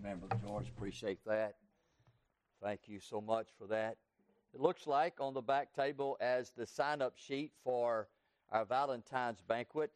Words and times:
Amen, 0.00 0.20
George. 0.44 0.68
Appreciate 0.68 1.18
that. 1.26 1.56
Thank 2.62 2.82
you 2.86 3.00
so 3.00 3.20
much 3.20 3.48
for 3.58 3.66
that. 3.66 3.96
It 4.54 4.60
looks 4.60 4.86
like 4.86 5.14
on 5.20 5.34
the 5.34 5.42
back 5.42 5.74
table 5.74 6.16
as 6.20 6.52
the 6.56 6.66
sign 6.66 7.02
up 7.02 7.14
sheet 7.16 7.52
for 7.64 8.08
our 8.50 8.64
Valentine's 8.64 9.40
banquet. 9.40 9.90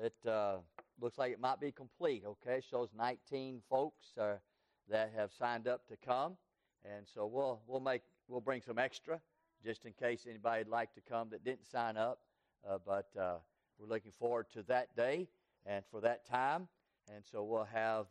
It 0.00 0.14
uh, 0.26 0.58
looks 1.00 1.18
like 1.18 1.32
it 1.32 1.40
might 1.40 1.60
be 1.60 1.72
complete, 1.72 2.22
okay? 2.24 2.60
Shows 2.68 2.90
19 2.96 3.60
folks 3.68 4.16
uh, 4.18 4.34
that 4.88 5.12
have 5.16 5.32
signed 5.32 5.66
up 5.66 5.86
to 5.88 5.96
come. 5.96 6.36
And 6.84 7.06
so 7.12 7.26
we'll, 7.26 7.60
we'll, 7.66 7.80
make, 7.80 8.02
we'll 8.28 8.40
bring 8.40 8.62
some 8.62 8.78
extra 8.78 9.20
just 9.64 9.84
in 9.84 9.92
case 9.92 10.26
anybody'd 10.28 10.68
like 10.68 10.94
to 10.94 11.00
come 11.00 11.28
that 11.30 11.44
didn't 11.44 11.66
sign 11.66 11.96
up. 11.96 12.20
Uh, 12.68 12.78
but 12.86 13.08
uh, 13.20 13.34
we're 13.78 13.88
looking 13.88 14.12
forward 14.16 14.46
to 14.52 14.62
that 14.64 14.94
day 14.96 15.28
and 15.66 15.84
for 15.90 16.00
that 16.00 16.24
time. 16.24 16.68
And 17.12 17.24
so 17.30 17.42
we'll 17.42 17.64
have 17.64 18.06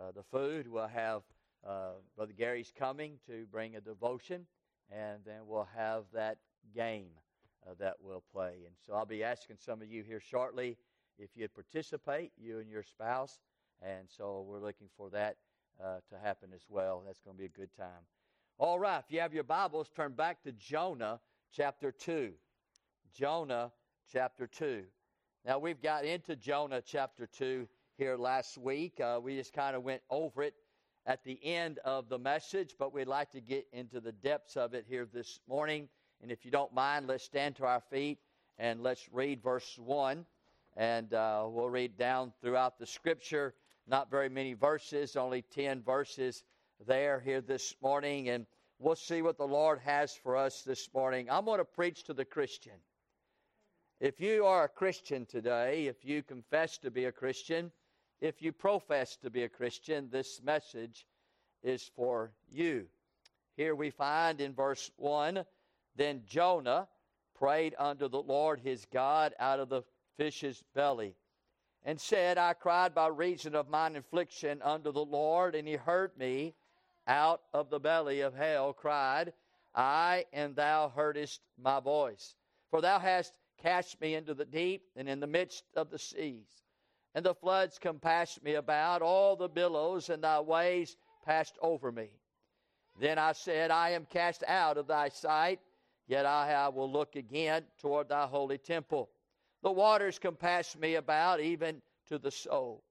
uh, 0.00 0.04
uh, 0.04 0.12
the 0.12 0.22
food. 0.22 0.68
We'll 0.68 0.88
have 0.88 1.22
Brother 2.16 2.32
Gary's 2.36 2.72
coming 2.76 3.18
to 3.26 3.46
bring 3.50 3.76
a 3.76 3.80
devotion. 3.80 4.46
And 4.90 5.20
then 5.24 5.42
we'll 5.46 5.68
have 5.76 6.04
that 6.12 6.38
game 6.74 7.10
that 7.78 7.94
we'll 8.00 8.24
play. 8.32 8.54
And 8.66 8.74
so 8.84 8.94
I'll 8.94 9.06
be 9.06 9.22
asking 9.22 9.56
some 9.58 9.82
of 9.82 9.88
you 9.88 10.02
here 10.02 10.20
shortly 10.20 10.76
if 11.18 11.30
you'd 11.36 11.54
participate, 11.54 12.32
you 12.36 12.58
and 12.58 12.68
your 12.68 12.82
spouse. 12.82 13.38
And 13.82 14.08
so 14.08 14.44
we're 14.48 14.58
looking 14.58 14.88
for 14.96 15.10
that 15.10 15.36
uh, 15.82 15.98
to 16.10 16.18
happen 16.20 16.50
as 16.54 16.64
well. 16.68 17.02
That's 17.06 17.20
going 17.20 17.36
to 17.36 17.38
be 17.38 17.46
a 17.46 17.48
good 17.48 17.74
time. 17.76 18.04
All 18.58 18.78
right, 18.78 18.98
if 18.98 19.12
you 19.12 19.20
have 19.20 19.32
your 19.32 19.44
Bibles, 19.44 19.88
turn 19.94 20.12
back 20.12 20.42
to 20.42 20.52
Jonah 20.52 21.20
chapter 21.52 21.92
2. 21.92 22.32
Jonah 23.14 23.70
chapter 24.12 24.46
2. 24.46 24.82
Now, 25.46 25.58
we've 25.58 25.80
got 25.80 26.04
into 26.04 26.36
Jonah 26.36 26.82
chapter 26.84 27.26
2 27.26 27.66
here 28.00 28.16
last 28.16 28.56
week. 28.56 28.98
Uh, 28.98 29.20
we 29.22 29.36
just 29.36 29.52
kind 29.52 29.76
of 29.76 29.82
went 29.82 30.00
over 30.08 30.42
it 30.42 30.54
at 31.04 31.22
the 31.22 31.38
end 31.44 31.78
of 31.84 32.08
the 32.08 32.18
message, 32.18 32.74
but 32.78 32.94
we'd 32.94 33.06
like 33.06 33.30
to 33.30 33.42
get 33.42 33.66
into 33.74 34.00
the 34.00 34.10
depths 34.10 34.56
of 34.56 34.72
it 34.72 34.86
here 34.88 35.06
this 35.12 35.38
morning. 35.46 35.86
And 36.22 36.32
if 36.32 36.46
you 36.46 36.50
don't 36.50 36.72
mind, 36.72 37.08
let's 37.08 37.24
stand 37.24 37.56
to 37.56 37.66
our 37.66 37.82
feet 37.90 38.16
and 38.58 38.82
let's 38.82 39.06
read 39.12 39.42
verse 39.42 39.78
1 39.78 40.24
and 40.78 41.12
uh, 41.12 41.44
we'll 41.46 41.68
read 41.68 41.98
down 41.98 42.32
throughout 42.40 42.78
the 42.78 42.86
scripture. 42.86 43.52
Not 43.86 44.10
very 44.10 44.30
many 44.30 44.54
verses, 44.54 45.14
only 45.14 45.42
10 45.42 45.82
verses 45.82 46.42
there 46.86 47.20
here 47.20 47.42
this 47.42 47.74
morning, 47.82 48.30
and 48.30 48.46
we'll 48.78 48.96
see 48.96 49.20
what 49.20 49.36
the 49.36 49.46
Lord 49.46 49.78
has 49.80 50.14
for 50.14 50.38
us 50.38 50.62
this 50.62 50.88
morning. 50.94 51.28
I'm 51.30 51.44
going 51.44 51.58
to 51.58 51.66
preach 51.66 52.04
to 52.04 52.14
the 52.14 52.24
Christian. 52.24 52.78
If 54.00 54.22
you 54.22 54.46
are 54.46 54.64
a 54.64 54.68
Christian 54.70 55.26
today, 55.26 55.86
if 55.86 56.02
you 56.02 56.22
confess 56.22 56.78
to 56.78 56.90
be 56.90 57.04
a 57.04 57.12
Christian, 57.12 57.70
if 58.20 58.42
you 58.42 58.52
profess 58.52 59.16
to 59.16 59.30
be 59.30 59.44
a 59.44 59.48
Christian, 59.48 60.08
this 60.10 60.40
message 60.42 61.06
is 61.62 61.90
for 61.96 62.32
you. 62.50 62.86
Here 63.56 63.74
we 63.74 63.90
find 63.90 64.40
in 64.40 64.54
verse 64.54 64.90
1 64.96 65.44
Then 65.96 66.22
Jonah 66.26 66.88
prayed 67.34 67.74
unto 67.78 68.08
the 68.08 68.22
Lord 68.22 68.60
his 68.60 68.86
God 68.92 69.34
out 69.38 69.60
of 69.60 69.68
the 69.68 69.82
fish's 70.16 70.62
belly, 70.74 71.14
and 71.82 71.98
said, 71.98 72.36
I 72.36 72.52
cried 72.52 72.94
by 72.94 73.08
reason 73.08 73.54
of 73.54 73.70
mine 73.70 73.96
affliction 73.96 74.60
unto 74.62 74.92
the 74.92 75.04
Lord, 75.04 75.54
and 75.54 75.66
he 75.66 75.74
heard 75.74 76.16
me 76.18 76.54
out 77.06 77.40
of 77.54 77.70
the 77.70 77.80
belly 77.80 78.20
of 78.20 78.34
hell, 78.34 78.74
cried, 78.74 79.32
I, 79.74 80.26
and 80.32 80.54
thou 80.54 80.92
heardest 80.94 81.40
my 81.58 81.80
voice. 81.80 82.34
For 82.70 82.82
thou 82.82 82.98
hast 82.98 83.38
cast 83.62 84.00
me 84.00 84.14
into 84.14 84.34
the 84.34 84.44
deep, 84.44 84.82
and 84.94 85.08
in 85.08 85.20
the 85.20 85.26
midst 85.26 85.64
of 85.74 85.90
the 85.90 85.98
seas. 85.98 86.62
And 87.14 87.24
the 87.24 87.34
floods 87.34 87.78
compassed 87.78 88.42
me 88.42 88.54
about, 88.54 89.02
all 89.02 89.36
the 89.36 89.48
billows 89.48 90.10
and 90.10 90.22
thy 90.22 90.40
waves 90.40 90.96
passed 91.24 91.58
over 91.60 91.90
me. 91.90 92.10
Then 93.00 93.18
I 93.18 93.32
said, 93.32 93.70
I 93.70 93.90
am 93.90 94.06
cast 94.06 94.44
out 94.46 94.76
of 94.76 94.86
thy 94.86 95.08
sight, 95.08 95.60
yet 96.06 96.26
I 96.26 96.68
will 96.68 96.90
look 96.90 97.16
again 97.16 97.64
toward 97.78 98.08
thy 98.08 98.26
holy 98.26 98.58
temple. 98.58 99.10
The 99.62 99.70
waters 99.70 100.18
compassed 100.18 100.78
me 100.78 100.94
about, 100.94 101.40
even 101.40 101.82
to 102.08 102.18
the 102.18 102.30
soul. 102.30 102.84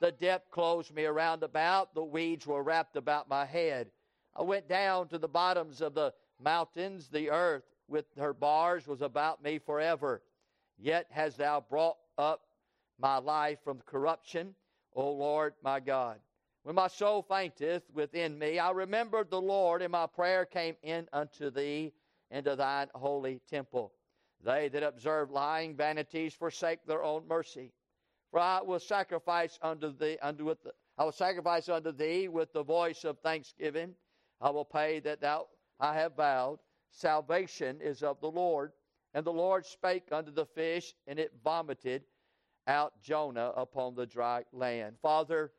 The 0.00 0.12
depth 0.12 0.50
closed 0.50 0.94
me 0.94 1.04
around 1.04 1.42
about. 1.42 1.94
The 1.94 2.02
weeds 2.02 2.46
were 2.46 2.62
wrapped 2.62 2.96
about 2.96 3.28
my 3.28 3.44
head. 3.44 3.90
I 4.34 4.42
went 4.42 4.68
down 4.68 5.08
to 5.08 5.18
the 5.18 5.28
bottoms 5.28 5.82
of 5.82 5.94
the 5.94 6.14
mountains. 6.42 7.08
The 7.08 7.30
earth 7.30 7.64
with 7.88 8.06
her 8.16 8.32
bars 8.32 8.86
was 8.86 9.02
about 9.02 9.42
me 9.42 9.58
forever. 9.58 10.22
Yet 10.78 11.06
hast 11.10 11.38
thou 11.38 11.60
brought 11.60 11.98
up 12.16 12.40
my 13.00 13.18
life 13.18 13.58
from 13.64 13.80
corruption, 13.86 14.54
O 14.94 15.10
Lord 15.10 15.54
my 15.62 15.80
God. 15.80 16.18
When 16.62 16.74
my 16.74 16.88
soul 16.88 17.22
fainteth 17.22 17.84
within 17.92 18.38
me, 18.38 18.58
I 18.58 18.70
remembered 18.70 19.30
the 19.30 19.40
Lord, 19.40 19.80
and 19.80 19.92
my 19.92 20.06
prayer 20.06 20.44
came 20.44 20.76
in 20.82 21.08
unto 21.12 21.50
thee 21.50 21.92
into 22.30 22.54
thine 22.54 22.88
holy 22.94 23.40
temple. 23.48 23.92
They 24.44 24.68
that 24.68 24.82
observe 24.82 25.30
lying 25.30 25.76
vanities 25.76 26.34
forsake 26.34 26.84
their 26.86 27.02
own 27.02 27.26
mercy. 27.26 27.72
For 28.30 28.40
I 28.40 28.60
will 28.60 28.78
sacrifice 28.78 29.58
unto 29.62 29.96
thee, 29.96 30.18
unto 30.22 30.44
with 30.44 30.62
the, 30.62 30.72
I 30.96 31.04
will 31.04 31.12
sacrifice 31.12 31.68
unto 31.68 31.92
thee 31.92 32.28
with 32.28 32.52
the 32.52 32.62
voice 32.62 33.04
of 33.04 33.18
thanksgiving. 33.18 33.94
I 34.40 34.50
will 34.50 34.64
pay 34.64 35.00
that 35.00 35.20
thou 35.20 35.48
I 35.80 35.94
have 35.94 36.16
vowed. 36.16 36.58
Salvation 36.90 37.80
is 37.80 38.02
of 38.02 38.20
the 38.20 38.30
Lord. 38.30 38.72
And 39.14 39.24
the 39.24 39.32
Lord 39.32 39.66
spake 39.66 40.08
unto 40.12 40.30
the 40.30 40.46
fish, 40.46 40.94
and 41.06 41.18
it 41.18 41.32
vomited 41.42 42.04
out 42.70 42.92
Jonah 43.02 43.52
upon 43.56 43.96
the 43.96 44.06
dry 44.06 44.44
land. 44.52 44.94
Father, 45.02 45.50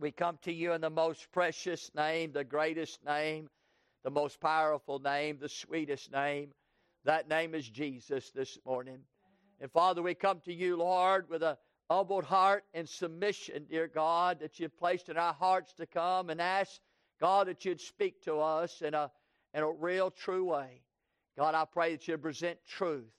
we 0.00 0.10
come 0.10 0.38
to 0.42 0.52
you 0.52 0.72
in 0.72 0.80
the 0.80 0.90
most 0.90 1.30
precious 1.30 1.90
name, 1.94 2.32
the 2.32 2.42
greatest 2.42 3.04
name, 3.04 3.48
the 4.02 4.10
most 4.10 4.40
powerful 4.40 4.98
name, 4.98 5.36
the 5.38 5.48
sweetest 5.48 6.10
name. 6.10 6.52
That 7.04 7.28
name 7.28 7.54
is 7.54 7.68
Jesus 7.68 8.30
this 8.30 8.58
morning. 8.64 9.00
And 9.60 9.70
Father, 9.70 10.02
we 10.02 10.14
come 10.14 10.40
to 10.46 10.52
you, 10.52 10.76
Lord, 10.78 11.28
with 11.28 11.42
a 11.42 11.58
humbled 11.90 12.24
heart 12.24 12.64
and 12.72 12.88
submission, 12.88 13.66
dear 13.68 13.86
God, 13.86 14.40
that 14.40 14.58
you've 14.58 14.76
placed 14.78 15.10
in 15.10 15.18
our 15.18 15.34
hearts 15.34 15.74
to 15.74 15.86
come 15.86 16.30
and 16.30 16.40
ask, 16.40 16.80
God, 17.20 17.48
that 17.48 17.64
you'd 17.66 17.80
speak 17.80 18.22
to 18.22 18.36
us 18.36 18.80
in 18.80 18.94
a, 18.94 19.10
in 19.52 19.62
a 19.62 19.70
real, 19.70 20.10
true 20.10 20.44
way. 20.44 20.80
God, 21.36 21.54
I 21.54 21.66
pray 21.66 21.92
that 21.92 22.08
you'd 22.08 22.22
present 22.22 22.58
truth. 22.66 23.12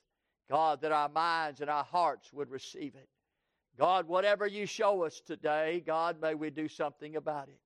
God, 0.50 0.80
that 0.82 0.92
our 0.92 1.08
minds 1.08 1.60
and 1.60 1.68
our 1.68 1.84
hearts 1.84 2.32
would 2.32 2.50
receive 2.50 2.94
it. 2.94 3.08
God, 3.78 4.08
whatever 4.08 4.46
you 4.46 4.66
show 4.66 5.04
us 5.04 5.20
today, 5.20 5.82
God, 5.86 6.20
may 6.20 6.34
we 6.34 6.50
do 6.50 6.68
something 6.68 7.16
about 7.16 7.48
it. 7.48 7.60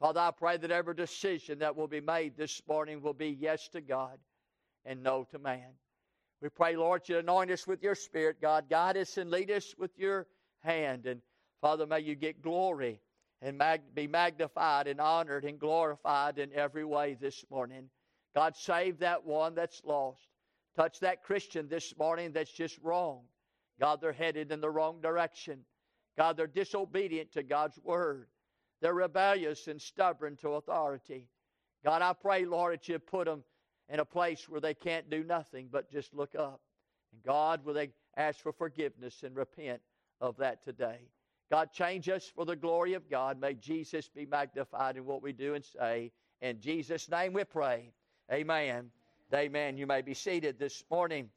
Father, 0.00 0.20
I 0.20 0.30
pray 0.30 0.56
that 0.56 0.70
every 0.70 0.94
decision 0.94 1.58
that 1.60 1.76
will 1.76 1.88
be 1.88 2.00
made 2.00 2.36
this 2.36 2.60
morning 2.66 3.02
will 3.02 3.14
be 3.14 3.36
yes 3.40 3.68
to 3.68 3.80
God 3.80 4.18
and 4.84 5.02
no 5.02 5.24
to 5.30 5.38
man. 5.38 5.72
We 6.40 6.48
pray, 6.48 6.76
Lord, 6.76 7.06
you 7.08 7.18
anoint 7.18 7.50
us 7.50 7.66
with 7.66 7.82
your 7.82 7.94
Spirit, 7.94 8.40
God. 8.40 8.64
Guide 8.70 8.96
us 8.96 9.18
and 9.18 9.30
lead 9.30 9.50
us 9.50 9.74
with 9.78 9.90
your 9.98 10.26
hand. 10.60 11.04
And 11.04 11.20
Father, 11.60 11.86
may 11.86 12.00
you 12.00 12.14
get 12.14 12.42
glory 12.42 13.00
and 13.42 13.58
mag- 13.58 13.94
be 13.94 14.06
magnified 14.06 14.86
and 14.86 15.00
honored 15.00 15.44
and 15.44 15.58
glorified 15.58 16.38
in 16.38 16.50
every 16.54 16.84
way 16.84 17.16
this 17.20 17.44
morning. 17.50 17.90
God, 18.34 18.56
save 18.56 19.00
that 19.00 19.24
one 19.24 19.54
that's 19.54 19.82
lost. 19.84 20.29
Touch 20.80 21.00
that 21.00 21.22
Christian 21.22 21.68
this 21.68 21.92
morning 21.98 22.32
that's 22.32 22.50
just 22.50 22.78
wrong. 22.82 23.20
God, 23.78 24.00
they're 24.00 24.14
headed 24.14 24.50
in 24.50 24.62
the 24.62 24.70
wrong 24.70 25.02
direction. 25.02 25.58
God, 26.16 26.38
they're 26.38 26.46
disobedient 26.46 27.32
to 27.32 27.42
God's 27.42 27.78
word. 27.84 28.28
They're 28.80 28.94
rebellious 28.94 29.66
and 29.66 29.78
stubborn 29.78 30.36
to 30.36 30.54
authority. 30.54 31.26
God, 31.84 32.00
I 32.00 32.14
pray, 32.14 32.46
Lord, 32.46 32.72
that 32.72 32.88
you 32.88 32.98
put 32.98 33.26
them 33.26 33.44
in 33.90 34.00
a 34.00 34.06
place 34.06 34.48
where 34.48 34.62
they 34.62 34.72
can't 34.72 35.10
do 35.10 35.22
nothing 35.22 35.68
but 35.70 35.92
just 35.92 36.14
look 36.14 36.34
up. 36.34 36.62
And 37.12 37.22
God, 37.24 37.62
will 37.62 37.74
they 37.74 37.90
ask 38.16 38.40
for 38.40 38.50
forgiveness 38.50 39.22
and 39.22 39.36
repent 39.36 39.82
of 40.22 40.38
that 40.38 40.64
today? 40.64 41.10
God, 41.50 41.74
change 41.74 42.08
us 42.08 42.24
for 42.34 42.46
the 42.46 42.56
glory 42.56 42.94
of 42.94 43.10
God. 43.10 43.38
May 43.38 43.52
Jesus 43.52 44.08
be 44.08 44.24
magnified 44.24 44.96
in 44.96 45.04
what 45.04 45.22
we 45.22 45.34
do 45.34 45.52
and 45.52 45.62
say. 45.62 46.10
In 46.40 46.58
Jesus' 46.58 47.10
name 47.10 47.34
we 47.34 47.44
pray. 47.44 47.92
Amen. 48.32 48.90
Amen. 49.32 49.76
You 49.76 49.86
may 49.86 50.02
be 50.02 50.14
seated 50.14 50.58
this 50.58 50.82
morning. 50.90 51.30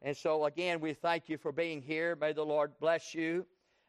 And 0.00 0.16
so, 0.16 0.46
again, 0.46 0.80
we 0.80 0.94
thank 0.94 1.28
you 1.28 1.36
for 1.36 1.52
being 1.52 1.82
here. 1.82 2.16
May 2.16 2.32
the 2.32 2.44
Lord 2.44 2.72
bless 2.80 3.14
you 3.14 3.44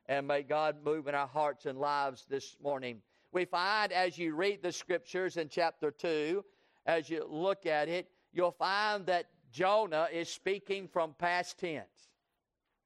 and 0.07 0.27
may 0.27 0.43
God 0.43 0.77
move 0.83 1.07
in 1.07 1.15
our 1.15 1.27
hearts 1.27 1.65
and 1.65 1.79
lives 1.79 2.25
this 2.29 2.57
morning. 2.61 3.01
We 3.31 3.45
find 3.45 3.91
as 3.91 4.17
you 4.17 4.35
read 4.35 4.61
the 4.63 4.71
scriptures 4.71 5.37
in 5.37 5.47
chapter 5.49 5.91
2 5.91 6.43
as 6.85 7.09
you 7.09 7.25
look 7.29 7.65
at 7.65 7.87
it, 7.87 8.09
you'll 8.33 8.51
find 8.51 9.05
that 9.05 9.27
Jonah 9.51 10.07
is 10.11 10.29
speaking 10.29 10.87
from 10.87 11.13
past 11.17 11.57
tense. 11.57 12.09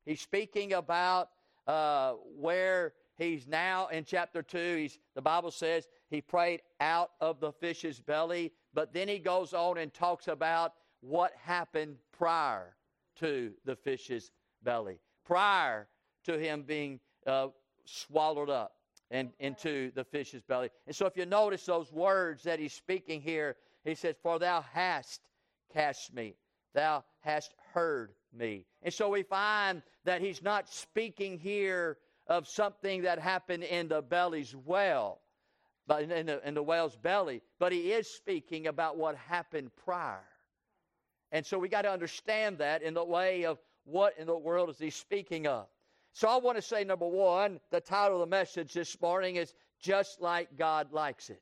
He's 0.06 0.22
speaking 0.22 0.74
about 0.74 1.30
uh, 1.68 2.14
where 2.38 2.94
he's 3.18 3.48
now 3.48 3.88
in 3.88 4.04
chapter 4.04 4.42
2. 4.42 4.76
He's, 4.78 5.00
the 5.16 5.22
Bible 5.22 5.52
says 5.52 5.88
he 6.10 6.22
prayed 6.22 6.62
out 6.80 7.12
of 7.20 7.40
the 7.40 7.52
fish's 7.52 8.00
belly, 8.00 8.52
but 8.74 8.94
then 8.94 9.08
he 9.08 9.20
goes 9.20 9.54
on 9.54 9.78
and 9.78 9.94
talks 9.94 10.28
about 10.28 10.74
what 11.02 11.32
happened 11.44 11.98
prior 12.18 12.76
to 13.20 13.52
the 13.66 13.76
fish's 13.76 14.32
belly, 14.64 15.00
prior 15.26 15.88
to 16.26 16.38
him 16.38 16.64
being 16.64 17.00
uh, 17.26 17.48
swallowed 17.86 18.50
up. 18.50 18.76
and 19.10 19.30
into 19.40 19.92
the 19.92 20.06
fish's 20.06 20.42
belly. 20.42 20.70
And 20.88 20.96
so 20.96 21.06
if 21.06 21.18
you 21.18 21.26
notice 21.26 21.66
those 21.66 21.92
words 21.92 22.44
that 22.44 22.60
he's 22.60 22.74
speaking 22.74 23.22
here, 23.22 23.58
he 23.84 23.94
says, 23.94 24.16
For 24.24 24.40
thou 24.40 24.62
hast 24.62 25.20
cast 25.74 26.14
me, 26.14 26.36
thou 26.74 27.04
hast 27.20 27.54
heard 27.74 28.14
me. 28.34 28.66
And 28.82 28.94
so 28.94 29.10
we 29.10 29.24
find 29.24 29.82
that 30.06 30.22
he's 30.22 30.42
not 30.42 30.70
speaking 30.70 31.38
here 31.38 31.98
of 32.28 32.48
something 32.48 33.02
that 33.02 33.20
happened 33.20 33.64
in 33.64 33.90
the 33.90 34.02
belly's 34.02 34.56
well, 34.56 35.20
Uh, 35.92 35.96
but 35.96 36.18
in 36.18 36.26
the, 36.26 36.48
in 36.48 36.54
the 36.54 36.64
whale's 36.64 36.96
belly, 36.96 37.42
but 37.60 37.74
he 37.74 37.92
is 37.92 38.08
speaking 38.08 38.68
about 38.68 38.98
what 38.98 39.16
happened 39.16 39.70
prior. 39.84 40.24
And 41.34 41.46
so 41.46 41.60
we 41.60 41.68
got 41.68 41.82
to 41.82 41.92
understand 41.92 42.60
that 42.60 42.82
in 42.82 42.94
the 42.94 43.04
way 43.04 43.44
of 43.46 43.60
what 43.84 44.14
in 44.18 44.26
the 44.26 44.38
world 44.38 44.70
is 44.70 44.80
he 44.80 44.90
speaking 44.90 45.48
of. 45.48 45.68
So 46.14 46.30
I 46.30 46.38
want 46.38 46.58
to 46.58 46.62
say, 46.62 46.86
number 46.86 47.08
one, 47.08 47.60
the 47.72 47.82
title 47.82 48.22
of 48.22 48.30
the 48.30 48.36
message 48.36 48.74
this 48.74 49.02
morning 49.02 49.36
is 49.36 49.54
Just 49.82 50.22
Like 50.22 50.48
God 50.58 50.94
Likes 50.94 51.30
It. 51.30 51.42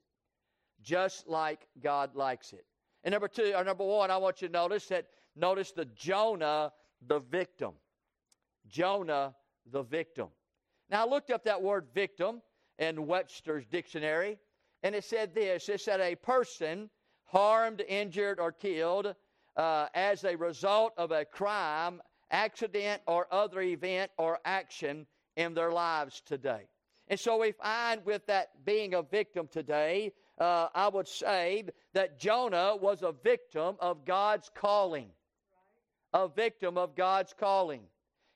Just 0.82 1.28
like 1.28 1.68
God 1.84 2.16
likes 2.16 2.54
it. 2.54 2.66
And 3.04 3.12
number 3.12 3.28
two, 3.28 3.54
or 3.56 3.64
number 3.64 3.84
one, 3.84 4.10
I 4.10 4.18
want 4.18 4.42
you 4.42 4.48
to 4.48 4.52
notice 4.52 4.88
that, 4.88 5.08
notice 5.36 5.72
the 5.74 5.86
Jonah, 5.86 6.72
the 7.06 7.20
victim. 7.20 7.74
Jonah, 8.68 9.36
the 9.72 9.84
victim. 9.84 10.30
Now, 10.90 11.06
I 11.06 11.10
looked 11.10 11.30
up 11.30 11.44
that 11.44 11.62
word 11.62 11.88
victim 11.94 12.42
in 12.80 13.06
Webster's 13.06 13.66
dictionary, 13.68 14.40
and 14.82 14.96
it 14.96 15.04
said 15.04 15.36
this 15.36 15.70
it 15.70 15.82
said 15.82 16.00
a 16.00 16.16
person 16.16 16.90
harmed, 17.26 17.84
injured, 17.88 18.40
or 18.40 18.52
killed 18.52 19.14
uh, 19.56 19.88
as 19.94 20.24
a 20.24 20.36
result 20.36 20.94
of 20.98 21.12
a 21.12 21.26
crime 21.26 22.02
accident 22.32 23.02
or 23.08 23.28
other 23.32 23.62
event 23.62 24.10
or 24.18 24.40
action 24.46 25.06
in 25.36 25.54
their 25.54 25.72
lives 25.72 26.22
today. 26.26 26.68
And 27.08 27.20
so 27.20 27.40
we 27.40 27.52
find 27.52 28.06
with 28.06 28.26
that 28.28 28.50
being 28.66 28.94
a 28.94 29.02
victim 29.02 29.48
today, 29.52 30.14
uh, 30.40 30.68
I 30.74 30.88
would 30.88 31.08
say 31.08 31.66
that 31.94 32.20
Jonah 32.20 32.76
was 32.76 33.02
a 33.02 33.12
victim 33.12 33.76
of 33.80 34.06
God's 34.06 34.50
calling. 34.54 35.08
A 36.14 36.28
victim 36.28 36.78
of 36.78 36.96
God's 36.96 37.34
calling. 37.38 37.82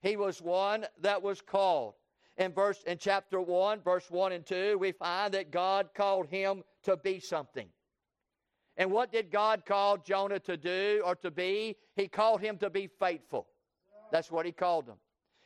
He 0.01 0.17
was 0.17 0.41
one 0.41 0.85
that 1.01 1.21
was 1.21 1.41
called. 1.41 1.93
In 2.37 2.51
verse 2.51 2.81
in 2.87 2.97
chapter 2.97 3.39
1, 3.39 3.81
verse 3.81 4.09
1 4.09 4.31
and 4.31 4.45
2, 4.45 4.77
we 4.79 4.91
find 4.91 5.33
that 5.33 5.51
God 5.51 5.89
called 5.93 6.27
him 6.27 6.63
to 6.83 6.97
be 6.97 7.19
something. 7.19 7.67
And 8.75 8.91
what 8.91 9.11
did 9.11 9.29
God 9.29 9.65
call 9.65 9.97
Jonah 9.97 10.39
to 10.39 10.57
do 10.57 11.03
or 11.05 11.15
to 11.17 11.29
be? 11.29 11.75
He 11.95 12.07
called 12.07 12.41
him 12.41 12.57
to 12.57 12.71
be 12.71 12.89
faithful. 12.99 13.47
That's 14.11 14.31
what 14.31 14.45
he 14.47 14.51
called 14.51 14.87
them. 14.87 14.97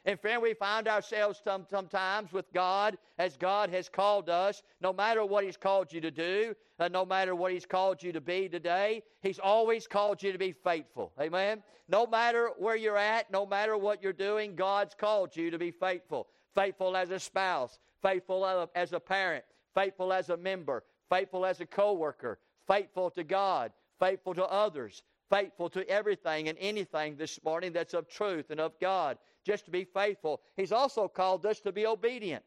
And 0.08 0.18
friend, 0.18 0.42
we 0.42 0.54
find 0.54 0.88
ourselves 0.88 1.42
some, 1.44 1.66
sometimes 1.70 2.32
with 2.32 2.46
God 2.54 2.98
as 3.20 3.36
God 3.36 3.70
has 3.72 3.90
called 3.90 4.30
us, 4.30 4.64
no 4.80 4.94
matter 4.94 5.26
what 5.26 5.44
He's 5.44 5.58
called 5.58 5.92
you 5.92 6.00
to 6.00 6.10
do, 6.10 6.56
uh, 6.80 6.88
no 6.88 7.06
matter 7.06 7.36
what 7.36 7.52
He's 7.52 7.66
called 7.66 8.02
you 8.02 8.14
to 8.14 8.22
be 8.22 8.48
today, 8.48 9.04
He's 9.22 9.38
always 9.38 9.86
called 9.86 10.24
you 10.24 10.32
to 10.32 10.38
be 10.38 10.54
faithful. 10.54 11.12
Amen? 11.20 11.62
No 11.90 12.08
matter 12.08 12.52
where 12.58 12.78
you're 12.78 12.98
at, 12.98 13.30
no 13.32 13.46
matter 13.46 13.76
what 13.76 14.02
you're 14.02 14.14
doing, 14.14 14.56
God's 14.56 14.96
called 14.96 15.36
you 15.36 15.52
to 15.52 15.58
be 15.58 15.72
faithful. 15.72 16.28
Faithful 16.56 16.96
as 16.96 17.10
a 17.10 17.20
spouse, 17.20 17.78
faithful 18.02 18.70
as 18.76 18.94
a 18.94 19.00
parent, 19.02 19.44
faithful 19.76 20.14
as 20.14 20.30
a 20.30 20.38
member, 20.38 20.86
faithful 21.10 21.46
as 21.46 21.60
a 21.60 21.66
co 21.66 21.92
worker, 21.92 22.40
faithful 22.66 23.10
to 23.12 23.26
God, 23.26 23.74
faithful 24.00 24.34
to 24.36 24.46
others, 24.46 25.04
faithful 25.30 25.70
to 25.70 25.88
everything 25.90 26.48
and 26.48 26.58
anything 26.60 27.18
this 27.18 27.44
morning 27.44 27.74
that's 27.74 27.94
of 27.94 28.08
truth 28.08 28.52
and 28.52 28.62
of 28.62 28.80
God, 28.80 29.18
just 29.48 29.66
to 29.66 29.72
be 29.72 29.86
faithful. 29.86 30.42
He's 30.58 30.74
also 30.74 31.08
called 31.08 31.46
us 31.46 31.62
to 31.62 31.72
be 31.72 31.88
obedient. 31.88 32.44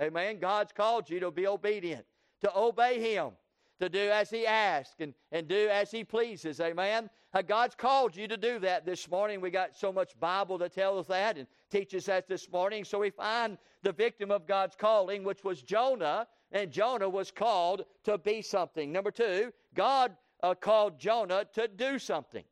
Amen. 0.00 0.38
God's 0.38 0.72
called 0.72 1.10
you 1.10 1.18
to 1.20 1.30
be 1.32 1.48
obedient, 1.48 2.06
to 2.42 2.56
obey 2.56 3.00
Him, 3.00 3.32
to 3.80 3.88
do 3.88 4.08
as 4.10 4.30
He 4.30 4.46
asks 4.46 5.00
and, 5.00 5.12
and 5.32 5.48
do 5.48 5.68
as 5.68 5.90
He 5.90 6.04
pleases. 6.04 6.60
Amen. 6.60 7.10
Uh, 7.32 7.42
God's 7.42 7.74
called 7.74 8.16
you 8.16 8.28
to 8.28 8.36
do 8.36 8.60
that 8.60 8.86
this 8.86 9.10
morning. 9.10 9.40
We 9.40 9.50
got 9.50 9.74
so 9.74 9.92
much 9.92 10.18
Bible 10.20 10.56
to 10.60 10.68
tell 10.68 10.96
us 10.98 11.08
that 11.08 11.36
and 11.36 11.48
teach 11.70 11.92
us 11.92 12.04
that 12.04 12.28
this 12.28 12.48
morning. 12.50 12.84
So 12.84 13.00
we 13.00 13.10
find 13.10 13.58
the 13.82 13.92
victim 13.92 14.30
of 14.30 14.46
God's 14.46 14.76
calling, 14.76 15.24
which 15.24 15.42
was 15.42 15.60
Jonah, 15.60 16.28
and 16.52 16.70
Jonah 16.70 17.08
was 17.08 17.32
called 17.32 17.84
to 18.04 18.16
be 18.16 18.42
something. 18.42 18.92
Number 18.92 19.10
two, 19.10 19.52
God 19.74 20.16
uh, 20.44 20.54
called 20.54 21.00
Jonah 21.00 21.46
to 21.54 21.66
do 21.66 21.98
something. 21.98 22.44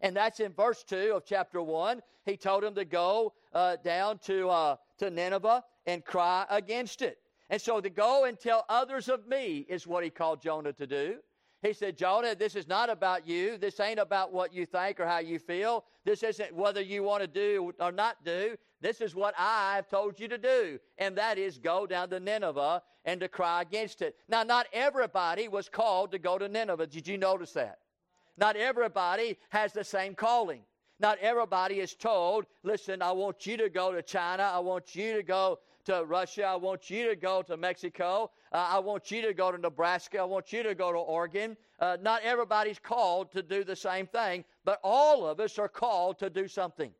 And 0.00 0.16
that's 0.16 0.40
in 0.40 0.52
verse 0.52 0.82
2 0.84 1.12
of 1.14 1.24
chapter 1.24 1.60
1. 1.60 2.00
He 2.24 2.36
told 2.36 2.64
him 2.64 2.74
to 2.74 2.84
go 2.84 3.34
uh, 3.52 3.76
down 3.82 4.18
to, 4.24 4.48
uh, 4.48 4.76
to 4.98 5.10
Nineveh 5.10 5.64
and 5.86 6.04
cry 6.04 6.46
against 6.50 7.02
it. 7.02 7.18
And 7.50 7.60
so 7.60 7.80
to 7.80 7.90
go 7.90 8.24
and 8.24 8.38
tell 8.38 8.64
others 8.68 9.08
of 9.08 9.26
me 9.26 9.66
is 9.68 9.86
what 9.86 10.04
he 10.04 10.10
called 10.10 10.40
Jonah 10.40 10.72
to 10.74 10.86
do. 10.86 11.16
He 11.62 11.74
said, 11.74 11.98
Jonah, 11.98 12.34
this 12.34 12.56
is 12.56 12.66
not 12.66 12.88
about 12.88 13.26
you. 13.26 13.58
This 13.58 13.80
ain't 13.80 13.98
about 13.98 14.32
what 14.32 14.54
you 14.54 14.64
think 14.64 14.98
or 14.98 15.06
how 15.06 15.18
you 15.18 15.38
feel. 15.38 15.84
This 16.04 16.22
isn't 16.22 16.54
whether 16.54 16.80
you 16.80 17.02
want 17.02 17.22
to 17.22 17.26
do 17.26 17.72
or 17.78 17.92
not 17.92 18.24
do. 18.24 18.56
This 18.80 19.02
is 19.02 19.14
what 19.14 19.34
I've 19.36 19.88
told 19.88 20.18
you 20.18 20.26
to 20.28 20.38
do, 20.38 20.78
and 20.96 21.16
that 21.18 21.36
is 21.36 21.58
go 21.58 21.86
down 21.86 22.08
to 22.10 22.20
Nineveh 22.20 22.82
and 23.04 23.20
to 23.20 23.28
cry 23.28 23.60
against 23.60 24.00
it. 24.00 24.16
Now, 24.26 24.42
not 24.42 24.68
everybody 24.72 25.48
was 25.48 25.68
called 25.68 26.12
to 26.12 26.18
go 26.18 26.38
to 26.38 26.48
Nineveh. 26.48 26.86
Did 26.86 27.06
you 27.06 27.18
notice 27.18 27.52
that? 27.52 27.78
Not 28.36 28.56
everybody 28.56 29.38
has 29.50 29.72
the 29.72 29.84
same 29.84 30.14
calling. 30.14 30.62
Not 30.98 31.18
everybody 31.18 31.80
is 31.80 31.94
told, 31.94 32.44
listen, 32.62 33.00
I 33.00 33.12
want 33.12 33.46
you 33.46 33.56
to 33.56 33.70
go 33.70 33.92
to 33.92 34.02
China. 34.02 34.42
I 34.42 34.58
want 34.58 34.94
you 34.94 35.14
to 35.14 35.22
go 35.22 35.58
to 35.86 36.04
Russia. 36.04 36.44
I 36.44 36.56
want 36.56 36.90
you 36.90 37.08
to 37.08 37.16
go 37.16 37.40
to 37.42 37.56
Mexico. 37.56 38.30
Uh, 38.52 38.68
I 38.70 38.78
want 38.80 39.10
you 39.10 39.22
to 39.22 39.32
go 39.32 39.50
to 39.50 39.56
Nebraska. 39.56 40.18
I 40.18 40.24
want 40.24 40.52
you 40.52 40.62
to 40.62 40.74
go 40.74 40.92
to 40.92 40.98
Oregon. 40.98 41.56
Uh, 41.78 41.96
not 42.02 42.22
everybody's 42.22 42.78
called 42.78 43.32
to 43.32 43.42
do 43.42 43.64
the 43.64 43.76
same 43.76 44.06
thing, 44.06 44.44
but 44.64 44.78
all 44.84 45.26
of 45.26 45.40
us 45.40 45.58
are 45.58 45.68
called 45.68 46.18
to 46.18 46.28
do 46.28 46.46
something. 46.48 46.92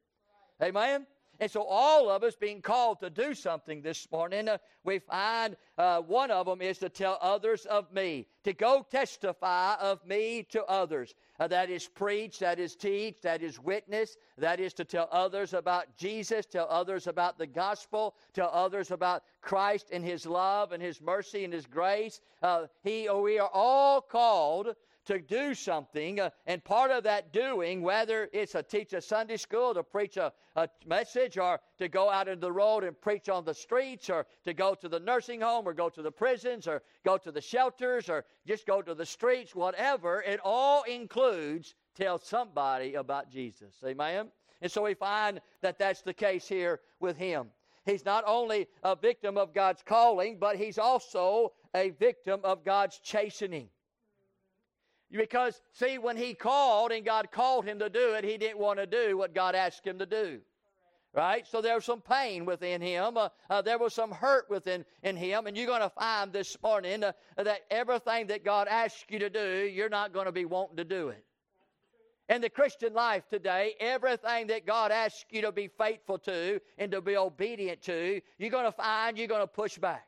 Amen? 0.63 1.07
And 1.41 1.51
so, 1.51 1.63
all 1.63 2.11
of 2.11 2.23
us 2.23 2.37
being 2.37 2.61
called 2.61 3.01
to 3.01 3.09
do 3.09 3.33
something 3.33 3.81
this 3.81 4.07
morning, 4.13 4.47
uh, 4.47 4.59
we 4.85 4.99
find 4.99 5.57
uh, 5.79 6.03
one 6.03 6.31
of 6.31 6.45
them 6.45 6.61
is 6.61 6.77
to 6.79 6.91
tell 6.91 7.17
others 7.23 7.65
of 7.65 7.91
me, 7.95 8.27
to 8.45 8.53
go 8.53 8.87
testify 8.91 9.77
of 9.77 10.05
me 10.07 10.43
to 10.51 10.63
others. 10.67 11.15
Uh, 11.39 11.49
that 11.49 11.71
is 11.71 11.89
preach, 11.89 12.39
that 12.41 12.59
is 12.59 12.77
teach, 12.77 13.23
that 13.23 13.43
is 13.43 13.59
witness, 13.59 14.19
that 14.37 14.61
is 14.61 14.75
to 14.75 14.85
tell 14.85 15.09
others 15.11 15.55
about 15.55 15.97
Jesus, 15.97 16.45
tell 16.45 16.67
others 16.69 17.07
about 17.07 17.39
the 17.39 17.47
gospel, 17.47 18.15
tell 18.35 18.51
others 18.53 18.91
about 18.91 19.23
Christ 19.41 19.89
and 19.93 20.05
His 20.05 20.27
love 20.27 20.73
and 20.73 20.83
His 20.83 21.01
mercy 21.01 21.45
and 21.45 21.55
His 21.55 21.65
grace. 21.65 22.21
Uh, 22.43 22.67
he, 22.85 23.09
we 23.09 23.39
are 23.39 23.51
all 23.55 24.03
called 24.03 24.75
to 25.11 25.19
do 25.19 25.55
something, 25.55 26.21
uh, 26.21 26.31
and 26.47 26.63
part 26.63 26.93
of 26.93 27.03
that 27.03 27.33
doing, 27.33 27.83
whether 27.83 28.31
it's 28.33 28.53
to 28.53 28.63
teach 28.63 28.93
a 28.93 29.01
Sunday 29.01 29.37
school, 29.37 29.75
to 29.75 29.83
preach 29.83 30.17
a, 30.17 30.33
a 30.55 30.69
message, 30.87 31.37
or 31.37 31.59
to 31.79 31.89
go 31.89 32.09
out 32.09 32.29
into 32.29 32.41
the 32.41 32.53
road 32.53 32.85
and 32.85 32.99
preach 33.01 33.29
on 33.29 33.45
the 33.45 33.53
streets, 33.53 34.09
or 34.09 34.25
to 34.45 34.55
go 34.55 34.73
to 34.73 34.89
the 34.89 35.01
nursing 35.01 35.41
home, 35.41 35.67
or 35.67 35.75
go 35.75 35.89
to 35.89 36.01
the 36.01 36.13
prisons, 36.13 36.69
or 36.69 36.81
go 37.05 37.19
to 37.19 37.33
the 37.33 37.41
shelters, 37.41 38.09
or 38.09 38.25
just 38.47 38.69
go 38.69 38.81
to 38.81 38.95
the 38.95 39.05
streets, 39.05 39.53
whatever, 39.53 40.23
it 40.23 40.39
all 40.45 40.85
includes 40.85 41.75
tell 41.97 42.17
somebody 42.17 42.95
about 42.95 43.29
Jesus. 43.29 43.75
Amen? 43.85 44.29
And 44.63 44.71
so 44.71 44.85
we 44.85 44.95
find 44.95 45.41
that 45.61 45.77
that's 45.77 46.03
the 46.03 46.15
case 46.15 46.47
here 46.47 46.79
with 47.01 47.17
him. 47.17 47.49
He's 47.85 48.05
not 48.05 48.23
only 48.29 48.69
a 48.85 48.95
victim 48.95 49.37
of 49.37 49.53
God's 49.53 49.83
calling, 49.83 50.39
but 50.39 50.55
he's 50.55 50.79
also 50.79 51.53
a 51.75 51.91
victim 51.91 52.43
of 52.45 52.65
God's 52.65 53.01
chastening. 53.01 53.71
Because, 55.11 55.61
see, 55.73 55.99
when 55.99 56.17
he 56.17 56.35
called 56.35 56.93
and 56.93 57.05
God 57.05 57.33
called 57.33 57.65
him 57.65 57.81
to 57.81 57.89
do 57.89 58.15
it, 58.15 58.25
he 58.25 58.39
didn't 58.39 58.59
want 58.59 58.79
to 58.79 58.87
do 58.87 59.17
what 59.17 59.35
God 59.35 59.55
asked 59.55 59.87
him 59.87 59.99
to 59.99 60.07
do. 60.07 60.41
Right? 61.13 61.45
So 61.45 61.61
there 61.61 61.75
was 61.75 61.85
some 61.85 62.01
pain 62.01 62.45
within 62.45 62.81
him. 62.81 63.17
Uh, 63.17 63.31
uh, 63.49 63.63
there 63.63 63.79
was 63.79 63.93
some 63.93 64.13
hurt 64.13 64.49
within 64.49 64.85
in 65.03 65.17
him. 65.17 65.49
And 65.49 65.57
you're 65.57 65.67
going 65.67 65.81
to 65.81 65.91
find 65.91 66.33
this 66.33 66.57
morning 66.63 67.03
uh, 67.03 67.13
that 67.37 67.63
everything 67.69 68.29
that 68.29 68.45
God 68.45 68.69
asks 68.69 69.05
you 69.09 69.19
to 69.19 69.29
do, 69.29 69.69
you're 69.75 69.89
not 69.89 70.13
going 70.13 70.27
to 70.27 70.33
be 70.33 70.45
wanting 70.45 70.77
to 70.77 70.85
do 70.85 71.09
it. 71.09 71.25
In 72.29 72.41
the 72.41 72.49
Christian 72.49 72.95
life 72.95 73.25
today, 73.29 73.75
everything 73.81 74.47
that 74.47 74.65
God 74.65 74.93
asks 74.93 75.25
you 75.31 75.43
to 75.43 75.51
be 75.51 75.67
faithful 75.67 76.17
to 76.21 76.61
and 76.79 76.93
to 76.93 77.01
be 77.01 77.17
obedient 77.17 77.83
to, 77.83 78.21
you're 78.39 78.51
going 78.51 78.67
to 78.67 78.71
find 78.71 79.19
you're 79.19 79.27
going 79.27 79.41
to 79.41 79.49
push 79.49 79.79
back. 79.79 80.07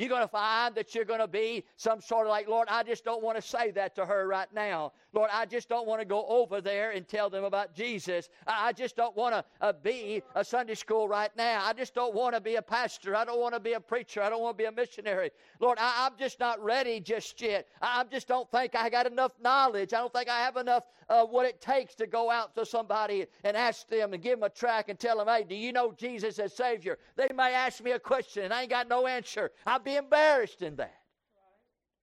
You're 0.00 0.08
going 0.08 0.22
to 0.22 0.28
find 0.28 0.74
that 0.76 0.94
you're 0.94 1.04
going 1.04 1.20
to 1.20 1.28
be 1.28 1.62
some 1.76 2.00
sort 2.00 2.26
of 2.26 2.30
like, 2.30 2.48
Lord, 2.48 2.68
I 2.70 2.82
just 2.82 3.04
don't 3.04 3.22
want 3.22 3.36
to 3.36 3.42
say 3.42 3.70
that 3.72 3.94
to 3.96 4.06
her 4.06 4.26
right 4.26 4.48
now. 4.54 4.92
Lord, 5.12 5.28
I 5.30 5.44
just 5.44 5.68
don't 5.68 5.86
want 5.86 6.00
to 6.00 6.06
go 6.06 6.24
over 6.26 6.62
there 6.62 6.92
and 6.92 7.06
tell 7.06 7.28
them 7.28 7.44
about 7.44 7.74
Jesus. 7.74 8.30
I 8.46 8.72
just 8.72 8.96
don't 8.96 9.14
want 9.14 9.34
to 9.34 9.44
uh, 9.60 9.74
be 9.74 10.22
a 10.34 10.42
Sunday 10.42 10.74
school 10.74 11.06
right 11.06 11.30
now. 11.36 11.62
I 11.62 11.74
just 11.74 11.94
don't 11.94 12.14
want 12.14 12.34
to 12.34 12.40
be 12.40 12.54
a 12.54 12.62
pastor. 12.62 13.14
I 13.14 13.26
don't 13.26 13.40
want 13.40 13.52
to 13.52 13.60
be 13.60 13.74
a 13.74 13.80
preacher. 13.80 14.22
I 14.22 14.30
don't 14.30 14.40
want 14.40 14.56
to 14.56 14.62
be 14.62 14.68
a 14.68 14.72
missionary. 14.72 15.32
Lord, 15.58 15.76
I, 15.78 16.06
am 16.06 16.12
just 16.18 16.40
not 16.40 16.64
ready 16.64 17.00
just 17.00 17.38
yet. 17.42 17.66
I, 17.82 18.00
I 18.00 18.04
just 18.04 18.26
don't 18.26 18.50
think 18.50 18.74
I 18.74 18.88
got 18.88 19.06
enough 19.06 19.32
knowledge. 19.42 19.92
I 19.92 19.98
don't 19.98 20.14
think 20.14 20.30
I 20.30 20.38
have 20.40 20.56
enough 20.56 20.84
uh, 21.10 21.26
what 21.26 21.44
it 21.44 21.60
takes 21.60 21.96
to 21.96 22.06
go 22.06 22.30
out 22.30 22.54
to 22.54 22.64
somebody 22.64 23.26
and 23.42 23.56
ask 23.56 23.88
them 23.88 24.14
and 24.14 24.22
give 24.22 24.38
them 24.38 24.44
a 24.44 24.48
track 24.48 24.88
and 24.88 24.98
tell 24.98 25.18
them, 25.18 25.26
hey, 25.26 25.44
do 25.46 25.56
you 25.56 25.72
know 25.72 25.92
Jesus 25.92 26.38
as 26.38 26.54
Savior? 26.54 26.98
They 27.16 27.28
may 27.34 27.52
ask 27.52 27.82
me 27.82 27.90
a 27.90 27.98
question 27.98 28.44
and 28.44 28.54
I 28.54 28.62
ain't 28.62 28.70
got 28.70 28.88
no 28.88 29.08
answer. 29.08 29.50
I'd 29.66 29.82
be 29.82 29.96
embarrassed 29.96 30.62
in 30.62 30.76
that. 30.76 30.94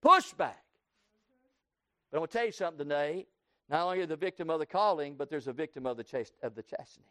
Pushback. 0.03 0.59
But 2.11 2.17
I'm 2.17 2.19
going 2.19 2.27
to 2.27 2.33
tell 2.33 2.45
you 2.45 2.51
something 2.51 2.85
today. 2.85 3.25
Not 3.69 3.85
only 3.85 3.97
are 3.97 4.01
you 4.01 4.07
the 4.07 4.17
victim 4.17 4.49
of 4.49 4.59
the 4.59 4.65
calling, 4.65 5.15
but 5.15 5.29
there's 5.29 5.47
a 5.47 5.53
victim 5.53 5.85
of 5.85 5.95
the, 5.95 6.03
chast- 6.03 6.33
of 6.43 6.53
the 6.53 6.63
chastening. 6.63 7.07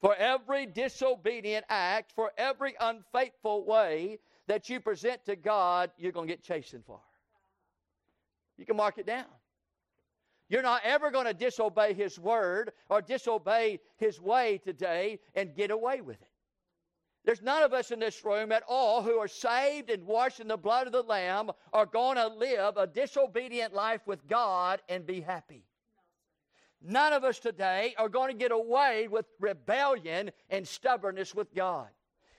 For 0.00 0.14
every 0.16 0.66
disobedient 0.66 1.64
act, 1.68 2.12
for 2.14 2.32
every 2.36 2.74
unfaithful 2.80 3.64
way 3.64 4.18
that 4.48 4.68
you 4.68 4.80
present 4.80 5.24
to 5.26 5.36
God, 5.36 5.90
you're 5.98 6.12
going 6.12 6.26
to 6.26 6.32
get 6.32 6.42
chastened 6.42 6.84
for. 6.84 7.00
You 8.58 8.66
can 8.66 8.76
mark 8.76 8.98
it 8.98 9.06
down. 9.06 9.24
You're 10.48 10.62
not 10.62 10.82
ever 10.84 11.10
going 11.10 11.26
to 11.26 11.34
disobey 11.34 11.94
His 11.94 12.18
word 12.18 12.72
or 12.88 13.02
disobey 13.02 13.80
His 13.96 14.20
way 14.20 14.58
today 14.58 15.18
and 15.34 15.54
get 15.54 15.70
away 15.70 16.00
with 16.00 16.20
it. 16.20 16.28
There's 17.24 17.42
none 17.42 17.64
of 17.64 17.72
us 17.72 17.90
in 17.90 17.98
this 17.98 18.24
room 18.24 18.52
at 18.52 18.62
all 18.68 19.02
who 19.02 19.18
are 19.18 19.26
saved 19.26 19.90
and 19.90 20.06
washed 20.06 20.38
in 20.38 20.46
the 20.46 20.56
blood 20.56 20.86
of 20.86 20.92
the 20.92 21.02
Lamb 21.02 21.50
are 21.72 21.84
going 21.84 22.16
to 22.16 22.28
live 22.28 22.76
a 22.76 22.86
disobedient 22.86 23.74
life 23.74 24.06
with 24.06 24.28
God 24.28 24.80
and 24.88 25.04
be 25.04 25.20
happy. 25.20 25.64
None 26.80 27.12
of 27.12 27.24
us 27.24 27.40
today 27.40 27.96
are 27.98 28.08
going 28.08 28.30
to 28.30 28.38
get 28.38 28.52
away 28.52 29.08
with 29.08 29.26
rebellion 29.40 30.30
and 30.50 30.68
stubbornness 30.68 31.34
with 31.34 31.52
God. 31.52 31.88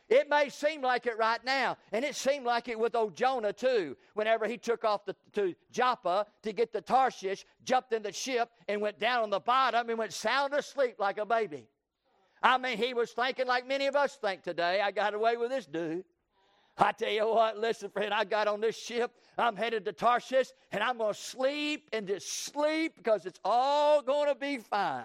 It 0.10 0.30
may 0.30 0.48
seem 0.48 0.82
like 0.82 1.06
it 1.06 1.18
right 1.18 1.44
now, 1.44 1.76
and 1.92 2.06
it 2.06 2.16
seemed 2.16 2.46
like 2.46 2.70
it 2.70 2.80
with 2.80 2.96
old 2.96 3.16
Jonah 3.16 3.52
too. 3.52 3.98
Whenever 4.14 4.48
he 4.48 4.58
took 4.58 4.86
off 4.86 5.06
the, 5.06 5.16
to 5.34 5.54
Joppa 5.72 6.26
to 6.44 6.54
get 6.54 6.72
the 6.72 6.80
Tarshish, 6.80 7.46
jumped 7.66 7.92
in 7.92 8.04
the 8.04 8.14
ship 8.14 8.50
and 8.70 8.80
went 8.80 9.00
down 9.00 9.24
on 9.24 9.30
the 9.30 9.42
bottom 9.42 9.90
and 9.90 10.00
went 10.00 10.14
sound 10.14 10.54
asleep 10.54 10.96
like 10.98 11.18
a 11.18 11.26
baby. 11.26 11.68
I 12.42 12.58
mean, 12.58 12.78
he 12.78 12.94
was 12.94 13.12
thinking 13.12 13.48
like 13.48 13.68
many 13.68 13.88
of 13.88 13.96
us 13.98 14.16
think 14.16 14.44
today. 14.44 14.80
I 14.80 14.92
got 14.92 15.14
away 15.14 15.36
with 15.36 15.50
this 15.50 15.66
dude. 15.66 16.06
I 16.78 16.92
tell 16.92 17.12
you 17.12 17.28
what, 17.28 17.58
listen, 17.58 17.90
friend, 17.90 18.14
I 18.14 18.24
got 18.24 18.48
on 18.48 18.62
this 18.62 18.78
ship. 18.78 19.12
I'm 19.38 19.56
headed 19.56 19.84
to 19.86 19.94
Tarshish, 19.94 20.50
and 20.72 20.84
I'm 20.84 21.00
going 21.00 21.14
to 21.14 21.20
sleep 21.20 21.90
and 21.92 22.08
just 22.08 22.46
sleep 22.46 22.94
because 22.96 23.26
it's 23.26 23.40
all 23.44 24.02
going 24.02 24.30
to 24.30 24.36
be 24.36 24.60
fine. 24.60 25.04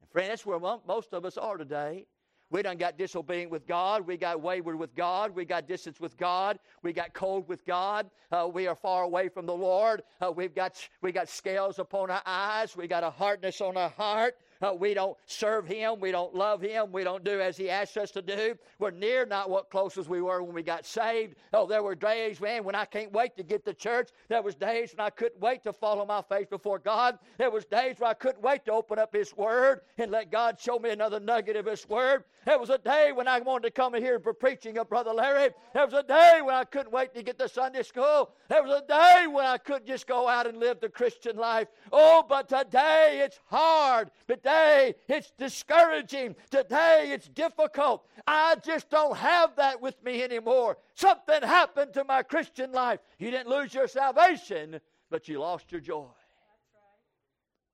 And 0.00 0.10
friend, 0.10 0.30
that's 0.30 0.46
where 0.46 0.60
most 0.60 1.12
of 1.12 1.24
us 1.24 1.36
are 1.36 1.56
today. 1.56 2.06
We 2.50 2.62
done 2.62 2.76
got 2.76 2.96
disobedient 2.96 3.50
with 3.50 3.66
God. 3.66 4.06
We 4.06 4.16
got 4.16 4.40
wayward 4.40 4.78
with 4.78 4.94
God. 4.94 5.34
We 5.34 5.44
got 5.44 5.66
distance 5.66 6.00
with 6.00 6.16
God. 6.16 6.58
We 6.82 6.92
got 6.92 7.12
cold 7.12 7.48
with 7.48 7.64
God. 7.66 8.10
Uh, 8.30 8.48
we 8.52 8.66
are 8.66 8.76
far 8.76 9.02
away 9.02 9.28
from 9.28 9.46
the 9.46 9.54
Lord. 9.54 10.02
Uh, 10.20 10.30
we've 10.30 10.54
got 10.54 10.76
we 11.00 11.10
got 11.10 11.28
scales 11.28 11.78
upon 11.78 12.10
our 12.10 12.22
eyes. 12.26 12.76
We 12.76 12.86
got 12.86 13.02
a 13.02 13.10
hardness 13.10 13.60
on 13.60 13.76
our 13.76 13.90
heart. 13.90 14.36
Uh, 14.62 14.72
we 14.72 14.94
don't 14.94 15.16
serve 15.26 15.66
Him. 15.66 16.00
We 16.00 16.10
don't 16.10 16.34
love 16.34 16.60
Him. 16.60 16.92
We 16.92 17.04
don't 17.04 17.24
do 17.24 17.40
as 17.40 17.56
He 17.56 17.70
asks 17.70 17.96
us 17.96 18.10
to 18.12 18.22
do. 18.22 18.56
We're 18.78 18.90
near 18.90 19.26
not 19.26 19.50
what 19.50 19.70
close 19.70 19.98
as 19.98 20.08
we 20.08 20.22
were 20.22 20.42
when 20.42 20.54
we 20.54 20.62
got 20.62 20.86
saved. 20.86 21.36
Oh, 21.52 21.66
there 21.66 21.82
were 21.82 21.94
days, 21.94 22.40
man, 22.40 22.64
when 22.64 22.74
I 22.74 22.84
can't 22.84 23.12
wait 23.12 23.36
to 23.36 23.42
get 23.42 23.64
to 23.66 23.74
church. 23.74 24.10
There 24.28 24.42
was 24.42 24.54
days 24.54 24.94
when 24.96 25.06
I 25.06 25.10
couldn't 25.10 25.40
wait 25.40 25.64
to 25.64 25.72
follow 25.72 26.06
my 26.06 26.22
face 26.22 26.46
before 26.48 26.78
God. 26.78 27.18
There 27.38 27.50
was 27.50 27.64
days 27.64 27.96
where 27.98 28.10
I 28.10 28.14
couldn't 28.14 28.42
wait 28.42 28.64
to 28.66 28.72
open 28.72 28.98
up 28.98 29.14
His 29.14 29.36
Word 29.36 29.80
and 29.98 30.10
let 30.10 30.30
God 30.30 30.60
show 30.60 30.78
me 30.78 30.90
another 30.90 31.20
nugget 31.20 31.56
of 31.56 31.66
His 31.66 31.88
Word. 31.88 32.24
There 32.44 32.58
was 32.58 32.70
a 32.70 32.78
day 32.78 33.10
when 33.12 33.26
I 33.26 33.40
wanted 33.40 33.68
to 33.68 33.70
come 33.70 33.94
here 33.94 34.20
for 34.20 34.34
preaching 34.34 34.76
of 34.78 34.88
Brother 34.88 35.12
Larry. 35.12 35.50
There 35.72 35.84
was 35.84 35.94
a 35.94 36.02
day 36.02 36.40
when 36.42 36.54
I 36.54 36.64
couldn't 36.64 36.92
wait 36.92 37.14
to 37.14 37.22
get 37.22 37.38
to 37.38 37.48
Sunday 37.48 37.82
school. 37.82 38.30
There 38.48 38.62
was 38.62 38.82
a 38.82 38.86
day 38.86 39.26
when 39.26 39.46
I 39.46 39.56
couldn't 39.56 39.86
just 39.86 40.06
go 40.06 40.28
out 40.28 40.46
and 40.46 40.58
live 40.58 40.80
the 40.80 40.90
Christian 40.90 41.36
life. 41.36 41.68
Oh, 41.90 42.22
but 42.28 42.48
today 42.48 43.22
it's 43.24 43.40
hard. 43.46 44.10
But 44.26 44.43
Today 44.44 44.94
it's 45.08 45.32
discouraging. 45.38 46.36
Today 46.50 47.12
it's 47.12 47.28
difficult. 47.28 48.06
I 48.26 48.56
just 48.62 48.90
don't 48.90 49.16
have 49.16 49.56
that 49.56 49.80
with 49.80 50.02
me 50.04 50.22
anymore. 50.22 50.76
Something 50.94 51.40
happened 51.42 51.94
to 51.94 52.04
my 52.04 52.22
Christian 52.22 52.70
life. 52.70 53.00
You 53.18 53.30
didn't 53.30 53.48
lose 53.48 53.72
your 53.72 53.88
salvation, 53.88 54.80
but 55.10 55.28
you 55.28 55.40
lost 55.40 55.72
your 55.72 55.80
joy. 55.80 56.08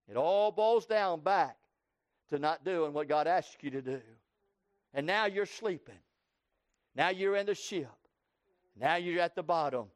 It 0.09 0.17
all 0.17 0.53
boils 0.53 0.87
down 0.87 1.21
back 1.21 1.57
to 2.29 2.39
not 2.39 2.65
doing 2.65 2.93
what 2.93 3.09
God 3.09 3.27
asked 3.27 3.65
you 3.65 3.73
to 3.73 3.83
do. 3.83 4.01
And 4.95 5.09
now 5.09 5.27
you're 5.27 5.47
sleeping. 5.47 5.99
Now 6.95 7.09
you're 7.09 7.35
in 7.35 7.47
the 7.47 7.55
ship. 7.57 7.89
Now 8.79 8.95
you're 8.95 9.21
at 9.21 9.35
the 9.35 9.43
bottom. 9.43 9.87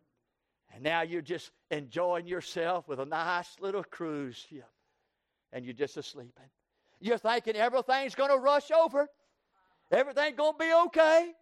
And 0.74 0.82
now 0.82 1.02
you're 1.02 1.22
just 1.22 1.52
enjoying 1.70 2.26
yourself 2.26 2.88
with 2.88 2.98
a 2.98 3.04
nice 3.04 3.60
little 3.60 3.84
cruise 3.84 4.44
ship. 4.50 4.68
And 5.52 5.64
you're 5.64 5.72
just 5.72 5.96
asleep. 5.96 6.36
You're 7.04 7.18
thinking 7.18 7.54
everything's 7.54 8.14
going 8.14 8.30
to 8.30 8.38
rush 8.38 8.70
over. 8.70 9.06
Everything's 9.92 10.38
going 10.38 10.54
to 10.54 10.58
be 10.58 10.72
okay. 10.86 11.32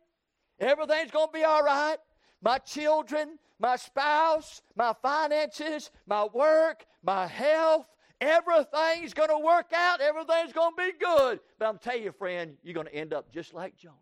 Everything's 0.58 1.12
going 1.12 1.28
to 1.28 1.32
be 1.32 1.44
all 1.44 1.62
right. 1.62 1.98
My 2.42 2.58
children, 2.58 3.38
my 3.60 3.76
spouse, 3.76 4.60
my 4.74 4.92
finances, 5.00 5.92
my 6.04 6.24
work, 6.34 6.84
my 7.04 7.28
health, 7.28 7.86
everything's 8.20 9.14
going 9.14 9.28
to 9.28 9.38
work 9.38 9.72
out. 9.72 10.00
Everything's 10.00 10.52
going 10.52 10.72
to 10.76 10.82
be 10.82 10.92
good. 10.98 11.38
But 11.60 11.68
I'm 11.68 11.78
telling 11.78 12.02
you, 12.02 12.10
friend, 12.10 12.56
you're 12.64 12.74
going 12.74 12.88
to 12.88 12.94
end 12.94 13.14
up 13.14 13.32
just 13.32 13.54
like 13.54 13.76
Jonah. 13.76 13.94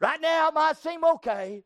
Right 0.00 0.20
now, 0.20 0.48
it 0.48 0.54
might 0.54 0.76
seem 0.76 1.02
okay. 1.02 1.64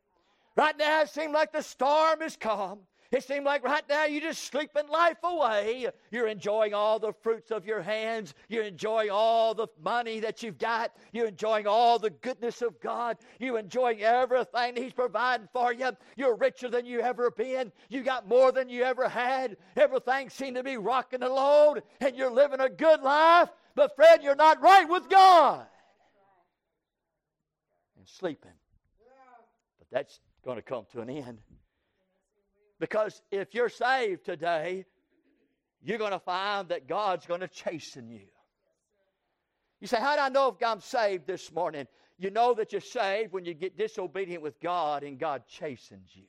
Right 0.57 0.79
now, 0.79 1.03
it 1.03 1.09
seems 1.09 1.35
like 1.35 1.51
the 1.51 1.63
storm 1.63 2.23
is 2.23 2.37
calm. 2.37 2.79
It 3.15 3.23
seems 3.23 3.45
like 3.45 3.63
right 3.63 3.85
now 3.89 4.07
you're 4.07 4.21
just 4.21 4.43
sleeping 4.43 4.89
life 4.89 5.19
away. 5.23 5.87
You're 6.11 6.27
enjoying 6.27 6.75
all 6.75 6.99
the 6.99 7.13
fruits 7.23 7.53
of 7.53 7.65
your 7.65 7.81
hands. 7.81 8.35
You're 8.49 8.65
enjoying 8.65 9.11
all 9.11 9.55
the 9.55 9.69
money 9.81 10.19
that 10.19 10.43
you've 10.43 10.59
got. 10.59 10.91
You're 11.13 11.29
enjoying 11.29 11.69
all 11.69 12.01
the 12.01 12.11
goodness 12.11 12.61
of 12.61 12.81
God. 12.81 13.19
You're 13.39 13.61
enjoying 13.61 14.03
everything 14.03 14.75
He's 14.75 14.93
providing 14.93 15.49
for 15.53 15.73
you. 15.73 15.93
You're 16.17 16.35
richer 16.35 16.69
than 16.69 16.87
you 16.87 17.03
ever 17.03 17.31
been. 17.31 17.71
You 17.89 18.03
got 18.03 18.27
more 18.27 18.51
than 18.51 18.69
you 18.69 18.83
ever 18.83 19.09
had. 19.09 19.59
Everything 19.77 20.29
seemed 20.29 20.57
to 20.57 20.65
be 20.65 20.77
rocking 20.77 21.21
load, 21.21 21.85
and 22.01 22.17
you're 22.17 22.33
living 22.33 22.59
a 22.59 22.69
good 22.69 23.01
life. 23.01 23.49
But, 23.77 23.95
friend, 23.95 24.25
you're 24.25 24.35
not 24.35 24.61
right 24.61 24.89
with 24.89 25.09
God. 25.09 25.65
And 27.97 28.09
sleeping. 28.09 28.51
But 29.79 29.87
that's 29.93 30.19
going 30.45 30.57
to 30.57 30.63
come 30.63 30.87
to 30.95 31.01
an 31.01 31.11
end. 31.11 31.39
Because 32.79 33.23
if 33.31 33.55
you're 33.55 33.69
saved 33.69 34.25
today, 34.25 34.85
you're 35.83 35.99
going 35.99 36.13
to 36.13 36.19
find 36.19 36.69
that 36.69 36.89
God's 36.89 37.27
going 37.27 37.41
to 37.41 37.49
chasten 37.49 38.09
you. 38.09 38.27
You 39.81 39.87
say, 39.87 39.99
How 39.99 40.17
do 40.17 40.23
I 40.23 40.29
know 40.29 40.49
if 40.49 40.67
I'm 40.67 40.81
saved 40.81 41.27
this 41.27 41.53
morning? 41.53 41.87
You 42.19 42.31
know 42.31 42.55
that 42.55 42.73
you're 42.73 42.81
saved 42.81 43.33
when 43.33 43.45
you 43.45 43.55
get 43.55 43.77
disobedient 43.77 44.43
with 44.43 44.61
God 44.61 45.03
and 45.03 45.19
God 45.19 45.43
chastens 45.49 46.11
you. 46.15 46.25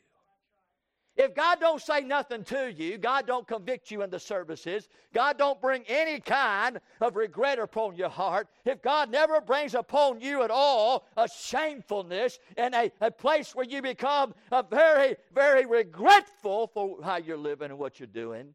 If 1.18 1.34
God 1.34 1.62
don't 1.62 1.82
say 1.82 2.02
nothing 2.02 2.44
to 2.46 2.72
you, 2.72 2.98
God 2.98 3.26
don't 3.26 3.48
convict 3.48 3.90
you 3.90 4.02
in 4.02 4.10
the 4.10 4.20
services, 4.20 4.90
God 5.14 5.38
don't 5.38 5.62
bring 5.62 5.84
any 5.88 6.20
kind 6.20 6.82
of 7.00 7.16
regret 7.16 7.58
upon 7.58 7.96
your 7.96 8.10
heart, 8.10 8.50
if 8.66 8.82
God 8.82 9.10
never 9.10 9.40
brings 9.40 9.76
upon 9.76 10.20
you 10.20 10.44
at 10.44 10.52
all 10.52 11.08
a 11.16 11.30
shamefulness 11.30 12.40
and 12.58 12.76
a, 12.76 12.92
a 13.00 13.12
place 13.12 13.56
where 13.56 13.66
you 13.66 13.82
become 13.82 14.36
a 14.52 14.62
very, 14.62 15.16
very 15.34 15.66
regretful 15.66 16.68
for 16.74 17.02
how 17.02 17.16
you're 17.16 17.38
living 17.38 17.70
and 17.70 17.80
what 17.80 17.98
you're 17.98 18.08
doing, 18.08 18.54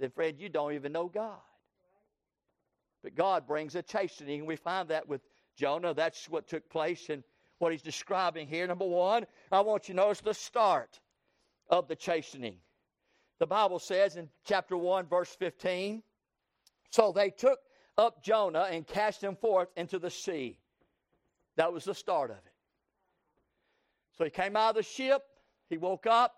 then 0.00 0.10
friend, 0.10 0.38
you 0.38 0.48
don't 0.48 0.72
even 0.72 0.92
know 0.92 1.08
God. 1.08 1.36
But 3.02 3.14
God 3.14 3.46
brings 3.46 3.74
a 3.74 3.82
chastening, 3.82 4.46
we 4.46 4.56
find 4.56 4.88
that 4.88 5.06
with 5.06 5.20
Jonah. 5.56 5.92
That's 5.92 6.26
what 6.30 6.48
took 6.48 6.68
place 6.70 7.10
and 7.10 7.22
what 7.58 7.72
he's 7.72 7.82
describing 7.82 8.46
here. 8.46 8.66
Number 8.66 8.86
one, 8.86 9.26
I 9.52 9.60
want 9.60 9.88
you 9.88 9.94
to 9.94 10.00
notice 10.00 10.20
the 10.20 10.32
start 10.32 11.00
of 11.68 11.88
the 11.88 11.96
chastening. 11.96 12.56
The 13.38 13.46
Bible 13.46 13.78
says 13.78 14.16
in 14.16 14.28
chapter 14.44 14.76
1, 14.76 15.06
verse 15.06 15.34
15 15.38 16.02
So 16.90 17.12
they 17.12 17.30
took 17.30 17.60
up 17.96 18.22
Jonah 18.22 18.68
and 18.70 18.86
cast 18.86 19.22
him 19.22 19.36
forth 19.36 19.68
into 19.76 19.98
the 19.98 20.10
sea. 20.10 20.58
That 21.56 21.72
was 21.72 21.84
the 21.84 21.94
start 21.94 22.30
of 22.30 22.36
it. 22.36 22.52
So 24.16 24.24
he 24.24 24.30
came 24.30 24.56
out 24.56 24.70
of 24.70 24.76
the 24.76 24.82
ship, 24.82 25.22
he 25.68 25.78
woke 25.78 26.06
up, 26.06 26.34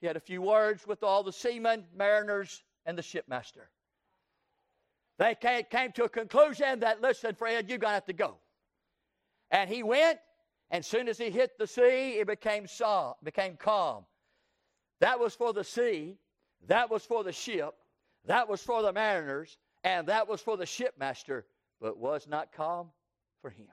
he 0.00 0.06
had 0.06 0.16
a 0.16 0.20
few 0.20 0.42
words 0.42 0.86
with 0.86 1.02
all 1.02 1.22
the 1.22 1.32
seamen, 1.32 1.84
mariners, 1.96 2.62
and 2.86 2.96
the 2.96 3.02
shipmaster. 3.02 3.68
They 5.18 5.34
came 5.34 5.92
to 5.92 6.04
a 6.04 6.08
conclusion 6.08 6.80
that, 6.80 7.02
listen, 7.02 7.34
Fred, 7.34 7.68
you're 7.68 7.78
going 7.78 7.90
to 7.90 7.94
have 7.94 8.06
to 8.06 8.12
go. 8.12 8.36
And 9.50 9.68
he 9.68 9.82
went 9.82 10.20
And 10.70 10.84
soon 10.84 11.08
as 11.08 11.18
he 11.18 11.30
hit 11.30 11.58
the 11.58 11.66
sea, 11.66 12.18
it 12.18 12.26
became, 12.26 12.66
became 13.24 13.56
calm. 13.56 14.04
That 15.00 15.20
was 15.20 15.34
for 15.34 15.52
the 15.52 15.64
sea, 15.64 16.16
that 16.66 16.90
was 16.90 17.04
for 17.04 17.22
the 17.22 17.32
ship, 17.32 17.74
that 18.24 18.48
was 18.48 18.62
for 18.62 18.82
the 18.82 18.92
mariners, 18.92 19.56
and 19.84 20.08
that 20.08 20.28
was 20.28 20.40
for 20.40 20.56
the 20.56 20.66
shipmaster, 20.66 21.44
but 21.80 21.98
was 21.98 22.26
not 22.26 22.52
calm 22.52 22.90
for 23.40 23.50
him. 23.50 23.66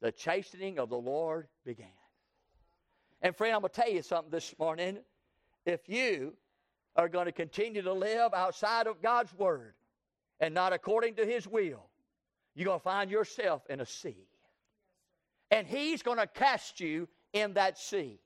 The 0.00 0.12
chastening 0.12 0.78
of 0.78 0.90
the 0.90 0.98
Lord 0.98 1.48
began. 1.64 1.86
And 3.22 3.34
friend, 3.34 3.54
I'm 3.54 3.62
going 3.62 3.70
to 3.72 3.80
tell 3.80 3.90
you 3.90 4.02
something 4.02 4.30
this 4.30 4.54
morning. 4.58 4.98
If 5.64 5.88
you 5.88 6.34
are 6.94 7.08
going 7.08 7.24
to 7.24 7.32
continue 7.32 7.80
to 7.80 7.92
live 7.92 8.34
outside 8.34 8.86
of 8.86 9.00
God's 9.00 9.32
Word 9.32 9.74
and 10.40 10.52
not 10.52 10.74
according 10.74 11.14
to 11.14 11.24
His 11.24 11.48
will, 11.48 11.86
you're 12.54 12.66
going 12.66 12.78
to 12.78 12.84
find 12.84 13.10
yourself 13.10 13.62
in 13.70 13.80
a 13.80 13.86
sea. 13.86 14.28
And 15.50 15.66
He's 15.66 16.02
going 16.02 16.18
to 16.18 16.26
cast 16.26 16.80
you 16.80 17.08
in 17.32 17.54
that 17.54 17.78
sea. 17.78 18.20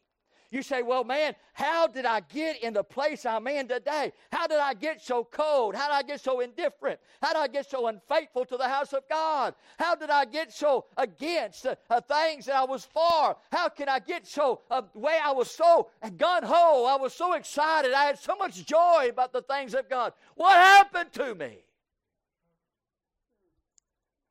You 0.51 0.63
say, 0.63 0.81
well, 0.81 1.05
man, 1.05 1.35
how 1.53 1.89
did 1.89 2.07
I 2.07 2.21
get 2.21 2.63
in 2.63 2.73
the 2.73 2.83
place 2.83 3.27
I'm 3.27 3.47
in 3.49 3.69
today? 3.69 4.13
How 4.33 4.47
did 4.47 4.59
I 4.59 4.73
get 4.73 5.03
so 5.03 5.23
cold? 5.23 5.75
How 5.75 5.89
did 5.89 5.95
I 5.95 6.03
get 6.03 6.23
so 6.23 6.41
indifferent? 6.41 6.99
How 7.21 7.35
did 7.35 7.41
I 7.41 7.49
get 7.49 7.69
so 7.69 7.87
unfaithful 7.87 8.47
to 8.47 8.57
the 8.57 8.67
house 8.67 8.95
of 8.95 9.03
God? 9.11 9.55
How 9.79 9.95
did 9.95 10.09
I 10.09 10.25
get 10.25 10.51
so 10.51 10.87
against 10.97 11.67
uh, 11.67 11.75
uh, 11.91 12.01
things 12.01 12.47
that 12.47 12.57
I 12.57 12.65
was 12.65 12.87
for? 12.87 13.37
How 13.53 13.69
can 13.69 13.91
I 13.91 13.99
get 13.99 14.27
so, 14.27 14.63
uh, 14.71 14.83
way 14.95 15.19
I 15.23 15.33
was 15.33 15.51
so 15.51 15.91
gun 16.17 16.45
ho? 16.45 16.87
I 16.87 16.97
was 16.97 17.13
so 17.13 17.35
excited. 17.35 17.93
I 17.93 18.05
had 18.05 18.19
so 18.19 18.35
much 18.37 18.65
joy 18.65 19.09
about 19.11 19.35
the 19.35 19.43
things 19.43 19.75
of 19.75 19.91
God. 19.91 20.15
What 20.35 20.57
happened 20.57 21.13
to 21.13 21.35
me? 21.35 21.59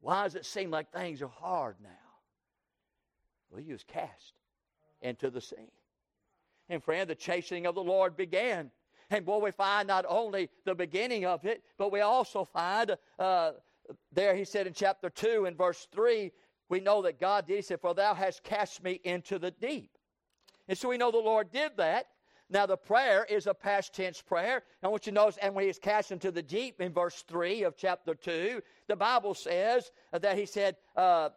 Why 0.02 0.24
does 0.24 0.34
it 0.34 0.48
seem 0.48 0.72
like 0.72 0.92
things 0.92 1.22
are 1.22 1.28
hard 1.28 1.76
now? 1.84 1.90
Well, 3.52 3.62
he 3.62 3.72
was 3.72 3.84
cast 3.84 4.34
into 5.02 5.30
the 5.30 5.42
sea. 5.42 5.70
And 6.70 6.84
friend, 6.84 7.10
the 7.10 7.16
chastening 7.16 7.66
of 7.66 7.76
the 7.76 7.84
Lord 7.84 8.18
began. 8.18 8.72
And 9.10 9.26
boy, 9.26 9.40
we 9.40 9.52
find 9.52 9.88
not 9.88 10.06
only 10.08 10.50
the 10.66 10.76
beginning 10.76 11.26
of 11.26 11.46
it, 11.46 11.64
but 11.78 11.92
we 11.92 12.02
also 12.02 12.44
find 12.44 12.98
uh, 13.18 13.52
there, 14.12 14.36
he 14.36 14.44
said 14.44 14.68
in 14.68 14.74
chapter 14.74 15.10
2 15.10 15.46
and 15.46 15.58
verse 15.58 15.88
3, 15.92 16.32
we 16.70 16.80
know 16.80 17.02
that 17.04 17.20
God 17.20 17.48
did. 17.48 17.56
He 17.58 17.62
said, 17.62 17.80
For 17.80 17.94
thou 17.94 18.14
hast 18.14 18.44
cast 18.44 18.84
me 18.84 19.00
into 19.04 19.40
the 19.40 19.52
deep. 19.52 19.92
And 20.68 20.78
so 20.78 20.90
we 20.90 20.98
know 20.98 21.12
the 21.12 21.18
Lord 21.18 21.52
did 21.52 21.72
that. 21.78 22.08
Now, 22.50 22.66
the 22.66 22.78
prayer 22.78 23.26
is 23.30 23.46
a 23.46 23.54
past 23.54 23.94
tense 23.94 24.22
prayer. 24.22 24.64
I 24.82 24.88
want 24.88 25.06
you 25.06 25.12
notice, 25.12 25.38
and 25.42 25.54
when 25.54 25.66
he's 25.66 25.80
cast 25.80 26.12
into 26.12 26.32
the 26.32 26.42
deep 26.42 26.80
in 26.80 26.94
verse 26.94 27.24
3 27.28 27.64
of 27.64 27.76
chapter 27.76 28.16
2, 28.16 28.62
the 28.88 28.96
Bible 28.96 29.34
says 29.34 29.92
that 30.14 30.38
he 30.38 30.46
said, 30.46 30.78
uh, 30.96 31.30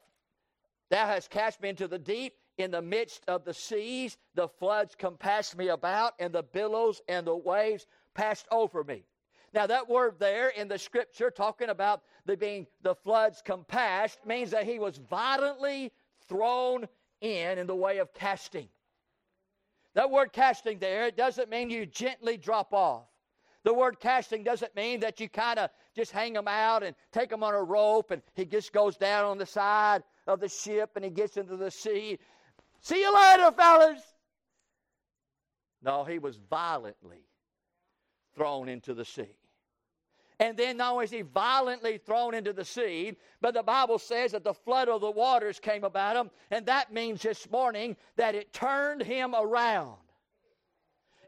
Thou 0.88 1.06
hast 1.06 1.30
cast 1.30 1.60
me 1.62 1.68
into 1.68 1.88
the 1.88 1.98
deep, 1.98 2.34
in 2.60 2.70
the 2.70 2.82
midst 2.82 3.22
of 3.28 3.44
the 3.44 3.54
seas, 3.54 4.16
the 4.34 4.48
floods 4.48 4.94
compassed 4.94 5.56
me 5.56 5.68
about, 5.68 6.14
and 6.18 6.32
the 6.32 6.42
billows 6.42 7.00
and 7.08 7.26
the 7.26 7.36
waves 7.36 7.86
passed 8.14 8.46
over 8.50 8.84
me. 8.84 9.04
Now, 9.52 9.66
that 9.66 9.88
word 9.88 10.14
there 10.18 10.50
in 10.50 10.68
the 10.68 10.78
scripture, 10.78 11.30
talking 11.30 11.70
about 11.70 12.02
the 12.24 12.36
being 12.36 12.66
the 12.82 12.94
floods 12.94 13.42
compassed, 13.44 14.24
means 14.24 14.50
that 14.52 14.64
he 14.64 14.78
was 14.78 14.98
violently 14.98 15.92
thrown 16.28 16.86
in 17.20 17.58
in 17.58 17.66
the 17.66 17.74
way 17.74 17.98
of 17.98 18.14
casting. 18.14 18.68
That 19.94 20.10
word 20.10 20.32
casting 20.32 20.78
there, 20.78 21.06
it 21.06 21.16
doesn't 21.16 21.50
mean 21.50 21.68
you 21.68 21.84
gently 21.84 22.36
drop 22.36 22.72
off. 22.72 23.06
The 23.64 23.74
word 23.74 24.00
casting 24.00 24.42
doesn't 24.42 24.74
mean 24.74 25.00
that 25.00 25.20
you 25.20 25.28
kind 25.28 25.58
of 25.58 25.70
just 25.94 26.12
hang 26.12 26.32
them 26.32 26.48
out 26.48 26.82
and 26.82 26.96
take 27.12 27.28
them 27.28 27.42
on 27.42 27.54
a 27.54 27.62
rope 27.62 28.10
and 28.10 28.22
he 28.34 28.46
just 28.46 28.72
goes 28.72 28.96
down 28.96 29.26
on 29.26 29.36
the 29.36 29.44
side 29.44 30.02
of 30.26 30.40
the 30.40 30.48
ship 30.48 30.92
and 30.96 31.04
he 31.04 31.10
gets 31.10 31.36
into 31.36 31.56
the 31.56 31.70
sea. 31.70 32.18
See 32.80 33.00
you 33.00 33.14
later, 33.14 33.52
fellas. 33.52 34.00
No, 35.82 36.04
he 36.04 36.18
was 36.18 36.36
violently 36.36 37.24
thrown 38.34 38.68
into 38.68 38.94
the 38.94 39.04
sea. 39.04 39.36
And 40.38 40.56
then 40.56 40.78
not 40.78 40.94
only 40.94 41.04
is 41.04 41.10
he 41.10 41.20
violently 41.20 41.98
thrown 41.98 42.32
into 42.32 42.54
the 42.54 42.64
sea, 42.64 43.14
but 43.42 43.52
the 43.52 43.62
Bible 43.62 43.98
says 43.98 44.32
that 44.32 44.42
the 44.42 44.54
flood 44.54 44.88
of 44.88 45.02
the 45.02 45.10
waters 45.10 45.60
came 45.60 45.84
about 45.84 46.16
him, 46.16 46.30
and 46.50 46.64
that 46.64 46.92
means 46.92 47.20
this 47.20 47.50
morning 47.50 47.94
that 48.16 48.34
it 48.34 48.50
turned 48.54 49.02
him 49.02 49.34
around. 49.34 49.98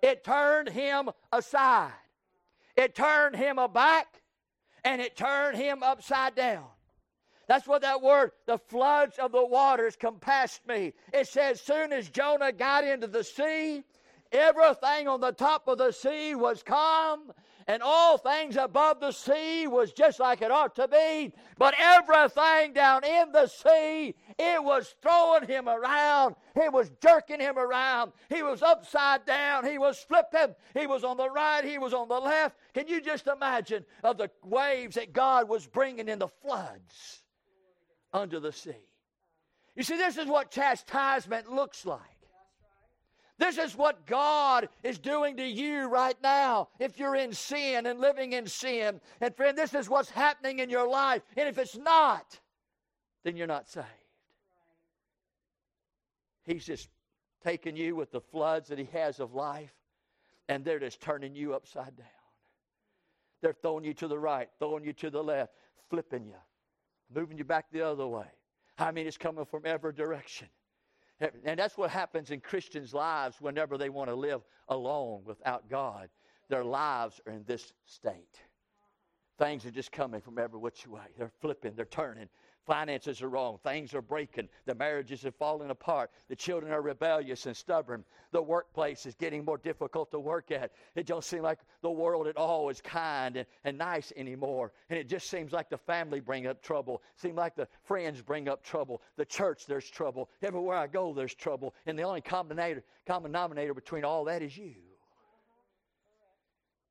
It 0.02 0.24
turned 0.24 0.70
him 0.70 1.10
aside. 1.30 1.92
It 2.74 2.94
turned 2.94 3.36
him 3.36 3.58
aback, 3.58 4.22
and 4.82 5.02
it 5.02 5.14
turned 5.14 5.58
him 5.58 5.82
upside 5.82 6.34
down. 6.34 6.64
That's 7.52 7.68
what 7.68 7.82
that 7.82 8.00
word, 8.00 8.30
the 8.46 8.56
floods 8.56 9.18
of 9.18 9.30
the 9.30 9.44
waters 9.44 9.94
compassed 9.94 10.66
me. 10.66 10.94
It 11.12 11.28
says, 11.28 11.60
soon 11.60 11.92
as 11.92 12.08
Jonah 12.08 12.50
got 12.50 12.82
into 12.82 13.06
the 13.06 13.22
sea, 13.22 13.82
everything 14.32 15.06
on 15.06 15.20
the 15.20 15.32
top 15.32 15.68
of 15.68 15.76
the 15.76 15.92
sea 15.92 16.34
was 16.34 16.62
calm, 16.62 17.30
and 17.66 17.82
all 17.82 18.16
things 18.16 18.56
above 18.56 19.00
the 19.00 19.12
sea 19.12 19.66
was 19.66 19.92
just 19.92 20.18
like 20.18 20.40
it 20.40 20.50
ought 20.50 20.74
to 20.76 20.88
be. 20.88 21.34
But 21.58 21.74
everything 21.78 22.72
down 22.72 23.04
in 23.04 23.32
the 23.32 23.46
sea, 23.48 24.14
it 24.38 24.64
was 24.64 24.94
throwing 25.02 25.46
him 25.46 25.68
around. 25.68 26.36
It 26.56 26.72
was 26.72 26.90
jerking 27.02 27.40
him 27.40 27.58
around. 27.58 28.12
He 28.30 28.42
was 28.42 28.62
upside 28.62 29.26
down. 29.26 29.66
He 29.66 29.76
was 29.76 29.98
flipping. 29.98 30.54
He 30.72 30.86
was 30.86 31.04
on 31.04 31.18
the 31.18 31.28
right. 31.28 31.66
He 31.66 31.76
was 31.76 31.92
on 31.92 32.08
the 32.08 32.18
left. 32.18 32.56
Can 32.72 32.88
you 32.88 33.02
just 33.02 33.26
imagine 33.26 33.84
of 34.02 34.16
the 34.16 34.30
waves 34.42 34.94
that 34.94 35.12
God 35.12 35.50
was 35.50 35.66
bringing 35.66 36.08
in 36.08 36.18
the 36.18 36.28
floods? 36.28 37.21
Under 38.12 38.40
the 38.40 38.52
sea. 38.52 38.88
You 39.74 39.82
see, 39.82 39.96
this 39.96 40.18
is 40.18 40.26
what 40.26 40.50
chastisement 40.50 41.50
looks 41.50 41.86
like. 41.86 42.00
This 43.38 43.58
is 43.58 43.76
what 43.76 44.06
God 44.06 44.68
is 44.82 44.98
doing 44.98 45.36
to 45.38 45.44
you 45.44 45.88
right 45.88 46.16
now 46.22 46.68
if 46.78 46.98
you're 46.98 47.16
in 47.16 47.32
sin 47.32 47.86
and 47.86 47.98
living 47.98 48.34
in 48.34 48.46
sin. 48.46 49.00
And 49.20 49.34
friend, 49.34 49.56
this 49.56 49.74
is 49.74 49.88
what's 49.88 50.10
happening 50.10 50.60
in 50.60 50.70
your 50.70 50.88
life. 50.88 51.22
And 51.36 51.48
if 51.48 51.58
it's 51.58 51.76
not, 51.76 52.38
then 53.24 53.36
you're 53.36 53.46
not 53.46 53.68
saved. 53.68 53.86
He's 56.44 56.64
just 56.64 56.88
taking 57.42 57.76
you 57.76 57.96
with 57.96 58.12
the 58.12 58.20
floods 58.20 58.68
that 58.68 58.78
He 58.78 58.88
has 58.92 59.18
of 59.18 59.34
life, 59.34 59.72
and 60.48 60.64
they're 60.64 60.78
just 60.78 61.00
turning 61.00 61.34
you 61.34 61.54
upside 61.54 61.96
down. 61.96 62.06
They're 63.40 63.56
throwing 63.60 63.84
you 63.84 63.94
to 63.94 64.08
the 64.08 64.18
right, 64.18 64.48
throwing 64.58 64.84
you 64.84 64.92
to 64.94 65.10
the 65.10 65.22
left, 65.22 65.52
flipping 65.88 66.26
you 66.26 66.34
moving 67.14 67.38
you 67.38 67.44
back 67.44 67.66
the 67.72 67.82
other 67.82 68.06
way. 68.06 68.26
I 68.78 68.90
mean, 68.90 69.06
it's 69.06 69.18
coming 69.18 69.44
from 69.44 69.62
every 69.64 69.92
direction. 69.92 70.48
And 71.44 71.58
that's 71.58 71.78
what 71.78 71.90
happens 71.90 72.30
in 72.30 72.40
Christians' 72.40 72.92
lives 72.92 73.36
whenever 73.40 73.78
they 73.78 73.90
want 73.90 74.10
to 74.10 74.14
live 74.16 74.42
alone 74.68 75.22
without 75.24 75.68
God. 75.68 76.08
Their 76.48 76.64
lives 76.64 77.20
are 77.26 77.32
in 77.32 77.44
this 77.46 77.72
state. 77.86 78.40
Things 79.38 79.64
are 79.64 79.70
just 79.70 79.92
coming 79.92 80.20
from 80.20 80.38
every 80.38 80.58
which 80.58 80.86
way. 80.86 81.02
They're 81.16 81.32
flipping, 81.40 81.74
they're 81.74 81.84
turning, 81.84 82.28
Finances 82.64 83.22
are 83.22 83.28
wrong. 83.28 83.58
Things 83.64 83.92
are 83.92 84.02
breaking. 84.02 84.48
The 84.66 84.74
marriages 84.76 85.26
are 85.26 85.32
falling 85.32 85.70
apart. 85.70 86.10
The 86.28 86.36
children 86.36 86.72
are 86.72 86.80
rebellious 86.80 87.46
and 87.46 87.56
stubborn. 87.56 88.04
The 88.30 88.40
workplace 88.40 89.04
is 89.04 89.16
getting 89.16 89.44
more 89.44 89.58
difficult 89.58 90.12
to 90.12 90.20
work 90.20 90.52
at. 90.52 90.70
It 90.94 91.06
don't 91.06 91.24
seem 91.24 91.42
like 91.42 91.58
the 91.82 91.90
world 91.90 92.28
at 92.28 92.36
all 92.36 92.68
is 92.68 92.80
kind 92.80 93.36
and, 93.36 93.46
and 93.64 93.76
nice 93.76 94.12
anymore. 94.16 94.72
And 94.90 94.98
it 94.98 95.08
just 95.08 95.28
seems 95.28 95.52
like 95.52 95.70
the 95.70 95.78
family 95.78 96.20
bring 96.20 96.46
up 96.46 96.62
trouble. 96.62 97.02
Seems 97.16 97.36
like 97.36 97.56
the 97.56 97.66
friends 97.82 98.22
bring 98.22 98.48
up 98.48 98.62
trouble. 98.62 99.02
The 99.16 99.24
church, 99.24 99.66
there's 99.66 99.90
trouble. 99.90 100.30
Everywhere 100.40 100.76
I 100.76 100.86
go, 100.86 101.12
there's 101.12 101.34
trouble. 101.34 101.74
And 101.86 101.98
the 101.98 102.02
only 102.02 102.20
common 102.20 102.82
common 103.06 103.32
denominator 103.32 103.74
between 103.74 104.04
all 104.04 104.24
that 104.26 104.40
is 104.40 104.56
you. 104.56 104.74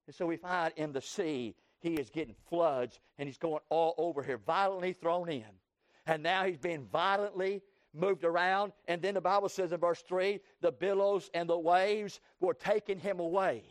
And 0.07 0.15
so 0.15 0.25
we 0.25 0.35
find 0.35 0.73
in 0.75 0.91
the 0.91 1.01
sea, 1.01 1.55
he 1.79 1.93
is 1.93 2.09
getting 2.09 2.35
floods 2.49 2.99
and 3.17 3.27
he's 3.27 3.37
going 3.37 3.61
all 3.69 3.95
over 3.97 4.21
here, 4.21 4.37
violently 4.37 4.93
thrown 4.93 5.29
in. 5.29 5.60
And 6.05 6.23
now 6.23 6.45
he's 6.45 6.57
being 6.57 6.87
violently 6.91 7.61
moved 7.93 8.23
around. 8.23 8.73
And 8.87 9.01
then 9.01 9.15
the 9.15 9.21
Bible 9.21 9.49
says 9.49 9.71
in 9.71 9.79
verse 9.79 10.01
3 10.01 10.39
the 10.61 10.71
billows 10.71 11.29
and 11.33 11.49
the 11.49 11.57
waves 11.57 12.19
were 12.39 12.53
taking 12.53 12.99
him 12.99 13.19
away. 13.19 13.63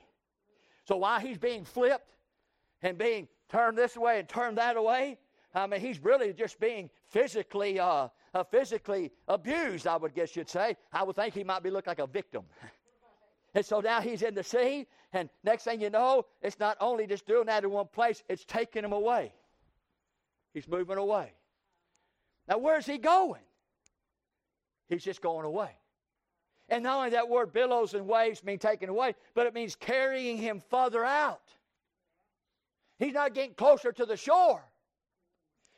So 0.84 0.96
while 0.96 1.20
he's 1.20 1.38
being 1.38 1.64
flipped 1.64 2.14
and 2.82 2.98
being 2.98 3.28
turned 3.48 3.76
this 3.76 3.96
way 3.96 4.18
and 4.18 4.28
turned 4.28 4.58
that 4.58 4.76
away, 4.76 5.18
I 5.54 5.66
mean, 5.66 5.80
he's 5.80 5.98
really 6.02 6.32
just 6.32 6.60
being 6.60 6.90
physically, 7.08 7.80
uh, 7.80 8.08
uh, 8.34 8.44
physically 8.44 9.10
abused, 9.26 9.86
I 9.86 9.96
would 9.96 10.14
guess 10.14 10.36
you'd 10.36 10.48
say. 10.48 10.76
I 10.92 11.02
would 11.02 11.16
think 11.16 11.34
he 11.34 11.44
might 11.44 11.62
be 11.62 11.70
looking 11.70 11.90
like 11.90 11.98
a 11.98 12.06
victim. 12.06 12.44
and 13.54 13.64
so 13.64 13.80
now 13.80 14.00
he's 14.00 14.22
in 14.22 14.34
the 14.34 14.44
sea, 14.44 14.86
and 15.12 15.28
next 15.42 15.64
thing 15.64 15.80
you 15.80 15.90
know, 15.90 16.24
it's 16.40 16.60
not 16.60 16.76
only 16.80 17.06
just 17.06 17.26
doing 17.26 17.46
that 17.46 17.64
in 17.64 17.70
one 17.70 17.88
place, 17.88 18.22
it's 18.28 18.44
taking 18.44 18.84
him 18.84 18.92
away. 18.92 19.32
He's 20.54 20.68
moving 20.68 20.98
away. 20.98 21.32
Now, 22.48 22.58
where's 22.58 22.86
he 22.86 22.98
going? 22.98 23.42
He's 24.88 25.04
just 25.04 25.20
going 25.20 25.46
away. 25.46 25.70
And 26.68 26.84
not 26.84 26.98
only 26.98 27.10
that 27.10 27.28
word 27.28 27.52
billows 27.52 27.94
and 27.94 28.06
waves 28.06 28.44
mean 28.44 28.58
taken 28.58 28.88
away, 28.88 29.14
but 29.34 29.46
it 29.46 29.54
means 29.54 29.74
carrying 29.74 30.36
him 30.36 30.62
further 30.70 31.04
out. 31.04 31.42
He's 32.98 33.14
not 33.14 33.34
getting 33.34 33.54
closer 33.54 33.92
to 33.92 34.06
the 34.06 34.16
shore. 34.16 34.62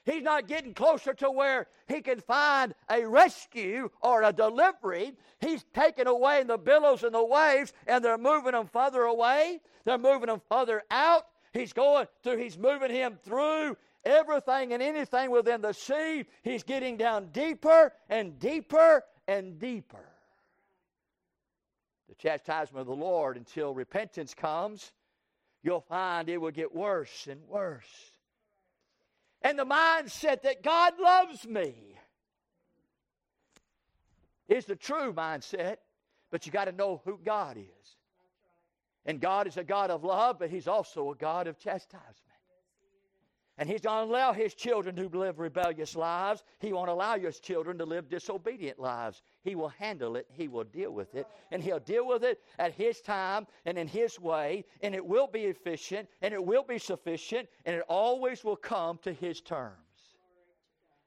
He's 0.05 0.23
not 0.23 0.49
getting 0.49 0.75
closer 0.75 1.15
to 1.15 1.31
where 1.31 1.69
he 1.87 2.01
can 2.01 2.21
find 2.21 2.75
a 2.91 3.07
rescue 3.07 3.89
or 4.03 4.25
a 4.25 4.33
delivery. 4.33 5.13
He's 5.41 5.65
taken 5.73 6.09
away 6.09 6.41
in 6.41 6.49
the 6.49 6.59
billows 6.59 7.05
and 7.05 7.15
the 7.15 7.25
waves, 7.25 7.73
and 7.87 8.05
they're 8.05 8.19
moving 8.19 8.55
him 8.55 8.67
further 8.67 9.03
away. 9.03 9.61
They're 9.85 9.99
moving 9.99 10.29
him 10.29 10.43
further 10.49 10.83
out. 10.91 11.27
He's 11.53 11.73
going 11.73 12.07
through, 12.23 12.39
he's 12.39 12.59
moving 12.59 12.91
him 12.91 13.19
through 13.23 13.77
everything 14.05 14.73
and 14.73 14.83
anything 14.83 15.31
within 15.31 15.61
the 15.61 15.73
sea. 15.73 16.25
He's 16.43 16.63
getting 16.63 16.97
down 16.97 17.29
deeper 17.33 17.93
and 18.09 18.39
deeper 18.39 19.05
and 19.27 19.59
deeper. 19.59 20.09
The 22.09 22.15
chastisement 22.17 22.83
of 22.83 22.87
the 22.87 23.05
Lord 23.05 23.37
until 23.37 23.75
repentance 23.75 24.35
comes, 24.35 24.93
you'll 25.63 25.81
find 25.81 26.29
it 26.29 26.41
will 26.41 26.51
get 26.51 26.75
worse 26.75 27.27
and 27.31 27.41
worse. 27.49 28.13
And 29.43 29.59
the 29.59 29.65
mindset 29.65 30.43
that 30.43 30.63
God 30.63 30.95
loves 31.01 31.47
me 31.47 31.75
is 34.49 34.67
the 34.67 34.77
true 34.77 35.13
mindset, 35.13 35.77
but 36.31 36.47
you 36.47 36.53
got 36.53 36.67
to 36.67 36.73
know 36.73 37.01
who 37.05 37.19
God 37.25 37.57
is. 37.57 37.97
And 39.05 39.21
God 39.21 39.49
is 39.49 39.57
a 39.57 39.65
God 39.65 39.91
of 39.91 40.05
love, 40.05 40.39
but 40.39 40.51
He's 40.51 40.69
also 40.69 41.11
a 41.11 41.17
God 41.17 41.47
of 41.49 41.59
chastisement. 41.59 42.32
And 43.59 43.69
He's 43.69 43.83
going 43.83 44.07
to 44.07 44.13
allow 44.13 44.33
His 44.33 44.55
children 44.55 44.97
to 44.97 45.09
live 45.09 45.39
rebellious 45.39 45.95
lives. 45.95 46.43
He 46.59 46.73
won't 46.73 46.89
allow 46.89 47.19
His 47.19 47.39
children 47.39 47.77
to 47.79 47.85
live 47.85 48.09
disobedient 48.09 48.79
lives. 48.79 49.23
He 49.43 49.55
will 49.55 49.69
handle 49.69 50.17
it, 50.17 50.27
He 50.33 50.49
will 50.49 50.65
deal 50.65 50.91
with 50.91 51.15
it, 51.15 51.27
and 51.51 51.63
He'll 51.63 51.79
deal 51.79 52.07
with 52.07 52.25
it 52.25 52.41
at 52.59 52.73
His 52.73 53.01
time 53.01 53.47
and 53.67 53.77
in 53.77 53.87
His 53.87 54.19
way, 54.19 54.65
and 54.83 54.95
it 54.95 55.05
will 55.05 55.27
be 55.27 55.45
efficient, 55.45 56.09
and 56.23 56.33
it 56.33 56.45
will 56.45 56.65
be 56.65 56.79
sufficient, 56.79 57.49
and 57.67 57.77
it 57.77 57.85
always 57.89 58.43
will 58.43 58.57
come 58.57 58.99
to 59.03 59.13
His 59.13 59.41
terms. 59.41 59.77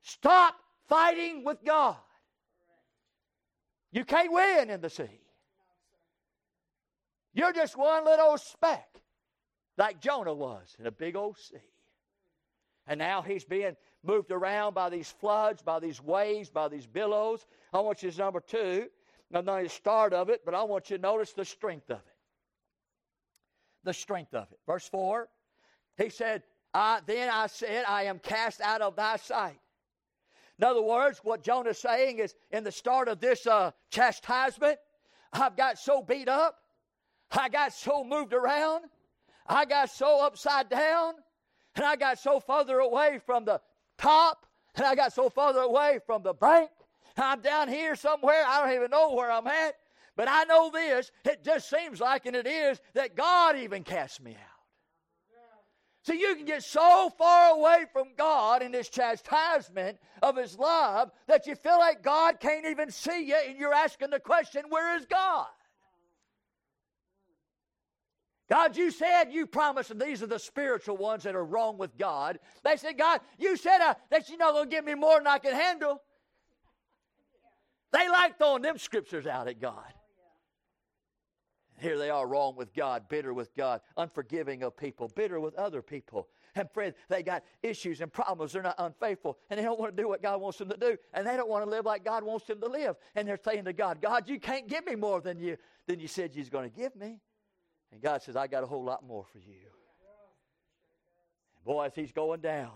Stop 0.04 0.56
fighting 0.88 1.44
with 1.44 1.64
God. 1.66 1.98
You 3.92 4.06
can't 4.06 4.32
win 4.32 4.70
in 4.70 4.82
the 4.82 4.90
sea. 4.90 5.22
You're 7.34 7.54
just 7.54 7.76
one 7.76 8.06
little 8.06 8.38
speck, 8.38 8.88
like 9.78 10.00
Jonah 10.00 10.34
was 10.34 10.76
in 10.80 10.86
a 10.86 10.92
big 10.92 11.16
old 11.16 11.38
sea. 11.38 11.58
And 12.88 13.00
now 13.00 13.22
he's 13.22 13.44
being 13.44 13.76
moved 14.04 14.32
around 14.32 14.74
by 14.74 14.90
these 14.90 15.10
floods, 15.10 15.62
by 15.62 15.80
these 15.80 16.02
waves, 16.02 16.50
by 16.50 16.68
these 16.68 16.86
billows. 16.86 17.46
I 17.74 17.80
want 17.80 18.04
you 18.04 18.12
to 18.12 18.18
number 18.18 18.40
two, 18.40 18.88
not 19.32 19.48
only 19.48 19.64
the 19.64 19.70
start 19.70 20.14
of 20.14 20.30
it, 20.30 20.42
but 20.46 20.54
I 20.54 20.64
want 20.64 20.90
you 20.90 20.98
to 20.98 21.02
notice 21.02 21.34
the 21.34 21.46
strength 21.46 21.90
of 21.90 21.98
it. 21.98 22.16
The 23.84 23.94
strength 23.94 24.34
of 24.34 24.48
it. 24.52 24.60
Verse 24.68 24.88
4, 24.88 25.28
he 25.98 26.10
said, 26.10 26.44
I, 26.74 27.00
Then 27.06 27.30
I 27.30 27.48
said, 27.48 27.86
I 27.88 28.04
am 28.04 28.20
cast 28.20 28.62
out 28.62 28.82
of 28.82 28.96
thy 28.96 29.18
sight. 29.18 29.60
In 30.58 30.66
other 30.66 30.82
words, 30.82 31.20
what 31.24 31.44
Jonah's 31.44 31.80
saying 31.80 32.20
is 32.20 32.34
in 32.52 32.64
the 32.64 32.72
start 32.72 33.08
of 33.08 33.20
this 33.20 33.46
uh, 33.46 33.72
chastisement, 33.90 34.78
I've 35.34 35.58
got 35.58 35.78
so 35.78 36.02
beat 36.02 36.30
up, 36.30 36.58
I 37.32 37.50
got 37.50 37.74
so 37.74 38.04
moved 38.04 38.34
around, 38.34 38.86
I 39.48 39.66
got 39.66 39.90
so 39.90 40.26
upside 40.26 40.70
down, 40.70 41.16
and 41.76 41.86
I 41.86 41.96
got 41.96 42.20
so 42.20 42.40
further 42.40 42.80
away 42.80 43.20
from 43.26 43.46
the 43.46 43.62
top, 43.98 44.46
and 44.76 44.86
I 44.86 44.96
got 44.96 45.14
so 45.14 45.30
further 45.30 45.62
away 45.62 46.00
from 46.06 46.24
the 46.24 46.34
bank. 46.34 46.70
I'm 47.18 47.42
down 47.42 47.70
here 47.70 47.96
somewhere. 47.96 48.44
I 48.46 48.66
don't 48.66 48.76
even 48.76 48.92
know 48.92 49.14
where 49.14 49.32
I'm 49.32 49.48
at. 49.48 49.76
But 50.18 50.28
I 50.30 50.46
know 50.46 50.70
this, 50.72 51.12
it 51.26 51.44
just 51.44 51.70
seems 51.70 52.00
like, 52.00 52.26
and 52.26 52.36
it 52.36 52.48
is, 52.48 52.80
that 52.94 53.16
God 53.16 53.58
even 53.58 53.84
casts 53.84 54.22
me 54.22 54.32
out. 54.32 54.56
See, 56.04 56.20
you 56.20 56.36
can 56.36 56.46
get 56.46 56.64
so 56.64 57.12
far 57.18 57.58
away 57.58 57.86
from 57.92 58.10
God 58.16 58.62
in 58.62 58.72
this 58.72 58.90
chastisement 58.90 59.98
of 60.22 60.38
His 60.38 60.58
love 60.58 61.12
that 61.28 61.48
you 61.48 61.56
feel 61.56 61.80
like 61.80 62.04
God 62.04 62.40
can't 62.40 62.66
even 62.66 62.92
see 62.92 63.28
you, 63.28 63.36
and 63.48 63.58
you're 63.58 63.74
asking 63.74 64.12
the 64.12 64.20
question, 64.20 64.64
Where 64.70 64.96
is 64.96 65.06
God? 65.06 65.48
God, 68.50 68.78
you 68.78 68.92
said 68.92 69.26
you 69.32 69.48
promised, 69.48 69.92
and 69.92 70.00
these 70.00 70.22
are 70.22 70.28
the 70.28 70.38
spiritual 70.38 70.98
ones 70.98 71.24
that 71.24 71.36
are 71.36 71.44
wrong 71.44 71.78
with 71.78 71.98
God. 71.98 72.40
They 72.64 72.78
said, 72.78 72.98
God, 72.98 73.22
you 73.40 73.58
said 73.58 73.80
uh, 73.82 73.96
that 74.12 74.30
you're 74.30 74.38
not 74.38 74.54
going 74.54 74.70
to 74.70 74.76
give 74.76 74.86
me 74.86 74.94
more 74.94 75.18
than 75.18 75.28
I 75.28 75.40
can 75.40 75.54
handle. 75.54 76.02
They 77.92 78.08
like 78.08 78.38
throwing 78.38 78.62
them 78.62 78.78
scriptures 78.78 79.26
out 79.26 79.48
at 79.48 79.60
God. 79.60 79.94
Here 81.80 81.98
they 81.98 82.10
are 82.10 82.26
wrong 82.28 82.56
with 82.56 82.74
God, 82.74 83.10
bitter 83.10 83.34
with 83.34 83.54
God, 83.56 83.82
unforgiving 83.98 84.64
of 84.64 84.78
people, 84.78 85.12
bitter 85.14 85.40
with 85.40 85.56
other 85.56 85.82
people. 85.82 86.28
And 86.56 86.72
friend, 86.72 86.94
they 87.10 87.22
got 87.22 87.44
issues 87.64 88.00
and 88.00 88.12
problems. 88.12 88.54
They're 88.54 88.62
not 88.62 88.76
unfaithful. 88.78 89.38
And 89.50 89.60
they 89.60 89.64
don't 89.64 89.80
want 89.80 89.96
to 89.96 90.02
do 90.02 90.08
what 90.08 90.22
God 90.22 90.40
wants 90.40 90.58
them 90.58 90.70
to 90.70 90.78
do. 90.78 90.98
And 91.14 91.28
they 91.28 91.36
don't 91.36 91.50
want 91.50 91.66
to 91.66 91.70
live 91.70 91.86
like 91.86 92.06
God 92.06 92.24
wants 92.24 92.46
them 92.48 92.62
to 92.62 92.68
live. 92.68 92.96
And 93.16 93.28
they're 93.28 93.40
saying 93.44 93.66
to 93.66 93.74
God, 93.74 94.02
God, 94.02 94.30
you 94.30 94.40
can't 94.40 94.68
give 94.68 94.86
me 94.86 94.96
more 94.96 95.20
than 95.20 95.38
you 95.38 95.58
than 95.88 96.00
you 96.00 96.08
said 96.08 96.34
you 96.34 96.42
was 96.42 96.50
going 96.50 96.70
to 96.70 96.76
give 96.76 96.96
me. 96.96 97.20
And 97.96 98.04
God 98.04 98.22
says, 98.22 98.36
I 98.36 98.48
got 98.48 98.62
a 98.62 98.68
whole 98.68 98.84
lot 98.84 99.08
more 99.08 99.24
for 99.24 99.38
you. 99.38 99.54
And 101.56 101.64
boy, 101.64 101.86
as 101.86 101.96
he's 101.96 102.12
going 102.12 102.42
down, 102.42 102.74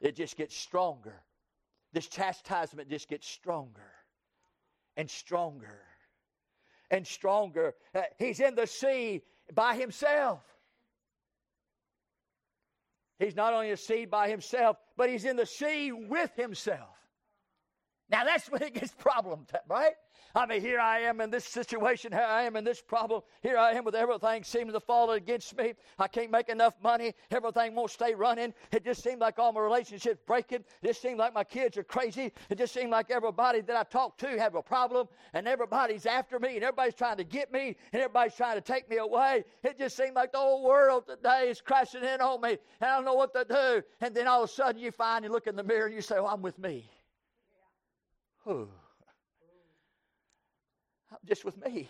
it 0.00 0.16
just 0.16 0.36
gets 0.36 0.56
stronger. 0.56 1.22
This 1.92 2.08
chastisement 2.08 2.90
just 2.90 3.08
gets 3.08 3.28
stronger 3.28 3.92
and 4.96 5.08
stronger 5.08 5.78
and 6.90 7.06
stronger. 7.06 7.74
Uh, 7.94 8.02
he's 8.18 8.40
in 8.40 8.56
the 8.56 8.66
sea 8.66 9.22
by 9.54 9.76
himself. 9.76 10.42
He's 13.20 13.36
not 13.36 13.54
only 13.54 13.70
a 13.70 13.76
sea 13.76 14.04
by 14.04 14.28
himself, 14.28 14.78
but 14.96 15.08
he's 15.08 15.24
in 15.24 15.36
the 15.36 15.46
sea 15.46 15.92
with 15.92 16.34
himself. 16.34 16.98
Now 18.10 18.24
that's 18.24 18.50
when 18.50 18.62
it 18.62 18.74
gets 18.74 18.92
problem, 18.98 19.46
right? 19.68 19.94
I 20.36 20.46
mean, 20.46 20.60
here 20.60 20.80
I 20.80 21.00
am 21.00 21.20
in 21.20 21.30
this 21.30 21.44
situation. 21.44 22.10
Here 22.10 22.20
I 22.20 22.42
am 22.42 22.56
in 22.56 22.64
this 22.64 22.82
problem. 22.82 23.22
Here 23.40 23.56
I 23.56 23.70
am 23.72 23.84
with 23.84 23.94
everything 23.94 24.42
seeming 24.42 24.72
to 24.72 24.80
fall 24.80 25.12
against 25.12 25.56
me. 25.56 25.74
I 25.96 26.08
can't 26.08 26.30
make 26.32 26.48
enough 26.48 26.74
money. 26.82 27.14
Everything 27.30 27.76
won't 27.76 27.92
stay 27.92 28.14
running. 28.14 28.52
It 28.72 28.84
just 28.84 29.04
seems 29.04 29.20
like 29.20 29.38
all 29.38 29.52
my 29.52 29.60
relationships 29.60 30.20
breaking. 30.26 30.64
It 30.82 30.88
just 30.88 31.02
seems 31.02 31.20
like 31.20 31.34
my 31.34 31.44
kids 31.44 31.78
are 31.78 31.84
crazy. 31.84 32.32
It 32.50 32.58
just 32.58 32.74
seems 32.74 32.90
like 32.90 33.12
everybody 33.12 33.60
that 33.60 33.76
I 33.76 33.84
talk 33.84 34.18
to 34.18 34.38
have 34.38 34.56
a 34.56 34.62
problem, 34.62 35.06
and 35.34 35.46
everybody's 35.46 36.04
after 36.04 36.40
me, 36.40 36.56
and 36.56 36.64
everybody's 36.64 36.94
trying 36.94 37.18
to 37.18 37.24
get 37.24 37.52
me, 37.52 37.76
and 37.92 38.02
everybody's 38.02 38.34
trying 38.34 38.56
to 38.56 38.60
take 38.60 38.90
me 38.90 38.96
away. 38.96 39.44
It 39.62 39.78
just 39.78 39.96
seems 39.96 40.16
like 40.16 40.32
the 40.32 40.38
whole 40.38 40.64
world 40.64 41.06
today 41.06 41.48
is 41.48 41.60
crashing 41.60 42.02
in 42.02 42.20
on 42.20 42.40
me, 42.40 42.58
and 42.80 42.90
I 42.90 42.96
don't 42.96 43.04
know 43.04 43.14
what 43.14 43.32
to 43.34 43.44
do. 43.48 43.82
And 44.00 44.12
then 44.12 44.26
all 44.26 44.42
of 44.42 44.50
a 44.50 44.52
sudden, 44.52 44.82
you 44.82 44.90
find 44.90 45.24
you 45.24 45.30
look 45.30 45.46
in 45.46 45.54
the 45.54 45.62
mirror 45.62 45.86
and 45.86 45.94
you 45.94 46.00
say, 46.00 46.16
"Well, 46.16 46.26
I'm 46.26 46.42
with 46.42 46.58
me." 46.58 46.90
Whew 48.44 48.68
just 51.24 51.44
with 51.44 51.56
me. 51.64 51.88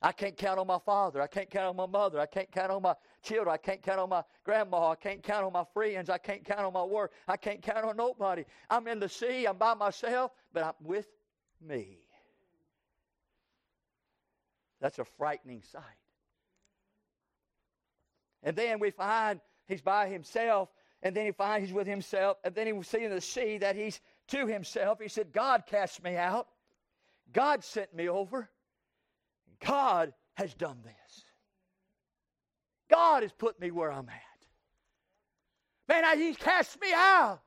I 0.00 0.10
can't 0.10 0.36
count 0.36 0.58
on 0.58 0.66
my 0.66 0.78
father. 0.84 1.22
I 1.22 1.28
can't 1.28 1.48
count 1.48 1.66
on 1.66 1.76
my 1.76 1.86
mother. 1.86 2.18
I 2.18 2.26
can't 2.26 2.50
count 2.50 2.72
on 2.72 2.82
my 2.82 2.94
children. 3.22 3.54
I 3.54 3.56
can't 3.56 3.80
count 3.82 4.00
on 4.00 4.08
my 4.08 4.24
grandma. 4.44 4.90
I 4.90 4.94
can't 4.96 5.22
count 5.22 5.44
on 5.44 5.52
my 5.52 5.64
friends. 5.72 6.10
I 6.10 6.18
can't 6.18 6.44
count 6.44 6.60
on 6.60 6.72
my 6.72 6.82
work. 6.82 7.12
I 7.28 7.36
can't 7.36 7.62
count 7.62 7.84
on 7.84 7.96
nobody. 7.96 8.44
I'm 8.68 8.88
in 8.88 8.98
the 8.98 9.08
sea. 9.08 9.46
I'm 9.46 9.58
by 9.58 9.74
myself, 9.74 10.32
but 10.52 10.64
I'm 10.64 10.72
with 10.82 11.06
me. 11.64 11.98
That's 14.80 14.98
a 14.98 15.04
frightening 15.04 15.62
sight. 15.70 15.82
And 18.42 18.56
then 18.56 18.80
we 18.80 18.90
find 18.90 19.40
he's 19.68 19.82
by 19.82 20.08
himself, 20.08 20.68
and 21.00 21.14
then 21.14 21.26
he 21.26 21.30
finds 21.30 21.68
he's 21.68 21.74
with 21.74 21.86
himself, 21.86 22.38
and 22.42 22.56
then 22.56 22.66
he 22.66 22.82
see 22.82 23.04
in 23.04 23.12
the 23.12 23.20
sea 23.20 23.58
that 23.58 23.76
he's 23.76 24.00
to 24.28 24.46
himself. 24.46 25.00
He 25.00 25.08
said, 25.08 25.32
God 25.32 25.64
cast 25.66 26.02
me 26.02 26.16
out. 26.16 26.48
God 27.32 27.64
sent 27.64 27.94
me 27.94 28.08
over. 28.08 28.50
God 29.64 30.12
has 30.34 30.54
done 30.54 30.78
this. 30.84 31.24
God 32.90 33.22
has 33.22 33.32
put 33.32 33.60
me 33.60 33.70
where 33.70 33.90
I'm 33.90 34.08
at. 34.08 34.22
Man, 35.88 36.04
I, 36.04 36.16
He 36.16 36.34
cast 36.34 36.80
me 36.80 36.88
out. 36.94 37.40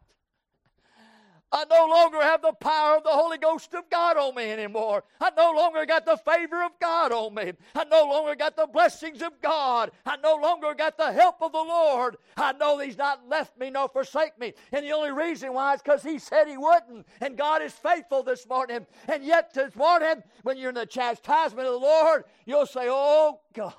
I 1.55 1.63
no 1.69 1.85
longer 1.85 2.21
have 2.21 2.41
the 2.41 2.51
power 2.51 2.97
of 2.97 3.05
the 3.05 3.11
Holy 3.11 3.37
Ghost 3.37 3.73
of 3.75 3.89
God 3.89 4.17
on 4.17 4.35
me 4.35 4.51
anymore. 4.51 5.05
I 5.21 5.31
no 5.37 5.53
longer 5.53 5.85
got 5.85 6.05
the 6.05 6.17
favor 6.17 6.61
of 6.61 6.73
God 6.81 7.13
on 7.13 7.33
me. 7.33 7.53
I 7.73 7.85
no 7.85 8.03
longer 8.03 8.35
got 8.35 8.57
the 8.57 8.67
blessings 8.67 9.21
of 9.21 9.39
God. 9.41 9.91
I 10.05 10.17
no 10.17 10.35
longer 10.35 10.73
got 10.73 10.97
the 10.97 11.13
help 11.13 11.41
of 11.41 11.53
the 11.53 11.57
Lord. 11.57 12.17
I 12.35 12.51
know 12.51 12.79
He's 12.79 12.97
not 12.97 13.29
left 13.29 13.57
me 13.57 13.69
nor 13.69 13.87
forsake 13.87 14.37
me. 14.37 14.51
And 14.73 14.85
the 14.85 14.91
only 14.91 15.13
reason 15.13 15.53
why 15.53 15.75
is 15.75 15.81
because 15.81 16.03
He 16.03 16.19
said 16.19 16.49
He 16.49 16.57
wouldn't. 16.57 17.07
And 17.21 17.37
God 17.37 17.61
is 17.61 17.71
faithful 17.71 18.21
this 18.21 18.45
morning. 18.49 18.85
And 19.07 19.23
yet 19.23 19.53
this 19.53 19.73
morning, 19.77 20.23
when 20.43 20.57
you're 20.57 20.69
in 20.69 20.75
the 20.75 20.85
chastisement 20.85 21.65
of 21.65 21.73
the 21.75 21.79
Lord, 21.79 22.25
you'll 22.45 22.65
say, 22.65 22.87
Oh 22.89 23.39
God, 23.53 23.73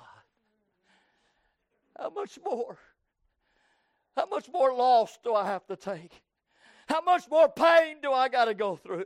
how 1.95 2.09
much 2.09 2.39
more? 2.43 2.79
How 4.15 4.25
much 4.25 4.49
more 4.51 4.73
loss 4.73 5.19
do 5.23 5.35
I 5.35 5.45
have 5.45 5.67
to 5.67 5.75
take? 5.75 6.23
How 6.87 7.01
much 7.01 7.29
more 7.29 7.49
pain 7.49 7.97
do 8.01 8.11
I 8.11 8.29
got 8.29 8.45
to 8.45 8.53
go 8.53 8.75
through? 8.75 9.05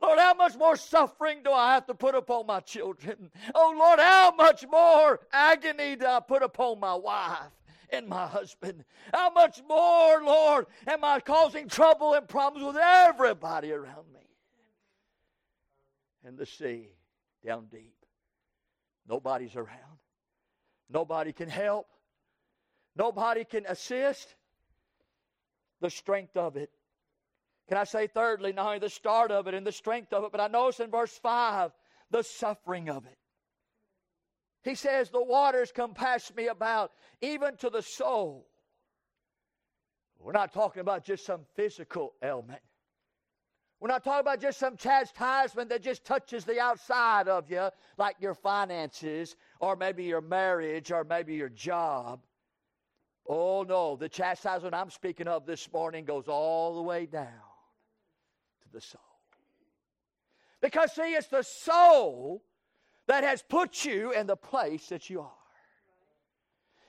Lord, 0.00 0.18
how 0.18 0.34
much 0.34 0.56
more 0.56 0.76
suffering 0.76 1.42
do 1.44 1.50
I 1.50 1.74
have 1.74 1.86
to 1.86 1.94
put 1.94 2.14
upon 2.14 2.46
my 2.46 2.60
children? 2.60 3.30
Oh, 3.54 3.74
Lord, 3.78 3.98
how 3.98 4.34
much 4.34 4.64
more 4.70 5.20
agony 5.32 5.96
do 5.96 6.06
I 6.06 6.20
put 6.20 6.42
upon 6.42 6.80
my 6.80 6.94
wife 6.94 7.52
and 7.90 8.08
my 8.08 8.26
husband? 8.26 8.84
How 9.12 9.30
much 9.30 9.60
more, 9.68 10.22
Lord, 10.22 10.66
am 10.86 11.04
I 11.04 11.20
causing 11.20 11.68
trouble 11.68 12.14
and 12.14 12.26
problems 12.26 12.66
with 12.66 12.76
everybody 12.76 13.72
around 13.72 14.06
me? 14.14 14.20
In 16.26 16.36
the 16.36 16.46
sea, 16.46 16.88
down 17.44 17.66
deep. 17.70 17.96
Nobody's 19.08 19.56
around. 19.56 19.98
Nobody 20.88 21.32
can 21.32 21.48
help. 21.48 21.88
Nobody 22.94 23.44
can 23.44 23.66
assist. 23.66 24.34
The 25.80 25.90
strength 25.90 26.36
of 26.36 26.56
it. 26.56 26.70
Can 27.68 27.78
I 27.78 27.84
say, 27.84 28.06
thirdly, 28.06 28.52
not 28.52 28.66
only 28.66 28.78
the 28.78 28.88
start 28.88 29.30
of 29.30 29.46
it 29.46 29.54
and 29.54 29.66
the 29.66 29.72
strength 29.72 30.12
of 30.12 30.24
it, 30.24 30.32
but 30.32 30.40
I 30.40 30.48
notice 30.48 30.80
in 30.80 30.90
verse 30.90 31.16
5 31.16 31.72
the 32.10 32.22
suffering 32.22 32.90
of 32.90 33.06
it. 33.06 33.18
He 34.62 34.74
says, 34.74 35.10
The 35.10 35.22
waters 35.22 35.72
compass 35.72 36.32
me 36.34 36.48
about, 36.48 36.92
even 37.20 37.56
to 37.58 37.70
the 37.70 37.82
soul. 37.82 38.46
We're 40.18 40.32
not 40.32 40.52
talking 40.52 40.80
about 40.80 41.04
just 41.04 41.24
some 41.26 41.46
physical 41.56 42.14
ailment. 42.22 42.60
We're 43.80 43.88
not 43.88 44.04
talking 44.04 44.20
about 44.20 44.40
just 44.40 44.60
some 44.60 44.76
chastisement 44.76 45.68
that 45.70 45.82
just 45.82 46.04
touches 46.04 46.44
the 46.44 46.60
outside 46.60 47.26
of 47.26 47.50
you, 47.50 47.70
like 47.98 48.14
your 48.20 48.34
finances, 48.34 49.34
or 49.58 49.74
maybe 49.74 50.04
your 50.04 50.20
marriage, 50.20 50.92
or 50.92 51.02
maybe 51.02 51.34
your 51.34 51.48
job. 51.48 52.20
Oh 53.26 53.64
no, 53.64 53.96
the 53.96 54.08
chastisement 54.08 54.74
I'm 54.74 54.90
speaking 54.90 55.26
of 55.26 55.46
this 55.46 55.72
morning 55.72 56.04
goes 56.04 56.28
all 56.28 56.76
the 56.76 56.82
way 56.82 57.06
down 57.06 57.51
the 58.72 58.80
soul. 58.80 59.00
Because, 60.60 60.92
see, 60.92 61.14
it's 61.14 61.28
the 61.28 61.42
soul 61.42 62.44
that 63.08 63.24
has 63.24 63.42
put 63.42 63.84
you 63.84 64.12
in 64.12 64.26
the 64.26 64.36
place 64.36 64.88
that 64.88 65.10
you 65.10 65.20
are. 65.20 65.30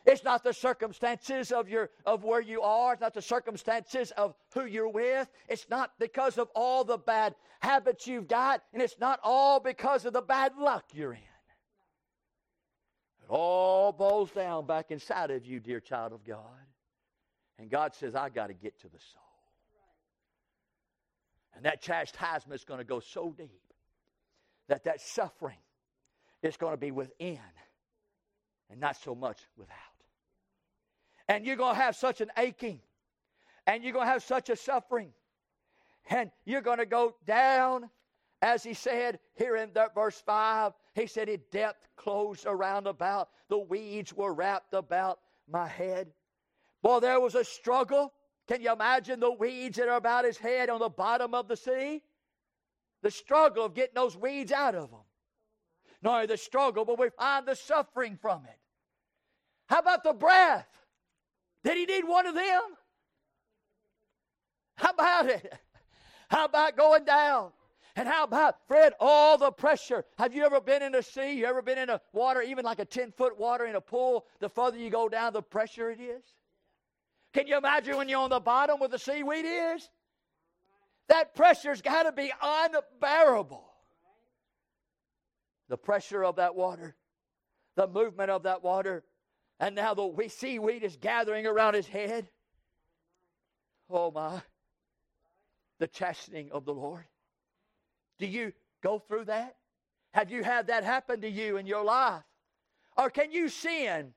It's 0.06 0.24
not 0.24 0.44
the 0.44 0.54
circumstances 0.54 1.52
of 1.52 1.70
your 1.70 1.90
of 2.06 2.24
where 2.24 2.42
you 2.42 2.62
are, 2.62 2.94
it's 2.94 3.02
not 3.02 3.14
the 3.14 3.22
circumstances 3.22 4.12
of 4.12 4.36
who 4.54 4.66
you're 4.66 4.90
with. 4.90 5.30
It's 5.48 5.68
not 5.70 5.92
because 5.98 6.38
of 6.38 6.50
all 6.56 6.84
the 6.84 6.98
bad 6.98 7.36
habits 7.62 8.06
you've 8.06 8.28
got, 8.28 8.62
and 8.74 8.82
it's 8.82 9.00
not 9.00 9.20
all 9.24 9.62
because 9.62 10.06
of 10.06 10.12
the 10.12 10.22
bad 10.22 10.58
luck 10.58 10.84
you're 10.94 11.14
in. 11.14 11.20
It 11.20 13.30
all 13.30 13.94
boils 13.94 14.32
down 14.32 14.66
back 14.66 14.92
inside 14.92 15.32
of 15.32 15.46
you, 15.46 15.62
dear 15.62 15.80
child 15.80 16.12
of 16.12 16.26
God. 16.26 16.40
And 17.58 17.70
God 17.70 17.96
says, 17.96 18.14
I 18.14 18.28
got 18.28 18.48
to 18.48 18.54
get 18.54 18.78
to 18.82 18.90
the 18.90 19.00
soul. 19.00 19.22
And 21.56 21.66
that 21.66 21.82
chastisement 21.82 22.60
is 22.60 22.66
going 22.66 22.80
to 22.80 22.86
go 22.86 23.00
so 23.00 23.34
deep 23.38 23.62
that 24.68 24.84
that 24.86 25.02
suffering 25.02 25.58
is 26.42 26.58
going 26.58 26.74
to 26.74 26.78
be 26.78 26.92
within 26.92 27.40
and 28.70 28.80
not 28.80 28.98
so 28.98 29.14
much 29.14 29.40
without. 29.58 29.78
And 31.28 31.46
you're 31.46 31.56
going 31.56 31.76
to 31.76 31.82
have 31.82 31.96
such 31.96 32.22
an 32.22 32.30
aching, 32.38 32.82
and 33.66 33.84
you're 33.84 33.94
going 33.94 34.06
to 34.06 34.12
have 34.12 34.24
such 34.24 34.50
a 34.50 34.56
suffering, 34.56 35.14
and 36.10 36.32
you're 36.44 36.62
going 36.62 36.80
to 36.80 36.86
go 36.86 37.16
down, 37.26 37.90
as 38.42 38.64
he 38.64 38.74
said 38.74 39.20
here 39.36 39.56
in 39.56 39.72
that 39.74 39.96
verse 39.96 40.22
5. 40.26 40.74
He 40.96 41.08
said, 41.08 41.30
His 41.30 41.40
depth 41.52 41.88
closed 41.96 42.46
around 42.46 42.88
about, 42.88 43.30
the 43.48 43.58
weeds 43.58 44.14
were 44.14 44.34
wrapped 44.34 44.74
about 44.74 45.20
my 45.48 45.68
head. 45.68 46.08
Boy, 46.82 47.00
there 47.00 47.20
was 47.20 47.36
a 47.36 47.46
struggle. 47.46 48.12
Can 48.48 48.62
you 48.62 48.72
imagine 48.72 49.20
the 49.20 49.32
weeds 49.32 49.78
that 49.78 49.88
are 49.88 49.98
about 49.98 50.26
his 50.26 50.38
head 50.38 50.70
on 50.70 50.80
the 50.80 50.90
bottom 50.90 51.34
of 51.34 51.48
the 51.48 51.56
sea? 51.56 52.02
The 53.02 53.12
struggle 53.12 53.66
of 53.66 53.74
getting 53.74 53.96
those 53.96 54.18
weeds 54.18 54.52
out 54.52 54.76
of 54.76 54.90
him. 54.90 55.00
Not 56.02 56.16
only 56.16 56.28
the 56.28 56.38
struggle, 56.38 56.84
but 56.84 57.00
we 57.00 57.10
find 57.18 57.48
the 57.48 57.56
suffering 57.56 58.18
from 58.22 58.44
it. 58.46 58.60
How 59.68 59.80
about 59.80 60.04
the 60.04 60.14
breath? 60.14 60.68
Did 61.64 61.78
he 61.78 61.86
need 61.86 62.06
one 62.06 62.28
of 62.28 62.36
them? 62.36 62.62
How 64.76 64.90
about 64.90 65.28
it? 65.28 65.54
How 66.30 66.46
about 66.46 66.76
going 66.76 67.06
down? 67.06 67.52
And 67.96 68.08
how 68.08 68.24
about, 68.24 68.58
Fred, 68.68 68.94
all 69.00 69.38
the 69.38 69.52
pressure? 69.52 70.04
Have 70.18 70.34
you 70.34 70.44
ever 70.44 70.60
been 70.60 70.82
in 70.82 70.96
a 70.96 71.04
sea? 71.04 71.34
You 71.34 71.46
ever 71.46 71.62
been 71.62 71.78
in 71.78 71.90
a 71.90 72.02
water, 72.12 72.42
even 72.42 72.66
like 72.66 72.80
a 72.80 72.86
10 72.86 73.12
foot 73.12 73.38
water 73.38 73.66
in 73.66 73.76
a 73.76 73.82
pool? 73.82 74.26
The 74.40 74.50
further 74.50 74.78
you 74.78 74.90
go 74.90 75.08
down, 75.08 75.32
the 75.32 75.44
pressure 75.44 75.92
it 75.92 76.02
is. 76.02 76.24
Can 77.34 77.48
you 77.48 77.58
imagine 77.58 77.98
when 77.98 78.08
you're 78.08 78.20
on 78.20 78.30
the 78.30 78.40
bottom 78.40 78.80
where 78.80 78.90
the 78.90 79.00
seaweed 79.00 79.46
is? 79.46 79.90
That 81.10 81.36
pressure's 81.36 81.82
got 81.82 82.04
to 82.04 82.12
be 82.12 82.32
unbearable. 82.42 83.66
The 85.68 85.78
pressure 85.78 86.24
of 86.24 86.36
that 86.36 86.56
water, 86.56 86.96
the 87.76 87.88
movement 87.88 88.30
of 88.30 88.44
that 88.44 88.64
water, 88.64 89.04
and 89.60 89.76
now 89.76 89.94
the 89.94 90.30
seaweed 90.30 90.84
is 90.84 90.98
gathering 90.98 91.48
around 91.48 91.74
his 91.74 91.88
head. 91.88 92.30
Oh 93.90 94.12
my. 94.12 94.42
The 95.80 95.88
chastening 95.88 96.52
of 96.52 96.66
the 96.66 96.74
Lord. 96.74 97.06
Do 98.20 98.28
you 98.28 98.54
go 98.82 99.00
through 99.00 99.26
that? 99.26 99.56
Have 100.14 100.30
you 100.30 100.44
had 100.44 100.68
that 100.68 100.84
happen 100.84 101.22
to 101.22 101.30
you 101.30 101.58
in 101.58 101.66
your 101.66 101.84
life? 101.84 102.22
Or 102.96 103.10
can 103.10 103.32
you 103.32 103.50
sin 103.50 104.14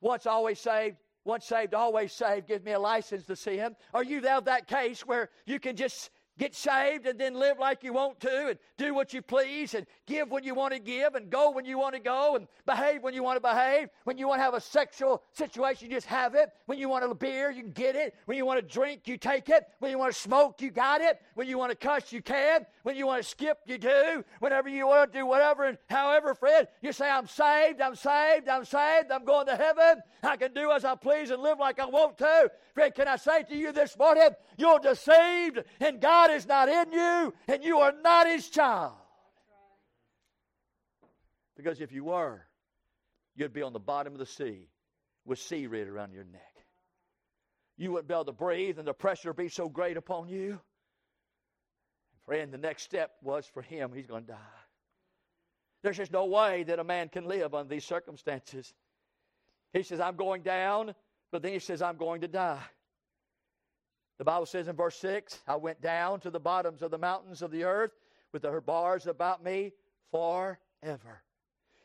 once 0.00 0.26
always 0.26 0.60
saved, 0.60 0.96
once 1.26 1.44
saved, 1.44 1.74
always 1.74 2.12
saved, 2.12 2.46
give 2.46 2.64
me 2.64 2.72
a 2.72 2.78
license 2.78 3.26
to 3.26 3.36
sin? 3.36 3.76
Are 3.92 4.04
you 4.04 4.20
have 4.22 4.44
that 4.44 4.66
case 4.66 5.06
where 5.06 5.28
you 5.44 5.58
can 5.58 5.76
just 5.76 6.10
get 6.38 6.54
saved 6.54 7.06
and 7.06 7.18
then 7.18 7.34
live 7.34 7.58
like 7.58 7.82
you 7.82 7.92
want 7.92 8.20
to 8.20 8.48
and 8.48 8.58
do 8.76 8.94
what 8.94 9.12
you 9.14 9.22
please 9.22 9.74
and 9.74 9.86
give 10.06 10.30
when 10.30 10.44
you 10.44 10.54
want 10.54 10.72
to 10.72 10.78
give 10.78 11.14
and 11.14 11.30
go 11.30 11.50
when 11.50 11.64
you 11.64 11.78
want 11.78 11.94
to 11.94 12.00
go 12.00 12.36
and 12.36 12.46
behave 12.66 13.02
when 13.02 13.14
you 13.14 13.22
want 13.22 13.36
to 13.36 13.40
behave. 13.40 13.88
When 14.04 14.18
you 14.18 14.28
want 14.28 14.40
to 14.40 14.44
have 14.44 14.54
a 14.54 14.60
sexual 14.60 15.22
situation, 15.32 15.88
you 15.88 15.96
just 15.96 16.06
have 16.06 16.34
it. 16.34 16.50
When 16.66 16.78
you 16.78 16.88
want 16.88 17.04
a 17.04 17.14
beer, 17.14 17.50
you 17.50 17.62
can 17.62 17.72
get 17.72 17.96
it. 17.96 18.14
When 18.26 18.36
you 18.36 18.44
want 18.44 18.60
to 18.60 18.74
drink, 18.74 19.02
you 19.06 19.16
take 19.16 19.48
it. 19.48 19.64
When 19.78 19.90
you 19.90 19.98
want 19.98 20.12
to 20.12 20.20
smoke, 20.20 20.60
you 20.60 20.70
got 20.70 21.00
it. 21.00 21.20
When 21.34 21.48
you 21.48 21.58
want 21.58 21.70
to 21.70 21.76
cuss, 21.76 22.12
you 22.12 22.22
can. 22.22 22.66
When 22.82 22.96
you 22.96 23.06
want 23.06 23.22
to 23.22 23.28
skip, 23.28 23.58
you 23.66 23.78
do. 23.78 24.24
Whenever 24.40 24.68
you 24.68 24.86
want 24.86 25.12
to 25.12 25.18
do 25.18 25.26
whatever 25.26 25.64
and 25.64 25.78
however, 25.88 26.34
Fred, 26.34 26.68
you 26.82 26.92
say, 26.92 27.10
I'm 27.10 27.26
saved, 27.26 27.80
I'm 27.80 27.94
saved, 27.94 28.48
I'm 28.48 28.64
saved, 28.64 29.10
I'm 29.10 29.24
going 29.24 29.46
to 29.46 29.56
heaven. 29.56 30.02
I 30.22 30.36
can 30.36 30.52
do 30.52 30.70
as 30.70 30.84
I 30.84 30.94
please 30.94 31.30
and 31.30 31.42
live 31.42 31.58
like 31.58 31.78
I 31.78 31.86
want 31.86 32.18
to. 32.18 32.50
Friend, 32.74 32.94
can 32.94 33.08
I 33.08 33.16
say 33.16 33.42
to 33.44 33.56
you 33.56 33.72
this 33.72 33.96
morning, 33.98 34.28
you're 34.58 34.78
deceived 34.78 35.64
and 35.80 36.00
God 36.00 36.25
is 36.30 36.46
not 36.46 36.68
in 36.68 36.92
you 36.92 37.34
and 37.48 37.64
you 37.64 37.78
are 37.78 37.92
not 38.02 38.26
His 38.26 38.48
child. 38.48 38.94
Because 41.56 41.80
if 41.80 41.92
you 41.92 42.04
were, 42.04 42.42
you'd 43.34 43.52
be 43.52 43.62
on 43.62 43.72
the 43.72 43.80
bottom 43.80 44.12
of 44.12 44.18
the 44.18 44.26
sea 44.26 44.68
with 45.24 45.38
sea 45.38 45.62
seaweed 45.62 45.88
around 45.88 46.12
your 46.12 46.24
neck. 46.24 46.42
You 47.78 47.92
wouldn't 47.92 48.08
be 48.08 48.14
able 48.14 48.26
to 48.26 48.32
breathe 48.32 48.78
and 48.78 48.86
the 48.86 48.94
pressure 48.94 49.30
would 49.30 49.36
be 49.36 49.48
so 49.48 49.68
great 49.68 49.96
upon 49.96 50.28
you. 50.28 50.60
Friend, 52.26 52.52
the 52.52 52.58
next 52.58 52.82
step 52.82 53.12
was 53.22 53.46
for 53.46 53.62
him, 53.62 53.92
he's 53.94 54.06
going 54.06 54.24
to 54.24 54.32
die. 54.32 54.38
There's 55.82 55.96
just 55.96 56.12
no 56.12 56.24
way 56.26 56.64
that 56.64 56.78
a 56.78 56.84
man 56.84 57.08
can 57.08 57.26
live 57.26 57.54
under 57.54 57.72
these 57.72 57.84
circumstances. 57.84 58.74
He 59.72 59.82
says, 59.82 60.00
I'm 60.00 60.16
going 60.16 60.42
down 60.42 60.94
but 61.30 61.42
then 61.42 61.52
he 61.52 61.58
says, 61.58 61.82
I'm 61.82 61.96
going 61.96 62.20
to 62.22 62.28
die. 62.28 62.62
The 64.18 64.24
Bible 64.24 64.46
says 64.46 64.68
in 64.68 64.76
verse 64.76 64.96
6 64.96 65.42
I 65.46 65.56
went 65.56 65.80
down 65.80 66.20
to 66.20 66.30
the 66.30 66.40
bottoms 66.40 66.82
of 66.82 66.90
the 66.90 66.98
mountains 66.98 67.42
of 67.42 67.50
the 67.50 67.64
earth 67.64 67.92
with 68.32 68.42
the 68.42 68.60
bars 68.60 69.06
about 69.06 69.44
me 69.44 69.72
forever. 70.10 71.22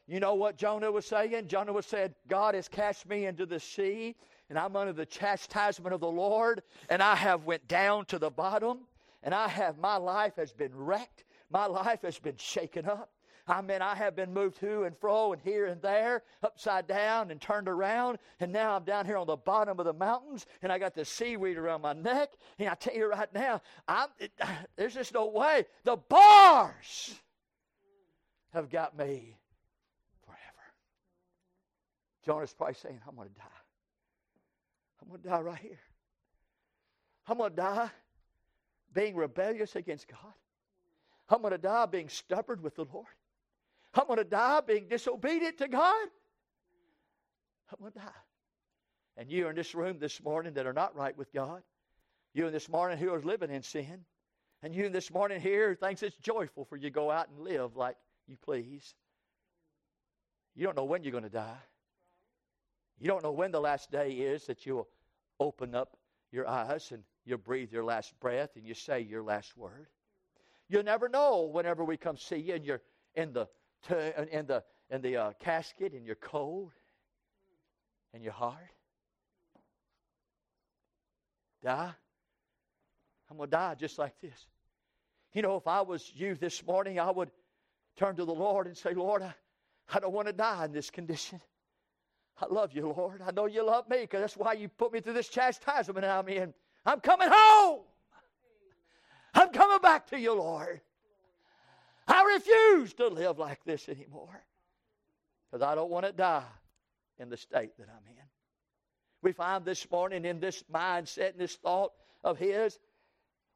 You 0.08 0.20
know 0.20 0.34
what 0.34 0.58
Jonah 0.58 0.92
was 0.92 1.06
saying? 1.06 1.48
Jonah 1.48 1.74
was 1.74 1.86
saying, 1.86 2.14
God 2.28 2.56
has 2.56 2.68
cast 2.68 3.08
me 3.08 3.26
into 3.26 3.46
the 3.46 3.60
sea, 3.60 4.16
and 4.50 4.60
I'm 4.60 4.76
under 4.76 4.94
the 4.94 5.06
chastisement 5.06 5.94
of 5.94 6.02
the 6.02 6.12
Lord, 6.12 6.64
and 6.90 7.02
I 7.02 7.16
have 7.16 7.46
went 7.46 7.68
down 7.68 8.06
to 8.06 8.20
the 8.20 8.30
bottom, 8.30 8.80
and 9.24 9.34
I 9.34 9.48
have 9.48 9.78
my 9.78 9.98
life 9.98 10.36
has 10.36 10.52
been 10.52 10.76
wrecked. 10.76 11.24
My 11.50 11.66
life 11.66 12.02
has 12.02 12.20
been 12.20 12.38
shaken 12.38 12.86
up. 12.88 13.12
I 13.48 13.62
mean, 13.62 13.82
I 13.82 13.96
have 13.96 14.16
been 14.16 14.34
moved 14.34 14.60
to 14.60 14.84
and 14.84 14.98
fro 14.98 15.34
and 15.34 15.42
here 15.42 15.66
and 15.66 15.82
there, 15.82 16.24
upside 16.44 16.88
down 16.88 17.32
and 17.32 17.42
turned 17.42 17.68
around, 17.68 18.20
and 18.40 18.52
now 18.52 18.76
I'm 18.76 18.84
down 18.84 19.06
here 19.06 19.18
on 19.18 19.28
the 19.28 19.36
bottom 19.36 19.80
of 19.80 19.86
the 19.86 19.94
mountains, 19.94 20.46
and 20.62 20.72
I 20.72 20.80
got 20.80 20.94
the 20.94 21.06
seaweed 21.06 21.58
around 21.58 21.82
my 21.82 21.94
neck. 21.94 22.34
And 22.60 22.70
I 22.70 22.76
tell 22.76 22.96
you 22.96 23.10
right 23.10 23.34
now, 23.34 23.62
I'm, 23.88 24.10
it, 24.20 24.32
there's 24.76 24.94
just 24.94 25.14
no 25.14 25.28
way. 25.28 25.66
The 25.84 25.98
bars 25.98 27.16
have 28.54 28.70
got 28.70 28.98
me 28.98 29.38
forever. 30.26 30.74
Jonah's 32.26 32.54
probably 32.54 32.76
saying, 32.76 33.00
I'm 33.08 33.16
going 33.16 33.30
to 33.30 33.36
die. 33.36 33.46
I'm 35.02 35.08
going 35.08 35.22
to 35.22 35.28
die 35.28 35.42
right 35.42 35.60
here. 35.60 35.80
I'm 37.28 37.38
going 37.38 37.52
to 37.52 37.56
die 37.56 37.90
being 38.94 39.16
rebellious 39.16 39.76
against 39.76 40.08
God. 40.08 40.34
I'm 41.30 41.42
going 41.42 41.52
to 41.52 41.58
die 41.58 41.86
being 41.86 42.10
stubborn 42.10 42.62
with 42.62 42.76
the 42.76 42.86
Lord. 42.92 43.08
I'm 43.94 44.08
going 44.08 44.18
to 44.18 44.24
die 44.24 44.62
being 44.62 44.88
disobedient 44.88 45.58
to 45.58 45.68
God. 45.68 46.08
I'm 47.72 47.80
going 47.80 47.92
to 47.92 48.00
die. 48.00 48.22
And 49.18 49.30
you 49.30 49.48
are 49.48 49.50
in 49.50 49.56
this 49.56 49.76
room 49.76 49.98
this 50.00 50.24
morning 50.24 50.54
that 50.54 50.66
are 50.66 50.74
not 50.74 50.96
right 50.96 51.18
with 51.18 51.34
God. 51.34 51.62
You 52.34 52.48
in 52.48 52.54
this 52.54 52.70
morning 52.70 52.98
who 52.98 53.14
are 53.14 53.22
living 53.22 53.52
in 53.52 53.62
sin. 53.62 54.06
And 54.64 54.74
you 54.74 54.86
in 54.86 54.94
this 54.94 55.12
morning 55.12 55.42
here 55.42 55.76
thinks 55.76 56.04
it's 56.04 56.16
joyful 56.18 56.66
for 56.66 56.78
you 56.78 56.84
to 56.84 56.90
go 56.90 57.12
out 57.12 57.30
and 57.30 57.40
live 57.40 57.76
like 57.76 57.98
you 58.28 58.38
please. 58.38 58.94
You 60.56 60.66
don't 60.66 60.78
know 60.78 60.86
when 60.86 61.04
you're 61.04 61.12
going 61.12 61.24
to 61.24 61.30
die. 61.30 61.58
You 63.00 63.08
don't 63.08 63.24
know 63.24 63.32
when 63.32 63.52
the 63.52 63.60
last 63.60 63.92
day 63.92 64.12
is 64.12 64.46
that 64.46 64.66
you'll 64.66 64.88
open 65.40 65.76
up 65.76 65.98
your 66.32 66.48
eyes 66.48 66.92
and 66.92 67.04
you'll 67.26 67.40
breathe 67.40 67.72
your 67.72 67.84
last 67.84 68.18
breath 68.20 68.52
and 68.56 68.66
you 68.66 68.74
say 68.74 69.02
your 69.02 69.24
last 69.24 69.58
word. 69.58 69.88
You'll 70.70 70.84
never 70.84 71.10
know 71.10 71.50
whenever 71.52 71.84
we 71.84 71.98
come 71.98 72.16
see 72.16 72.38
you 72.38 72.54
and 72.54 72.66
you're 72.66 72.82
in 73.16 73.34
the 73.34 73.48
in 73.90 74.46
the 74.46 74.64
in 74.90 75.02
the 75.02 75.18
uh, 75.18 75.32
casket 75.40 75.94
and 75.94 76.06
you're 76.06 76.16
cold 76.16 76.72
and 78.14 78.24
you're 78.24 78.34
hard. 78.34 78.58
Die. 81.64 81.92
I'm 83.30 83.38
going 83.38 83.50
to 83.50 83.52
die 83.52 83.76
just 83.76 83.98
like 83.98 84.20
this. 84.22 84.48
You 85.34 85.42
know, 85.42 85.56
if 85.56 85.68
I 85.68 85.82
was 85.82 86.12
you 86.14 86.36
this 86.36 86.66
morning, 86.66 87.00
I 87.00 87.10
would 87.10 87.32
turn 87.96 88.18
to 88.18 88.26
the 88.26 88.34
Lord 88.34 88.68
and 88.68 88.76
say, 88.76 88.94
Lord, 88.94 89.22
I, 89.22 89.34
I 89.94 90.00
don't 90.00 90.12
want 90.12 90.28
to 90.28 90.34
die 90.34 90.66
in 90.66 90.74
this 90.74 90.90
condition. 90.90 91.40
I 92.42 92.48
love 92.54 92.74
you, 92.74 92.88
Lord. 92.88 93.22
I 93.26 93.32
know 93.32 93.46
you 93.46 93.66
love 93.66 93.88
me 93.90 94.02
because 94.02 94.22
that's 94.22 94.38
why 94.38 94.54
you 94.54 94.68
put 94.68 94.92
me 94.92 95.00
through 95.00 95.14
this 95.14 95.30
chastisement 95.30 96.06
I'm 96.06 96.28
in. 96.28 96.54
I'm 96.86 97.00
coming 97.00 97.30
home. 97.32 97.82
I'm 99.34 99.50
coming 99.50 99.80
back 99.80 100.08
to 100.08 100.20
you, 100.20 100.34
Lord. 100.34 100.82
I 102.22 102.34
refuse 102.36 102.94
to 102.96 103.08
live 103.08 103.40
like 103.40 103.64
this 103.66 103.90
anymore 103.90 104.44
because 105.50 105.64
I 105.66 105.76
don't 105.76 105.90
want 105.90 106.06
to 106.06 106.12
die 106.12 106.44
in 107.18 107.30
the 107.30 107.38
state 107.38 107.72
that 107.78 107.88
I'm 107.90 108.08
in. 108.08 108.24
We 109.24 109.32
find 109.32 109.66
this 109.66 109.90
morning 109.90 110.26
in 110.26 110.40
this 110.40 110.64
mindset 110.74 111.32
and 111.32 111.40
this 111.40 111.56
thought 111.56 111.92
of 112.24 112.38
his, 112.38 112.78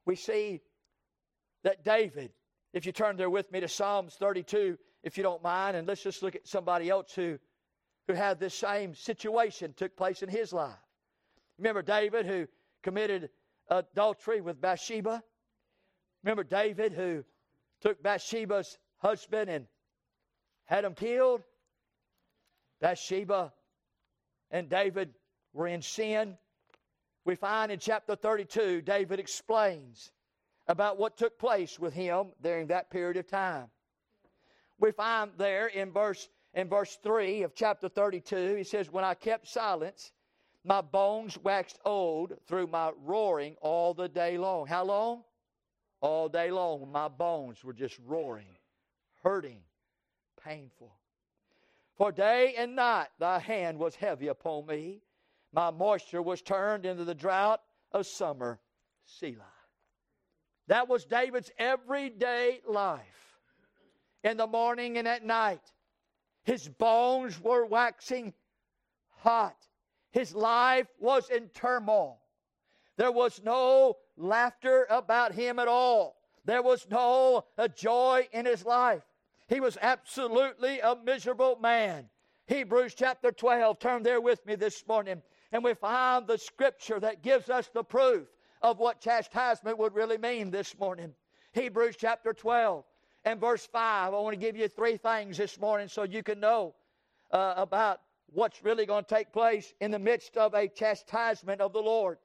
we 0.06 0.16
see 0.16 0.62
that 1.64 1.84
David, 1.84 2.32
if 2.74 2.86
you 2.86 2.92
turn 2.92 3.18
there 3.18 3.30
with 3.30 3.52
me 3.52 3.60
to 3.60 3.68
Psalms 3.68 4.16
32, 4.16 4.78
if 5.04 5.18
you 5.18 5.24
don't 5.24 5.44
mind, 5.44 5.78
and 5.78 5.88
let's 5.88 6.04
just 6.04 6.24
look 6.24 6.36
at 6.36 6.48
somebody 6.48 6.90
else 6.90 7.14
who, 7.14 7.38
who 8.08 8.14
had 8.14 8.40
this 8.40 8.56
same 8.56 8.96
situation 8.96 9.74
took 9.76 9.96
place 9.96 10.24
in 10.24 10.30
his 10.30 10.54
life. 10.54 10.74
Remember 11.58 11.82
David 11.82 12.26
who 12.26 12.48
committed 12.84 13.30
adultery 13.70 14.42
with 14.42 14.60
Bathsheba? 14.60 15.24
Remember 16.24 16.44
David 16.44 16.94
who 16.94 17.24
took 17.86 18.02
Bathsheba's 18.02 18.80
husband 18.98 19.48
and 19.48 19.68
had 20.66 20.84
him 20.84 20.96
killed? 20.96 21.44
Bathsheba 22.82 23.54
and 24.50 24.68
David 24.70 25.14
were 25.54 25.68
in 25.68 25.84
sin. 25.84 26.36
We 27.26 27.36
find 27.36 27.72
in 27.72 27.78
chapter 27.78 28.16
32, 28.16 28.82
David 28.82 29.20
explains 29.20 30.12
about 30.68 30.98
what 30.98 31.16
took 31.16 31.38
place 31.38 31.80
with 31.80 31.94
him 31.94 32.32
during 32.42 32.68
that 32.68 32.90
period 32.90 33.18
of 33.18 33.28
time. 33.28 33.68
We 34.80 34.92
find 34.92 35.32
there 35.38 35.68
in 35.68 35.92
verse 35.92 36.28
in 36.56 36.70
verse 36.70 36.98
3 37.04 37.44
of 37.44 37.54
chapter 37.54 37.90
32, 37.90 38.56
he 38.56 38.64
says, 38.64 38.92
When 38.92 39.04
I 39.04 39.14
kept 39.14 39.48
silence, 39.48 40.14
my 40.64 40.82
bones 40.82 41.38
waxed 41.38 41.80
old 41.86 42.34
through 42.48 42.68
my 42.68 42.94
roaring 43.04 43.58
all 43.62 43.94
the 43.94 44.08
day 44.08 44.38
long. 44.38 44.66
How 44.66 44.86
long? 44.86 45.24
All 46.06 46.30
day 46.30 46.52
long. 46.52 46.92
My 46.92 47.08
bones 47.08 47.64
were 47.64 47.74
just 47.74 47.98
roaring, 48.06 48.60
hurting, 49.24 49.62
painful. 50.40 50.94
For 51.96 52.12
day 52.12 52.54
and 52.60 52.76
night 52.76 53.08
thy 53.18 53.40
hand 53.40 53.80
was 53.80 53.96
heavy 53.96 54.28
upon 54.28 54.68
me. 54.68 55.02
My 55.52 55.72
moisture 55.72 56.22
was 56.22 56.44
turned 56.44 56.86
into 56.86 57.06
the 57.06 57.16
drought 57.16 57.60
of 57.92 58.06
summer. 58.06 58.60
Selah. 59.06 59.42
That 60.68 60.88
was 60.88 61.06
David's 61.06 61.50
everyday 61.58 62.62
life. 62.68 63.40
In 64.24 64.38
the 64.38 64.46
morning 64.46 65.00
and 65.00 65.08
at 65.08 65.26
night, 65.26 65.72
his 66.44 66.70
bones 66.70 67.42
were 67.42 67.66
waxing 67.66 68.32
hot. 69.10 69.58
His 70.12 70.36
life 70.36 70.88
was 71.00 71.32
in 71.32 71.50
turmoil. 71.50 72.20
There 72.96 73.12
was 73.12 73.42
no 73.44 73.98
laughter 74.18 74.86
about 74.90 75.34
him 75.34 75.60
at 75.60 75.68
all. 75.68 76.18
There 76.46 76.62
was 76.62 76.88
no 76.90 77.46
uh, 77.58 77.68
joy 77.68 78.28
in 78.32 78.46
his 78.46 78.66
life. 78.66 79.04
He 79.48 79.60
was 79.60 79.78
absolutely 79.82 80.80
a 80.80 80.96
miserable 80.96 81.58
man. 81.62 82.10
Hebrews 82.48 82.94
chapter 82.96 83.32
12, 83.32 83.80
turn 83.80 84.04
there 84.04 84.22
with 84.22 84.46
me 84.46 84.56
this 84.56 84.88
morning, 84.88 85.22
and 85.52 85.64
we 85.64 85.74
find 85.74 86.28
the 86.28 86.38
scripture 86.38 87.00
that 87.00 87.24
gives 87.24 87.50
us 87.50 87.70
the 87.74 87.84
proof 87.84 88.28
of 88.62 88.80
what 88.80 89.02
chastisement 89.02 89.78
would 89.78 89.96
really 89.96 90.18
mean 90.18 90.52
this 90.52 90.78
morning. 90.78 91.14
Hebrews 91.54 91.96
chapter 91.98 92.34
12 92.34 92.84
and 93.24 93.40
verse 93.40 93.66
5. 93.66 94.14
I 94.14 94.18
want 94.18 94.34
to 94.34 94.40
give 94.40 94.56
you 94.56 94.68
three 94.68 94.98
things 94.98 95.38
this 95.38 95.60
morning 95.60 95.88
so 95.88 96.04
you 96.04 96.22
can 96.22 96.40
know 96.40 96.76
uh, 97.32 97.56
about 97.58 98.02
what's 98.28 98.64
really 98.64 98.86
going 98.86 99.04
to 99.04 99.16
take 99.16 99.32
place 99.32 99.74
in 99.82 99.92
the 99.92 100.00
midst 100.00 100.38
of 100.38 100.54
a 100.54 100.68
chastisement 100.68 101.62
of 101.62 101.74
the 101.74 101.80
Lord. 101.80 102.18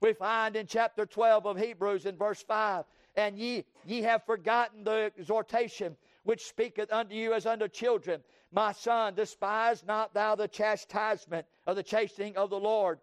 We 0.00 0.12
find 0.12 0.56
in 0.56 0.66
chapter 0.66 1.06
12 1.06 1.46
of 1.46 1.58
Hebrews 1.58 2.06
in 2.06 2.16
verse 2.16 2.42
5 2.42 2.84
and 3.16 3.38
ye, 3.38 3.64
ye 3.86 4.02
have 4.02 4.24
forgotten 4.24 4.84
the 4.84 5.10
exhortation 5.16 5.96
which 6.24 6.46
speaketh 6.46 6.92
unto 6.92 7.14
you 7.14 7.32
as 7.32 7.46
unto 7.46 7.68
children. 7.68 8.22
My 8.52 8.72
son, 8.72 9.14
despise 9.14 9.84
not 9.84 10.12
thou 10.12 10.34
the 10.34 10.48
chastisement 10.48 11.46
of 11.66 11.76
the 11.76 11.82
chastening 11.82 12.36
of 12.36 12.50
the 12.50 12.60
Lord, 12.60 12.98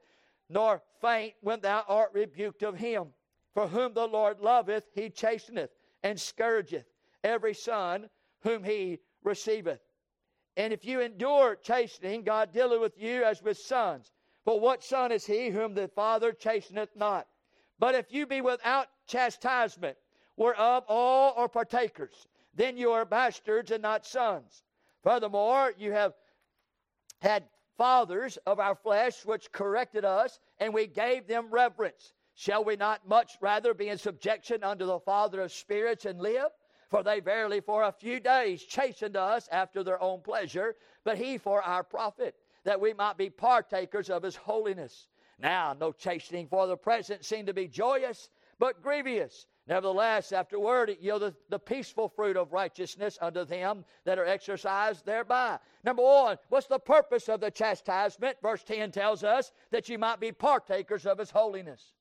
nor 0.50 0.82
faint 1.02 1.34
when 1.42 1.62
thou 1.62 1.84
art 1.88 2.12
rebuked 2.14 2.64
of 2.64 2.78
him. 2.78 3.08
For 3.54 3.68
whom 3.68 3.94
the 3.94 4.08
Lord 4.08 4.40
loveth, 4.40 4.86
he 4.94 5.10
chasteneth 5.10 5.70
and 6.04 6.20
scourgeth 6.20 6.86
every 7.24 7.54
son 7.54 8.10
whom 8.42 8.64
he 8.64 9.00
receiveth. 9.24 9.80
And 10.58 10.74
if 10.74 10.86
you 10.86 11.02
endure 11.02 11.56
chastening, 11.56 12.24
God 12.24 12.52
dealeth 12.52 12.82
with 12.82 12.98
you 12.98 13.24
as 13.24 13.42
with 13.42 13.58
sons. 13.58 14.12
For 14.44 14.60
what 14.60 14.84
son 14.84 15.12
is 15.12 15.26
he 15.26 15.50
whom 15.50 15.74
the 15.74 15.88
Father 15.88 16.34
chasteneth 16.34 16.96
not? 16.96 17.28
But 17.80 17.96
if 17.96 18.12
you 18.12 18.26
be 18.26 18.42
without 18.42 18.88
chastisement, 19.08 19.98
whereof 20.36 20.84
all 20.88 21.34
are 21.36 21.48
partakers, 21.48 22.28
then 22.54 22.78
you 22.78 22.92
are 22.92 23.06
bastards 23.06 23.72
and 23.72 23.82
not 23.82 24.06
sons. 24.06 24.64
Furthermore, 25.02 25.74
you 25.78 25.92
have 25.92 26.14
had 27.22 27.48
fathers 27.78 28.38
of 28.46 28.60
our 28.60 28.76
flesh 28.76 29.26
which 29.26 29.52
corrected 29.52 30.06
us, 30.06 30.40
and 30.60 30.74
we 30.74 30.88
gave 30.88 31.28
them 31.28 31.50
reverence. 31.50 32.14
Shall 32.36 32.64
we 32.64 32.76
not 32.76 33.08
much 33.08 33.38
rather 33.42 33.74
be 33.74 33.90
in 33.90 33.98
subjection 33.98 34.64
unto 34.64 34.86
the 34.86 35.00
Father 35.00 35.42
of 35.42 35.52
spirits 35.52 36.06
and 36.06 36.20
live? 36.20 36.52
For 36.90 37.02
they 37.02 37.20
verily 37.20 37.60
for 37.60 37.84
a 37.84 37.92
few 37.92 38.20
days 38.20 38.64
chastened 38.64 39.18
us 39.18 39.48
after 39.52 39.84
their 39.84 40.02
own 40.02 40.22
pleasure, 40.22 40.76
but 41.04 41.18
he 41.18 41.38
for 41.38 41.62
our 41.62 41.84
profit, 41.84 42.36
that 42.64 42.80
we 42.80 42.94
might 42.94 43.18
be 43.18 43.30
partakers 43.30 44.10
of 44.10 44.24
his 44.24 44.36
holiness. 44.36 45.08
Now, 45.40 45.76
no 45.80 45.92
chastening 45.92 46.48
for 46.48 46.68
the 46.68 46.78
present 46.78 47.26
seem 47.26 47.46
to 47.48 47.54
be 47.54 47.68
joyous, 47.68 48.30
but 48.60 48.82
grievous. 48.82 49.48
Nevertheless, 49.68 50.34
afterward 50.34 50.90
it 50.90 51.02
yieldeth 51.02 51.36
the 51.50 51.60
peaceful 51.60 52.10
fruit 52.10 52.36
of 52.36 52.52
righteousness 52.52 53.18
unto 53.22 53.46
them 53.46 53.86
that 54.04 54.20
are 54.20 54.26
exercised 54.26 55.06
thereby. 55.06 55.58
Number 55.84 56.04
one, 56.04 56.38
what's 56.50 56.68
the 56.68 56.80
purpose 56.80 57.30
of 57.30 57.40
the 57.40 57.50
chastisement? 57.50 58.38
Verse 58.42 58.64
10 58.64 58.92
tells 58.92 59.24
us 59.24 59.54
that 59.72 59.88
you 59.88 59.98
might 59.98 60.20
be 60.20 60.34
partakers 60.34 61.06
of 61.06 61.18
his 61.18 61.32
holiness. 61.32 61.94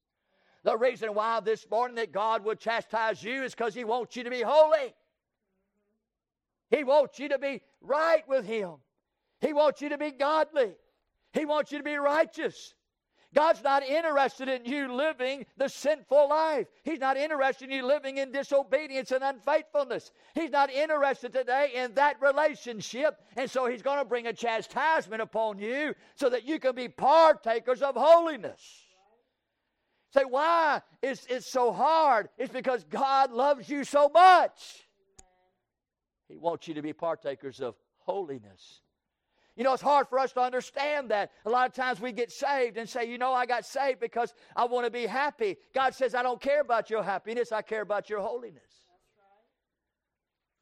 The 0.65 0.77
reason 0.77 1.15
why 1.15 1.41
this 1.41 1.69
morning 1.71 1.97
that 1.97 2.13
God 2.13 2.45
would 2.45 2.59
chastise 2.59 3.23
you 3.23 3.45
is 3.45 3.55
because 3.55 3.75
he 3.75 3.85
wants 3.85 4.17
you 4.17 4.25
to 4.25 4.31
be 4.31 4.43
holy. 4.43 4.95
He 6.71 6.85
wants 6.85 7.19
you 7.19 7.29
to 7.29 7.39
be 7.39 7.61
right 7.81 8.27
with 8.29 8.45
him. 8.45 8.77
He 9.43 9.53
wants 9.53 9.83
you 9.83 9.91
to 9.91 9.99
be 9.99 10.13
godly. 10.13 10.73
He 11.33 11.45
wants 11.45 11.73
you 11.73 11.79
to 11.79 11.85
be 11.85 11.97
righteous. 11.97 12.75
God's 13.35 13.63
not 13.63 13.83
interested 13.83 14.49
in 14.49 14.65
you 14.67 14.93
living 14.95 15.47
the 15.57 15.69
sinful 15.69 16.29
life. 16.29 16.67
He's 16.85 17.01
not 17.01 17.17
interested 17.17 17.71
in 17.71 17.77
you 17.77 17.87
living 17.87 18.19
in 18.19 18.31
disobedience 18.31 19.11
and 19.11 19.25
unfaithfulness. 19.25 20.13
He's 20.35 20.51
not 20.51 20.71
interested 20.71 21.33
today 21.33 21.73
in 21.75 21.95
that 21.95 22.21
relationship. 22.21 23.21
And 23.37 23.51
so 23.51 23.67
He's 23.67 23.83
going 23.83 23.99
to 23.99 24.05
bring 24.05 24.27
a 24.27 24.33
chastisement 24.33 25.23
upon 25.23 25.59
you 25.59 25.95
so 26.15 26.29
that 26.29 26.45
you 26.45 26.59
can 26.59 26.75
be 26.75 26.89
partakers 26.89 27.81
of 27.81 27.97
holiness. 27.97 28.61
Say, 30.13 30.25
why 30.25 30.83
is 31.01 31.27
it 31.31 31.43
so 31.43 31.73
hard? 31.73 32.29
It's 32.37 32.53
because 32.53 32.85
God 32.85 33.33
loves 33.33 33.69
you 33.69 33.83
so 33.83 34.11
much. 34.11 34.87
He 36.29 36.37
wants 36.37 36.69
you 36.69 36.75
to 36.75 36.83
be 36.83 36.93
partakers 36.93 37.61
of 37.61 37.77
holiness. 38.01 38.82
You 39.55 39.65
know, 39.65 39.75
it's 39.75 39.83
hard 39.83 40.09
for 40.09 40.19
us 40.19 40.33
to 40.33 40.41
understand 40.41 41.11
that. 41.11 41.31
A 41.45 41.51
lot 41.51 41.69
of 41.69 41.75
times 41.75 42.01
we 42.01 42.13
get 42.13 42.33
saved 42.33 42.79
and 42.79 42.89
say, 42.89 43.05
you 43.05 43.19
know, 43.19 43.35
I 43.35 43.45
got 43.45 43.67
saved 43.67 44.01
because 44.01 44.33
I 44.57 44.65
want 44.65 44.87
to 44.87 44.91
be 44.91 45.05
happy. 45.05 45.59
God 45.75 45.95
says, 45.95 46.15
I 46.15 46.23
don't 46.23 46.41
care 46.41 46.63
about 46.63 46.89
your 46.89 47.03
happiness, 47.03 47.53
I 47.53 47.61
care 47.61 47.83
about 47.83 48.09
your 48.09 48.21
holiness. 48.21 48.63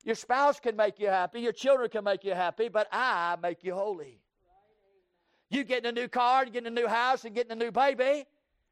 Your 0.02 0.16
spouse 0.16 0.58
can 0.58 0.76
make 0.76 0.98
you 0.98 1.08
happy, 1.08 1.40
your 1.40 1.52
children 1.52 1.88
can 1.88 2.04
make 2.04 2.24
you 2.24 2.34
happy, 2.34 2.68
but 2.68 2.88
I 2.90 3.36
make 3.40 3.62
you 3.62 3.74
holy. 3.74 4.20
You 5.50 5.62
getting 5.64 5.88
a 5.88 5.92
new 5.92 6.08
car, 6.08 6.42
and 6.42 6.52
getting 6.52 6.68
a 6.68 6.80
new 6.80 6.88
house, 6.88 7.24
and 7.24 7.34
getting 7.34 7.52
a 7.52 7.56
new 7.56 7.70
baby 7.70 8.24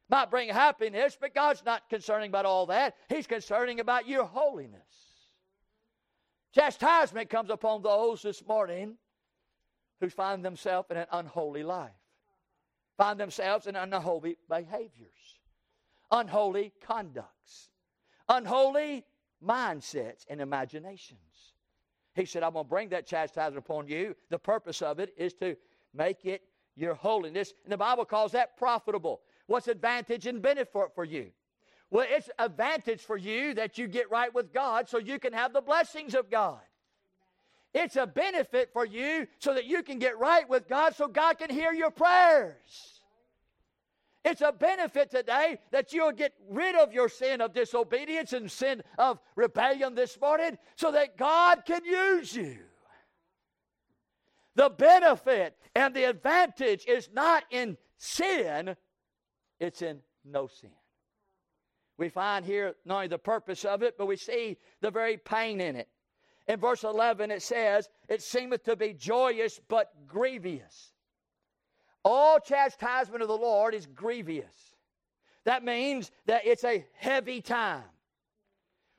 might 0.08 0.30
bring 0.30 0.48
happiness, 0.48 1.18
but 1.20 1.34
God's 1.34 1.62
not 1.64 1.88
concerning 1.90 2.30
about 2.30 2.46
all 2.46 2.66
that. 2.66 2.96
He's 3.08 3.26
concerning 3.26 3.78
about 3.78 4.08
your 4.08 4.24
holiness. 4.24 4.80
Chastisement 6.54 7.28
comes 7.28 7.50
upon 7.50 7.82
those 7.82 8.22
this 8.22 8.44
morning 8.46 8.96
who 10.00 10.08
find 10.08 10.44
themselves 10.44 10.90
in 10.90 10.96
an 10.96 11.06
unholy 11.12 11.62
life. 11.62 11.92
find 12.98 13.18
themselves 13.18 13.66
in 13.66 13.76
unholy 13.76 14.36
behaviors, 14.48 15.38
unholy 16.10 16.72
conducts, 16.84 17.70
unholy 18.28 19.04
mindsets 19.42 20.26
and 20.28 20.40
imaginations. 20.40 21.54
He 22.14 22.24
said, 22.24 22.42
I'm 22.42 22.54
going 22.54 22.64
to 22.64 22.68
bring 22.68 22.88
that 22.88 23.06
chastisement 23.06 23.64
upon 23.64 23.86
you. 23.86 24.16
The 24.28 24.38
purpose 24.38 24.82
of 24.82 24.98
it 24.98 25.14
is 25.16 25.32
to 25.34 25.56
make 25.94 26.26
it 26.26 26.42
your 26.74 26.94
holiness. 26.94 27.54
And 27.62 27.72
the 27.72 27.76
Bible 27.76 28.04
calls 28.04 28.32
that 28.32 28.56
profitable. 28.56 29.20
What's 29.46 29.68
advantage 29.68 30.26
and 30.26 30.42
benefit 30.42 30.88
for 30.94 31.04
you? 31.04 31.30
Well, 31.90 32.06
it's 32.08 32.28
advantage 32.38 33.00
for 33.00 33.16
you 33.16 33.54
that 33.54 33.78
you 33.78 33.86
get 33.86 34.10
right 34.10 34.34
with 34.34 34.52
God 34.52 34.88
so 34.88 34.98
you 34.98 35.20
can 35.20 35.32
have 35.32 35.52
the 35.52 35.60
blessings 35.60 36.14
of 36.14 36.28
God. 36.28 36.60
It's 37.80 37.94
a 37.94 38.06
benefit 38.06 38.70
for 38.72 38.84
you 38.84 39.28
so 39.38 39.54
that 39.54 39.64
you 39.64 39.84
can 39.84 40.00
get 40.00 40.18
right 40.18 40.48
with 40.48 40.68
God 40.68 40.96
so 40.96 41.06
God 41.06 41.38
can 41.38 41.48
hear 41.48 41.72
your 41.72 41.92
prayers. 41.92 43.00
It's 44.24 44.40
a 44.40 44.50
benefit 44.50 45.12
today 45.12 45.58
that 45.70 45.92
you'll 45.92 46.10
get 46.10 46.34
rid 46.50 46.74
of 46.74 46.92
your 46.92 47.08
sin 47.08 47.40
of 47.40 47.54
disobedience 47.54 48.32
and 48.32 48.50
sin 48.50 48.82
of 48.98 49.20
rebellion 49.36 49.94
this 49.94 50.20
morning 50.20 50.58
so 50.74 50.90
that 50.90 51.16
God 51.16 51.62
can 51.64 51.84
use 51.84 52.34
you. 52.34 52.58
The 54.56 54.70
benefit 54.70 55.56
and 55.76 55.94
the 55.94 56.02
advantage 56.04 56.84
is 56.86 57.08
not 57.12 57.44
in 57.50 57.76
sin, 57.96 58.74
it's 59.60 59.82
in 59.82 60.00
no 60.24 60.48
sin. 60.48 60.70
We 61.96 62.08
find 62.08 62.44
here 62.44 62.74
not 62.84 62.96
only 62.96 63.08
the 63.08 63.18
purpose 63.18 63.64
of 63.64 63.84
it, 63.84 63.96
but 63.96 64.06
we 64.06 64.16
see 64.16 64.56
the 64.80 64.90
very 64.90 65.16
pain 65.16 65.60
in 65.60 65.76
it. 65.76 65.88
In 66.48 66.58
verse 66.58 66.82
11, 66.82 67.30
it 67.30 67.42
says, 67.42 67.88
It 68.08 68.22
seemeth 68.22 68.64
to 68.64 68.74
be 68.74 68.94
joyous, 68.94 69.60
but 69.68 69.92
grievous. 70.06 70.92
All 72.04 72.40
chastisement 72.40 73.22
of 73.22 73.28
the 73.28 73.36
Lord 73.36 73.74
is 73.74 73.86
grievous. 73.86 74.74
That 75.44 75.62
means 75.62 76.10
that 76.26 76.46
it's 76.46 76.64
a 76.64 76.86
heavy 76.94 77.42
time. 77.42 77.84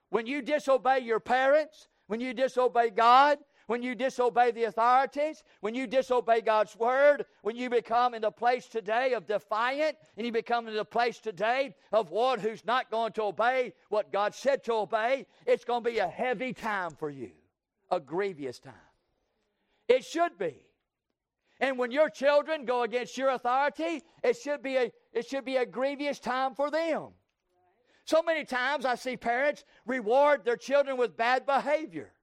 When 0.10 0.28
you 0.28 0.42
disobey 0.42 1.00
your 1.00 1.20
parents, 1.20 1.88
when 2.08 2.20
you 2.20 2.34
disobey 2.34 2.92
God, 2.92 3.40
when 3.70 3.84
you 3.84 3.94
disobey 3.94 4.50
the 4.50 4.64
authorities, 4.64 5.44
when 5.62 5.76
you 5.76 5.86
disobey 5.86 6.42
God's 6.42 6.76
word, 6.76 7.26
when 7.44 7.56
you 7.56 7.70
become 7.70 8.16
in 8.16 8.24
the 8.24 8.32
place 8.32 8.66
today 8.66 9.14
of 9.14 9.28
defiant, 9.28 9.96
and 10.18 10.26
you 10.26 10.32
become 10.32 10.68
in 10.68 10.74
the 10.74 10.84
place 10.84 11.20
today 11.20 11.76
of 11.92 12.10
one 12.10 12.40
who's 12.40 12.66
not 12.66 12.90
going 12.90 13.12
to 13.14 13.22
obey 13.22 13.74
what 13.90 14.12
God 14.12 14.34
said 14.34 14.64
to 14.64 14.74
obey, 14.74 15.28
it's 15.46 15.66
going 15.66 15.84
to 15.84 15.92
be 15.92 16.00
a 16.00 16.08
heavy 16.08 16.52
time 16.52 16.96
for 16.98 17.12
you, 17.12 17.30
a 17.92 18.00
grievous 18.00 18.60
time. 18.60 18.74
It 19.88 20.06
should 20.06 20.38
be. 20.38 20.56
And 21.60 21.78
when 21.78 21.92
your 21.92 22.10
children 22.10 22.66
go 22.66 22.84
against 22.84 23.18
your 23.18 23.30
authority, 23.30 24.04
it 24.24 24.38
should 24.38 24.62
be 24.62 24.78
a, 24.78 24.92
it 25.12 25.28
should 25.28 25.44
be 25.46 25.58
a 25.58 25.66
grievous 25.66 26.20
time 26.20 26.56
for 26.56 26.72
them. 26.72 27.10
So 28.06 28.24
many 28.24 28.46
times 28.46 28.86
I 28.86 28.96
see 28.96 29.18
parents 29.18 29.66
reward 29.86 30.46
their 30.46 30.56
children 30.58 30.98
with 30.98 31.18
bad 31.18 31.46
behavior. 31.46 32.14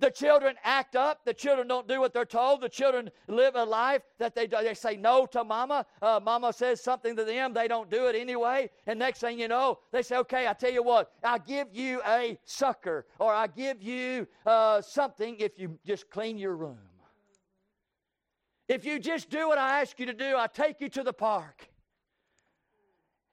The 0.00 0.10
children 0.10 0.54
act 0.62 0.94
up. 0.94 1.24
The 1.24 1.34
children 1.34 1.66
don't 1.66 1.88
do 1.88 2.00
what 2.00 2.12
they're 2.12 2.24
told. 2.24 2.60
The 2.60 2.68
children 2.68 3.10
live 3.26 3.56
a 3.56 3.64
life 3.64 4.02
that 4.18 4.34
they, 4.34 4.46
they 4.46 4.74
say 4.74 4.96
no 4.96 5.26
to 5.26 5.42
mama. 5.42 5.86
Uh, 6.00 6.20
mama 6.22 6.52
says 6.52 6.82
something 6.82 7.16
to 7.16 7.24
them. 7.24 7.52
They 7.52 7.66
don't 7.66 7.90
do 7.90 8.06
it 8.06 8.14
anyway. 8.14 8.70
And 8.86 8.98
next 8.98 9.20
thing 9.20 9.40
you 9.40 9.48
know, 9.48 9.78
they 9.90 10.02
say, 10.02 10.16
okay, 10.18 10.46
I 10.46 10.52
tell 10.52 10.72
you 10.72 10.82
what, 10.82 11.12
I'll 11.24 11.40
give 11.40 11.68
you 11.72 12.00
a 12.06 12.38
sucker 12.44 13.06
or 13.18 13.32
I 13.34 13.48
give 13.48 13.82
you 13.82 14.28
uh, 14.46 14.80
something 14.82 15.36
if 15.38 15.58
you 15.58 15.78
just 15.84 16.08
clean 16.10 16.38
your 16.38 16.54
room. 16.54 16.78
If 18.68 18.84
you 18.84 18.98
just 18.98 19.30
do 19.30 19.48
what 19.48 19.58
I 19.58 19.80
ask 19.80 19.98
you 19.98 20.06
to 20.06 20.12
do, 20.12 20.36
I'll 20.36 20.46
take 20.46 20.80
you 20.80 20.88
to 20.90 21.02
the 21.02 21.12
park. 21.12 21.68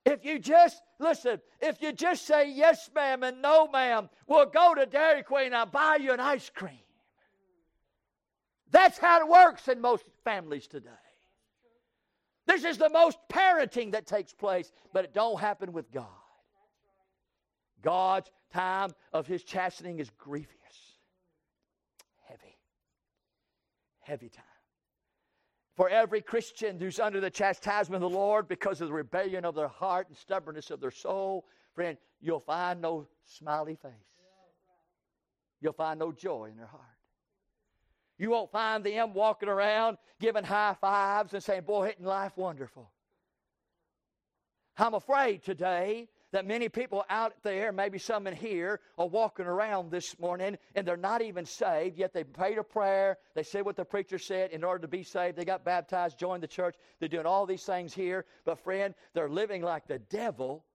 If 0.05 0.23
you 0.23 0.37
just, 0.37 0.81
listen, 0.99 1.41
if 1.59 1.81
you 1.81 1.91
just 1.91 2.27
say 2.27 2.51
yes, 2.51 2.89
ma'am, 2.93 3.23
and 3.23 3.41
no, 3.41 3.67
ma'am, 3.67 4.09
we'll 4.27 4.45
go 4.45 4.75
to 4.75 4.85
Dairy 4.85 5.23
Queen 5.23 5.47
and 5.47 5.55
I'll 5.55 5.65
buy 5.65 5.97
you 5.99 6.13
an 6.13 6.19
ice 6.19 6.51
cream. 6.53 6.77
That's 8.69 8.99
how 8.99 9.21
it 9.21 9.27
works 9.27 9.67
in 9.67 9.81
most 9.81 10.05
families 10.23 10.67
today. 10.67 10.89
This 12.45 12.63
is 12.63 12.77
the 12.77 12.89
most 12.89 13.17
parenting 13.29 13.93
that 13.93 14.05
takes 14.05 14.31
place, 14.31 14.71
but 14.93 15.05
it 15.05 15.13
don't 15.13 15.39
happen 15.39 15.73
with 15.73 15.91
God. 15.91 16.05
God's 17.81 18.29
time 18.53 18.91
of 19.11 19.25
his 19.25 19.43
chastening 19.43 19.99
is 19.99 20.11
grievous. 20.17 20.49
Heavy. 22.27 22.57
Heavy 24.01 24.29
time 24.29 24.54
for 25.75 25.89
every 25.89 26.21
Christian 26.21 26.79
who's 26.79 26.99
under 26.99 27.19
the 27.19 27.29
chastisement 27.29 28.03
of 28.03 28.11
the 28.11 28.17
Lord 28.17 28.47
because 28.47 28.79
of 28.81 28.87
the 28.87 28.93
rebellion 28.93 29.43
of 29.43 29.55
their 29.55 29.67
heart 29.67 30.07
and 30.07 30.17
stubbornness 30.17 30.71
of 30.71 30.79
their 30.79 30.91
soul, 30.91 31.45
friend, 31.73 31.97
you'll 32.21 32.39
find 32.39 32.81
no 32.81 33.07
smiley 33.25 33.75
face. 33.75 33.91
You'll 35.59 35.73
find 35.73 35.99
no 35.99 36.11
joy 36.11 36.49
in 36.51 36.57
their 36.57 36.67
heart. 36.67 36.83
You 38.17 38.29
won't 38.29 38.51
find 38.51 38.83
them 38.83 39.13
walking 39.13 39.49
around 39.49 39.97
giving 40.19 40.45
high 40.45 40.75
fives 40.79 41.33
and 41.33 41.43
saying, 41.43 41.63
Boy, 41.63 41.89
isn't 41.89 42.05
life 42.05 42.37
wonderful? 42.37 42.89
I'm 44.77 44.93
afraid 44.93 45.43
today 45.43 46.07
that 46.31 46.45
many 46.45 46.69
people 46.69 47.05
out 47.09 47.33
there, 47.43 47.71
maybe 47.71 47.97
some 47.97 48.27
in 48.27 48.35
here, 48.35 48.81
are 48.97 49.07
walking 49.07 49.45
around 49.45 49.91
this 49.91 50.19
morning 50.19 50.57
and 50.75 50.85
they're 50.85 50.97
not 50.97 51.21
even 51.21 51.45
saved, 51.45 51.97
yet 51.97 52.13
they 52.13 52.23
prayed 52.23 52.57
a 52.57 52.63
prayer. 52.63 53.17
They 53.35 53.43
said 53.43 53.65
what 53.65 53.75
the 53.75 53.85
preacher 53.85 54.17
said 54.17 54.51
in 54.51 54.63
order 54.63 54.79
to 54.79 54.87
be 54.87 55.03
saved. 55.03 55.37
They 55.37 55.45
got 55.45 55.63
baptized, 55.63 56.19
joined 56.19 56.43
the 56.43 56.47
church. 56.47 56.75
They're 56.99 57.09
doing 57.09 57.25
all 57.25 57.45
these 57.45 57.63
things 57.63 57.93
here. 57.93 58.25
But, 58.43 58.59
friend, 58.59 58.93
they're 59.13 59.29
living 59.29 59.61
like 59.61 59.87
the 59.87 59.99
devil 59.99 60.65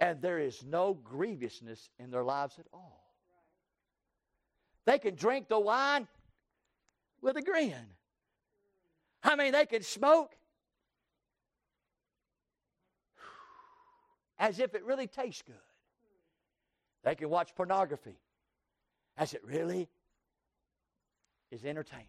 and 0.00 0.22
there 0.22 0.38
is 0.38 0.64
no 0.64 0.94
grievousness 0.94 1.90
in 1.98 2.10
their 2.10 2.22
lives 2.22 2.58
at 2.58 2.66
all. 2.72 3.04
They 4.86 4.98
can 4.98 5.16
drink 5.16 5.48
the 5.48 5.58
wine 5.58 6.06
with 7.20 7.36
a 7.36 7.42
grin. 7.42 7.74
I 9.22 9.36
mean, 9.36 9.52
they 9.52 9.66
can 9.66 9.82
smoke 9.82 10.37
as 14.38 14.58
if 14.58 14.74
it 14.74 14.84
really 14.84 15.06
tastes 15.06 15.42
good. 15.42 15.54
They 17.04 17.14
can 17.14 17.28
watch 17.28 17.54
pornography 17.54 18.18
as 19.16 19.34
it 19.34 19.42
really 19.44 19.88
is 21.50 21.64
entertaining. 21.64 22.06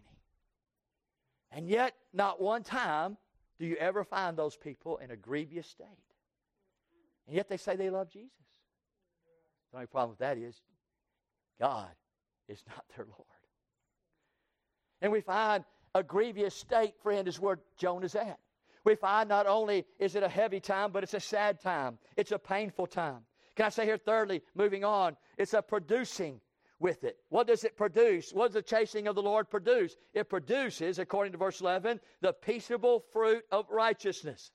And 1.52 1.68
yet, 1.68 1.94
not 2.12 2.40
one 2.40 2.62
time 2.62 3.16
do 3.58 3.66
you 3.66 3.76
ever 3.76 4.04
find 4.04 4.36
those 4.36 4.56
people 4.56 4.98
in 4.98 5.10
a 5.10 5.16
grievous 5.16 5.66
state. 5.66 5.86
And 7.26 7.36
yet 7.36 7.48
they 7.48 7.56
say 7.56 7.76
they 7.76 7.90
love 7.90 8.10
Jesus. 8.10 8.30
The 9.70 9.78
only 9.78 9.86
problem 9.86 10.10
with 10.10 10.18
that 10.20 10.38
is 10.38 10.60
God 11.60 11.90
is 12.48 12.62
not 12.68 12.84
their 12.96 13.04
Lord. 13.04 13.26
And 15.02 15.12
we 15.12 15.20
find 15.20 15.64
a 15.94 16.02
grievous 16.02 16.54
state, 16.54 16.94
friend, 17.02 17.26
is 17.26 17.40
where 17.40 17.58
Jonah's 17.76 18.14
at 18.14 18.38
we 18.84 18.94
find 18.94 19.28
not 19.28 19.46
only 19.46 19.84
is 19.98 20.14
it 20.14 20.22
a 20.22 20.28
heavy 20.28 20.60
time, 20.60 20.92
but 20.92 21.02
it's 21.02 21.14
a 21.14 21.20
sad 21.20 21.60
time. 21.60 21.98
It's 22.16 22.32
a 22.32 22.38
painful 22.38 22.86
time. 22.86 23.20
Can 23.56 23.66
I 23.66 23.68
say 23.68 23.84
here, 23.84 23.98
thirdly, 23.98 24.42
moving 24.54 24.84
on, 24.84 25.16
it's 25.36 25.54
a 25.54 25.62
producing 25.62 26.40
with 26.78 27.04
it. 27.04 27.18
What 27.28 27.46
does 27.46 27.64
it 27.64 27.76
produce? 27.76 28.32
What 28.32 28.48
does 28.48 28.54
the 28.54 28.62
chasing 28.62 29.06
of 29.06 29.14
the 29.14 29.22
Lord 29.22 29.50
produce? 29.50 29.96
It 30.14 30.30
produces, 30.30 30.98
according 30.98 31.32
to 31.32 31.38
verse 31.38 31.60
11, 31.60 32.00
the 32.22 32.32
peaceable 32.32 33.04
fruit 33.12 33.44
of 33.52 33.66
righteousness. 33.70 34.50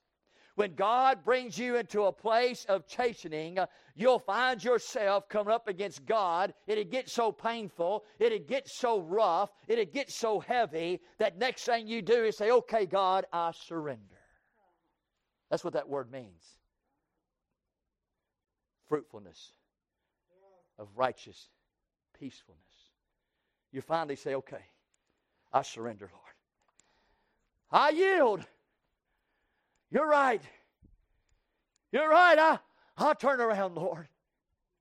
When 0.55 0.73
God 0.73 1.23
brings 1.23 1.57
you 1.57 1.75
into 1.75 2.03
a 2.03 2.13
place 2.13 2.65
of 2.65 2.87
chastening, 2.87 3.59
you'll 3.93 4.19
find 4.19 4.63
yourself 4.63 5.27
coming 5.27 5.53
up 5.53 5.67
against 5.67 6.05
God. 6.05 6.53
It'll 6.65 6.85
get 6.85 7.09
so 7.09 7.31
painful, 7.31 8.05
it'll 8.19 8.39
get 8.39 8.67
so 8.69 9.01
rough, 9.01 9.51
it'll 9.67 9.85
get 9.85 10.09
so 10.09 10.39
heavy 10.39 11.01
that 11.19 11.37
next 11.37 11.65
thing 11.65 11.87
you 11.87 12.01
do 12.01 12.23
is 12.23 12.37
say, 12.37 12.51
Okay, 12.51 12.85
God, 12.85 13.25
I 13.33 13.51
surrender. 13.51 14.14
That's 15.49 15.63
what 15.63 15.73
that 15.73 15.87
word 15.87 16.11
means 16.11 16.43
fruitfulness 18.87 19.51
of 20.77 20.87
righteous 20.95 21.49
peacefulness. 22.19 22.61
You 23.71 23.81
finally 23.81 24.15
say, 24.15 24.35
okay, 24.35 24.63
I 25.51 25.61
surrender, 25.61 26.09
Lord. 26.11 26.23
I 27.71 27.89
yield. 27.89 28.45
You're 29.91 30.07
right. 30.07 30.41
You're 31.91 32.09
right. 32.09 32.37
I, 32.37 32.59
I'll 32.97 33.15
turn 33.15 33.41
around, 33.41 33.75
Lord. 33.75 34.07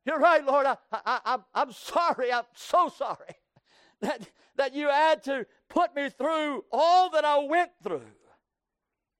You're 0.04 0.18
right, 0.18 0.44
Lord. 0.44 0.66
I, 0.66 0.76
I, 0.92 1.20
I, 1.24 1.38
I'm 1.54 1.72
sorry. 1.72 2.32
I'm 2.32 2.44
so 2.54 2.88
sorry 2.88 3.34
that, 4.00 4.28
that 4.56 4.74
you 4.74 4.88
had 4.88 5.22
to 5.24 5.46
put 5.68 5.94
me 5.94 6.10
through 6.10 6.64
all 6.70 7.10
that 7.10 7.24
I 7.24 7.38
went 7.38 7.70
through 7.82 8.02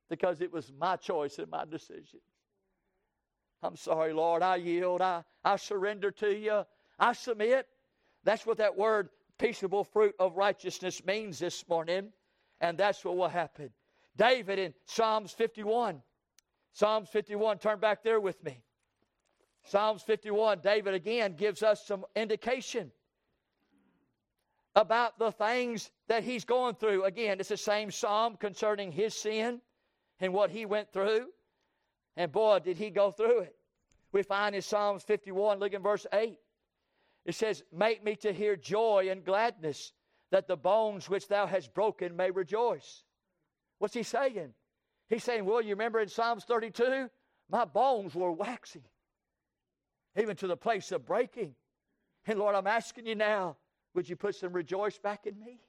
because 0.08 0.40
it 0.40 0.52
was 0.52 0.72
my 0.78 0.96
choice 0.96 1.38
and 1.38 1.50
my 1.50 1.64
decision. 1.64 2.20
I'm 3.62 3.76
sorry, 3.76 4.12
Lord. 4.12 4.42
I 4.42 4.56
yield. 4.56 5.00
I, 5.00 5.24
I 5.44 5.56
surrender 5.56 6.10
to 6.12 6.36
you. 6.36 6.64
I 6.98 7.12
submit. 7.12 7.66
That's 8.22 8.46
what 8.46 8.58
that 8.58 8.76
word, 8.76 9.08
peaceable 9.38 9.84
fruit 9.84 10.14
of 10.18 10.36
righteousness, 10.36 11.04
means 11.04 11.38
this 11.38 11.66
morning. 11.68 12.12
And 12.60 12.76
that's 12.76 13.04
what 13.04 13.16
will 13.16 13.28
happen. 13.28 13.70
David 14.16 14.58
in 14.58 14.74
Psalms 14.86 15.32
51. 15.32 16.02
Psalms 16.72 17.08
51, 17.08 17.58
turn 17.58 17.78
back 17.78 18.02
there 18.02 18.20
with 18.20 18.42
me. 18.44 18.62
Psalms 19.64 20.02
51, 20.02 20.58
David 20.60 20.92
again 20.92 21.34
gives 21.36 21.62
us 21.62 21.86
some 21.86 22.04
indication 22.14 22.90
about 24.76 25.18
the 25.18 25.30
things 25.30 25.90
that 26.08 26.24
he's 26.24 26.44
going 26.44 26.74
through. 26.74 27.04
Again, 27.04 27.38
it's 27.40 27.48
the 27.48 27.56
same 27.56 27.90
psalm 27.90 28.36
concerning 28.36 28.92
his 28.92 29.14
sin 29.14 29.60
and 30.20 30.32
what 30.32 30.50
he 30.50 30.66
went 30.66 30.92
through. 30.92 31.26
And 32.16 32.30
boy, 32.30 32.60
did 32.60 32.76
he 32.76 32.90
go 32.90 33.10
through 33.10 33.40
it. 33.40 33.56
We 34.12 34.22
find 34.22 34.54
in 34.54 34.62
Psalms 34.62 35.02
51, 35.02 35.58
look 35.58 35.72
in 35.72 35.82
verse 35.82 36.06
8. 36.12 36.38
It 37.24 37.34
says, 37.34 37.62
Make 37.72 38.04
me 38.04 38.16
to 38.16 38.32
hear 38.32 38.54
joy 38.54 39.08
and 39.10 39.24
gladness, 39.24 39.92
that 40.30 40.46
the 40.46 40.56
bones 40.56 41.08
which 41.08 41.28
thou 41.28 41.46
hast 41.46 41.74
broken 41.74 42.16
may 42.16 42.30
rejoice. 42.30 43.02
What's 43.78 43.94
he 43.94 44.02
saying? 44.02 44.54
He's 45.08 45.24
saying, 45.24 45.44
Well, 45.44 45.62
you 45.62 45.70
remember 45.70 46.00
in 46.00 46.08
Psalms 46.08 46.44
32? 46.44 47.08
My 47.50 47.64
bones 47.64 48.14
were 48.14 48.32
waxing, 48.32 48.84
even 50.16 50.36
to 50.36 50.46
the 50.46 50.56
place 50.56 50.92
of 50.92 51.04
breaking. 51.04 51.54
And 52.26 52.38
Lord, 52.38 52.54
I'm 52.54 52.66
asking 52.66 53.06
you 53.06 53.14
now, 53.14 53.56
would 53.94 54.08
you 54.08 54.16
put 54.16 54.34
some 54.34 54.52
rejoice 54.52 54.98
back 54.98 55.26
in 55.26 55.38
me? 55.38 55.60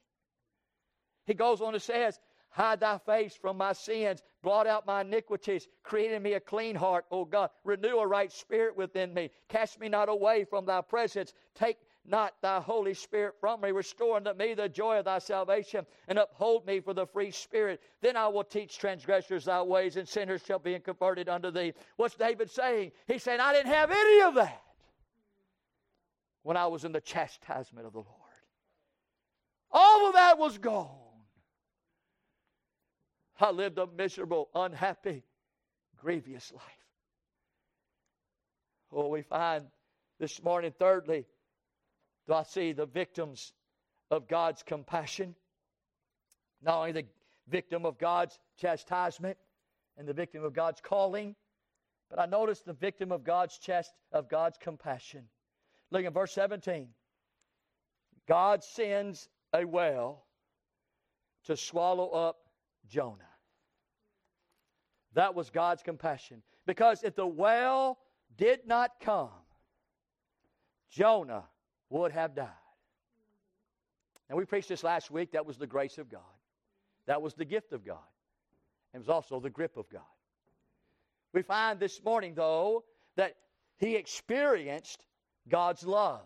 He 1.26 1.34
goes 1.34 1.60
on 1.60 1.74
and 1.74 1.82
says, 1.82 2.18
Hide 2.56 2.80
thy 2.80 2.96
face 2.96 3.36
from 3.36 3.58
my 3.58 3.74
sins, 3.74 4.22
blot 4.42 4.66
out 4.66 4.86
my 4.86 5.02
iniquities, 5.02 5.68
create 5.82 6.12
in 6.12 6.22
me 6.22 6.32
a 6.32 6.40
clean 6.40 6.74
heart, 6.74 7.04
O 7.10 7.26
God. 7.26 7.50
Renew 7.64 7.98
a 7.98 8.06
right 8.06 8.32
spirit 8.32 8.74
within 8.74 9.12
me. 9.12 9.28
Cast 9.50 9.78
me 9.78 9.90
not 9.90 10.08
away 10.08 10.42
from 10.44 10.64
thy 10.64 10.80
presence. 10.80 11.34
Take 11.54 11.76
not 12.06 12.32
thy 12.40 12.58
Holy 12.60 12.94
Spirit 12.94 13.34
from 13.38 13.60
me. 13.60 13.72
Restore 13.72 14.16
unto 14.16 14.32
me 14.32 14.54
the 14.54 14.70
joy 14.70 14.98
of 14.98 15.04
thy 15.04 15.18
salvation, 15.18 15.84
and 16.08 16.18
uphold 16.18 16.66
me 16.66 16.80
for 16.80 16.94
the 16.94 17.06
free 17.06 17.30
spirit. 17.30 17.82
Then 18.00 18.16
I 18.16 18.26
will 18.26 18.42
teach 18.42 18.78
transgressors 18.78 19.44
thy 19.44 19.60
ways, 19.60 19.98
and 19.98 20.08
sinners 20.08 20.40
shall 20.46 20.58
be 20.58 20.78
converted 20.78 21.28
unto 21.28 21.50
thee. 21.50 21.74
What's 21.96 22.14
David 22.14 22.50
saying? 22.50 22.92
He's 23.06 23.22
saying, 23.22 23.40
I 23.40 23.52
didn't 23.52 23.72
have 23.72 23.90
any 23.90 24.22
of 24.22 24.34
that 24.36 24.62
when 26.42 26.56
I 26.56 26.68
was 26.68 26.86
in 26.86 26.92
the 26.92 27.02
chastisement 27.02 27.86
of 27.86 27.92
the 27.92 27.98
Lord. 27.98 28.10
All 29.70 30.06
of 30.06 30.14
that 30.14 30.38
was 30.38 30.56
gone. 30.56 31.05
I 33.38 33.50
lived 33.50 33.78
a 33.78 33.86
miserable, 33.86 34.48
unhappy, 34.54 35.22
grievous 35.96 36.52
life. 36.52 36.62
Oh, 38.92 39.08
we 39.08 39.22
find 39.22 39.66
this 40.18 40.42
morning, 40.42 40.72
thirdly, 40.78 41.26
do 42.26 42.34
I 42.34 42.44
see 42.44 42.72
the 42.72 42.86
victims 42.86 43.52
of 44.10 44.28
God's 44.28 44.62
compassion? 44.62 45.34
Not 46.62 46.78
only 46.78 46.92
the 46.92 47.04
victim 47.48 47.84
of 47.84 47.98
God's 47.98 48.38
chastisement 48.58 49.36
and 49.98 50.08
the 50.08 50.14
victim 50.14 50.42
of 50.42 50.54
God's 50.54 50.80
calling, 50.80 51.34
but 52.08 52.18
I 52.18 52.26
notice 52.26 52.60
the 52.60 52.72
victim 52.72 53.12
of 53.12 53.24
God's 53.24 53.58
chest 53.58 53.92
of 54.12 54.28
God's 54.28 54.56
compassion. 54.58 55.24
Look 55.90 56.04
at 56.04 56.14
verse 56.14 56.32
17. 56.32 56.88
God 58.26 58.64
sends 58.64 59.28
a 59.52 59.64
well 59.64 60.24
to 61.44 61.56
swallow 61.56 62.10
up 62.10 62.36
Jonah. 62.88 63.22
That 65.14 65.34
was 65.34 65.50
God's 65.50 65.82
compassion. 65.82 66.42
Because 66.66 67.02
if 67.02 67.14
the 67.14 67.26
whale 67.26 67.98
did 68.36 68.66
not 68.66 68.92
come, 69.00 69.30
Jonah 70.90 71.44
would 71.90 72.12
have 72.12 72.34
died. 72.34 72.48
And 74.28 74.36
we 74.36 74.44
preached 74.44 74.68
this 74.68 74.84
last 74.84 75.10
week. 75.10 75.32
That 75.32 75.46
was 75.46 75.56
the 75.56 75.66
grace 75.66 75.98
of 75.98 76.10
God. 76.10 76.20
That 77.06 77.22
was 77.22 77.34
the 77.34 77.44
gift 77.44 77.72
of 77.72 77.84
God. 77.84 77.98
and 78.92 79.00
It 79.00 79.06
was 79.06 79.08
also 79.08 79.40
the 79.40 79.50
grip 79.50 79.76
of 79.76 79.88
God. 79.88 80.02
We 81.32 81.42
find 81.42 81.78
this 81.78 82.02
morning, 82.04 82.34
though, 82.34 82.84
that 83.16 83.36
he 83.78 83.94
experienced 83.94 85.04
God's 85.48 85.84
love. 85.84 86.22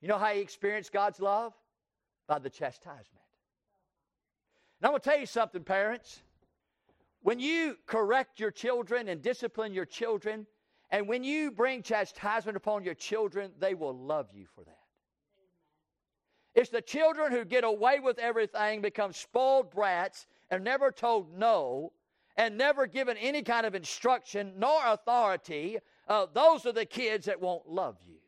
You 0.00 0.08
know 0.08 0.18
how 0.18 0.34
he 0.34 0.40
experienced 0.40 0.92
God's 0.92 1.20
love? 1.20 1.54
By 2.26 2.38
the 2.38 2.50
chastisement. 2.50 3.23
And 4.84 4.88
I'm 4.88 4.92
going 4.92 5.00
to 5.00 5.08
tell 5.08 5.18
you 5.18 5.24
something, 5.24 5.64
parents. 5.64 6.20
When 7.22 7.38
you 7.38 7.78
correct 7.86 8.38
your 8.38 8.50
children 8.50 9.08
and 9.08 9.22
discipline 9.22 9.72
your 9.72 9.86
children, 9.86 10.46
and 10.90 11.08
when 11.08 11.24
you 11.24 11.50
bring 11.50 11.82
chastisement 11.82 12.54
upon 12.54 12.84
your 12.84 12.92
children, 12.92 13.52
they 13.58 13.72
will 13.72 13.96
love 13.96 14.26
you 14.34 14.44
for 14.54 14.62
that. 14.62 14.76
It's 16.54 16.68
the 16.68 16.82
children 16.82 17.32
who 17.32 17.46
get 17.46 17.64
away 17.64 17.98
with 17.98 18.18
everything, 18.18 18.82
become 18.82 19.14
spoiled 19.14 19.70
brats, 19.70 20.26
and 20.50 20.62
never 20.62 20.92
told 20.92 21.34
no, 21.34 21.94
and 22.36 22.58
never 22.58 22.86
given 22.86 23.16
any 23.16 23.40
kind 23.40 23.64
of 23.64 23.74
instruction 23.74 24.52
nor 24.58 24.82
authority. 24.84 25.78
Uh, 26.06 26.26
those 26.30 26.66
are 26.66 26.72
the 26.72 26.84
kids 26.84 27.24
that 27.24 27.40
won't 27.40 27.66
love 27.66 27.96
you. 28.06 28.18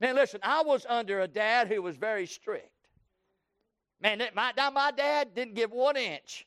Man, 0.00 0.14
listen, 0.14 0.38
I 0.44 0.62
was 0.62 0.86
under 0.88 1.22
a 1.22 1.26
dad 1.26 1.66
who 1.66 1.82
was 1.82 1.96
very 1.96 2.26
strict. 2.26 2.70
Man, 4.00 4.22
my, 4.34 4.52
my 4.72 4.90
dad 4.92 5.34
didn't 5.34 5.54
give 5.54 5.70
one 5.70 5.96
inch. 5.96 6.46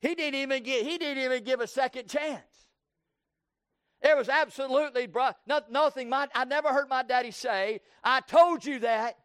He 0.00 0.14
didn't 0.14 0.40
even 0.40 0.62
get, 0.62 0.86
he 0.86 0.98
didn't 0.98 1.22
even 1.22 1.42
give 1.42 1.60
a 1.60 1.66
second 1.66 2.08
chance. 2.08 2.42
It 4.00 4.16
was 4.16 4.28
absolutely 4.28 5.08
nothing. 5.70 6.08
My, 6.08 6.28
I 6.34 6.44
never 6.44 6.68
heard 6.68 6.88
my 6.88 7.02
daddy 7.02 7.32
say, 7.32 7.80
I 8.04 8.20
told 8.20 8.64
you 8.64 8.80
that. 8.80 9.16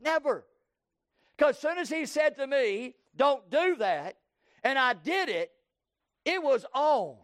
Never. 0.00 0.44
Because 1.36 1.56
as 1.56 1.60
soon 1.60 1.78
as 1.78 1.88
he 1.88 2.06
said 2.06 2.36
to 2.36 2.46
me, 2.46 2.94
don't 3.16 3.50
do 3.50 3.76
that, 3.76 4.16
and 4.62 4.78
I 4.78 4.92
did 4.92 5.28
it, 5.28 5.50
it 6.24 6.42
was 6.42 6.64
on. 6.74 7.16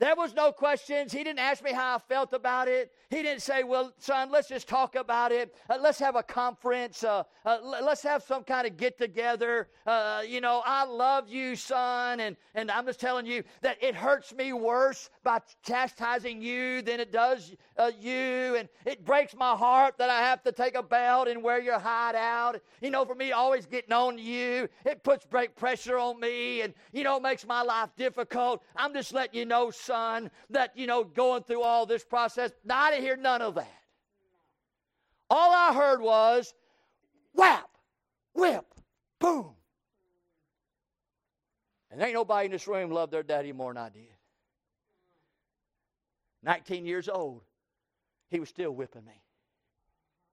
There 0.00 0.16
was 0.16 0.32
no 0.32 0.50
questions. 0.50 1.12
He 1.12 1.22
didn't 1.22 1.40
ask 1.40 1.62
me 1.62 1.72
how 1.74 1.96
I 1.96 1.98
felt 1.98 2.32
about 2.32 2.68
it. 2.68 2.90
He 3.10 3.16
didn't 3.22 3.42
say, 3.42 3.64
Well, 3.64 3.92
son, 3.98 4.30
let's 4.30 4.48
just 4.48 4.66
talk 4.66 4.94
about 4.96 5.30
it. 5.30 5.54
Uh, 5.68 5.76
let's 5.78 5.98
have 5.98 6.16
a 6.16 6.22
conference. 6.22 7.04
Uh, 7.04 7.24
uh, 7.44 7.58
let's 7.62 8.02
have 8.04 8.22
some 8.22 8.42
kind 8.42 8.66
of 8.66 8.78
get 8.78 8.96
together. 8.96 9.68
Uh, 9.86 10.22
you 10.26 10.40
know, 10.40 10.62
I 10.64 10.84
love 10.84 11.28
you, 11.28 11.54
son. 11.54 12.20
And, 12.20 12.36
and 12.54 12.70
I'm 12.70 12.86
just 12.86 12.98
telling 12.98 13.26
you 13.26 13.42
that 13.60 13.76
it 13.82 13.94
hurts 13.94 14.32
me 14.32 14.54
worse 14.54 15.10
by 15.22 15.40
chastising 15.62 16.40
you 16.40 16.80
than 16.80 16.98
it 16.98 17.12
does 17.12 17.54
uh, 17.76 17.90
you. 18.00 18.56
And 18.56 18.70
it 18.86 19.04
breaks 19.04 19.36
my 19.36 19.54
heart 19.54 19.98
that 19.98 20.08
I 20.08 20.20
have 20.20 20.42
to 20.44 20.52
take 20.52 20.76
a 20.76 20.82
belt 20.82 21.28
and 21.28 21.42
wear 21.42 21.60
your 21.60 21.78
hide 21.78 22.14
out. 22.14 22.58
You 22.80 22.90
know, 22.90 23.04
for 23.04 23.14
me, 23.14 23.32
always 23.32 23.66
getting 23.66 23.92
on 23.92 24.16
you, 24.16 24.66
it 24.86 25.02
puts 25.02 25.26
great 25.26 25.56
pressure 25.56 25.98
on 25.98 26.20
me 26.20 26.62
and, 26.62 26.72
you 26.92 27.04
know, 27.04 27.20
makes 27.20 27.46
my 27.46 27.60
life 27.60 27.90
difficult. 27.98 28.62
I'm 28.76 28.94
just 28.94 29.12
letting 29.12 29.38
you 29.38 29.44
know, 29.44 29.70
son, 29.70 29.89
that, 30.50 30.76
you 30.76 30.86
know, 30.86 31.04
going 31.04 31.42
through 31.42 31.62
all 31.62 31.86
this 31.86 32.04
process, 32.04 32.50
I 32.68 32.90
didn't 32.90 33.04
hear 33.04 33.16
none 33.16 33.42
of 33.42 33.54
that. 33.56 33.68
All 35.28 35.52
I 35.52 35.74
heard 35.74 36.00
was 36.00 36.54
whap, 37.34 37.70
whip, 38.34 38.66
boom. 39.18 39.50
And 41.90 42.00
ain't 42.00 42.14
nobody 42.14 42.46
in 42.46 42.52
this 42.52 42.68
room 42.68 42.90
loved 42.90 43.12
their 43.12 43.22
daddy 43.22 43.52
more 43.52 43.72
than 43.72 43.82
I 43.82 43.88
did. 43.88 44.06
19 46.42 46.86
years 46.86 47.08
old, 47.08 47.42
he 48.30 48.40
was 48.40 48.48
still 48.48 48.70
whipping 48.70 49.04
me. 49.04 49.20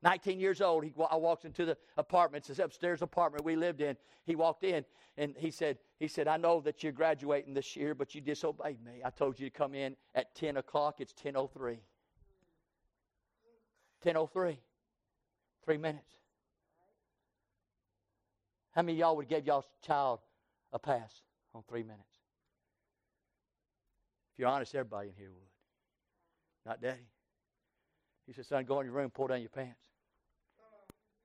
19 0.08 0.40
years 0.40 0.62
old, 0.62 0.86
he, 0.86 0.94
I 1.12 1.18
walked 1.18 1.44
into 1.44 1.66
the 1.66 1.76
apartment, 1.98 2.46
this 2.46 2.60
upstairs 2.60 3.02
apartment 3.02 3.44
we 3.44 3.58
lived 3.58 3.82
in. 3.82 3.98
He 4.24 4.38
walked 4.38 4.64
in 4.64 4.86
and 5.18 5.36
he 5.38 5.52
said, 5.52 5.80
he 6.00 6.08
said, 6.08 6.30
I 6.30 6.38
know 6.38 6.62
that 6.62 6.82
you're 6.82 6.94
graduating 6.94 7.54
this 7.54 7.76
year, 7.76 7.94
but 7.94 8.16
you 8.16 8.22
disobeyed 8.22 8.82
me. 8.86 9.02
I 9.04 9.10
told 9.10 9.38
you 9.38 9.50
to 9.50 9.50
come 9.50 9.76
in 9.76 9.98
at 10.16 10.34
10 10.34 10.56
o'clock. 10.56 11.02
It's 11.02 11.12
10.03. 11.12 11.80
10.03. 14.06 14.58
Three 15.66 15.78
minutes. 15.78 16.14
How 18.72 18.84
many 18.84 18.98
y'all 18.98 19.18
would 19.18 19.28
give 19.28 19.46
y'all's 19.46 19.68
child 19.86 20.20
a 20.72 20.80
pass 20.80 21.22
on 21.54 21.64
three 21.68 21.84
minutes? 21.84 22.16
If 24.32 24.40
you're 24.40 24.48
honest, 24.48 24.74
everybody 24.74 25.10
in 25.10 25.16
here 25.18 25.32
would. 25.32 25.50
Not 26.66 26.82
daddy. 26.82 27.10
He 28.26 28.32
said, 28.32 28.46
son, 28.46 28.64
go 28.64 28.80
in 28.80 28.86
your 28.86 28.96
room, 28.96 29.10
pull 29.10 29.28
down 29.28 29.42
your 29.42 29.50
pants. 29.50 29.87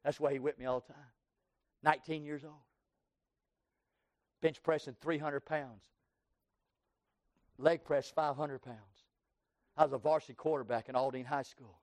That's 0.04 0.18
why 0.18 0.32
he 0.32 0.38
whipped 0.38 0.58
me 0.58 0.66
all 0.66 0.80
the 0.80 0.92
time. 0.92 1.02
19 1.82 2.24
years 2.24 2.44
old. 2.44 2.54
Bench 4.40 4.62
pressing 4.62 4.96
300 5.00 5.40
pounds. 5.40 5.84
Leg 7.58 7.84
press 7.84 8.10
500 8.10 8.60
pounds. 8.60 8.78
I 9.76 9.84
was 9.84 9.92
a 9.92 9.98
varsity 9.98 10.34
quarterback 10.34 10.88
in 10.88 10.96
Aldine 10.96 11.24
High 11.24 11.42
School. 11.42 11.78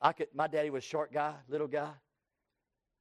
I 0.00 0.12
could. 0.12 0.28
My 0.32 0.46
daddy 0.46 0.70
was 0.70 0.84
a 0.84 0.86
short 0.86 1.12
guy, 1.12 1.34
little 1.48 1.66
guy. 1.66 1.90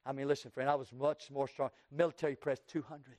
I 0.05 0.13
mean, 0.13 0.27
listen, 0.27 0.51
friend, 0.51 0.69
I 0.69 0.75
was 0.75 0.91
much 0.91 1.29
more 1.31 1.47
strong. 1.47 1.69
Military 1.91 2.35
press 2.35 2.59
200. 2.67 3.17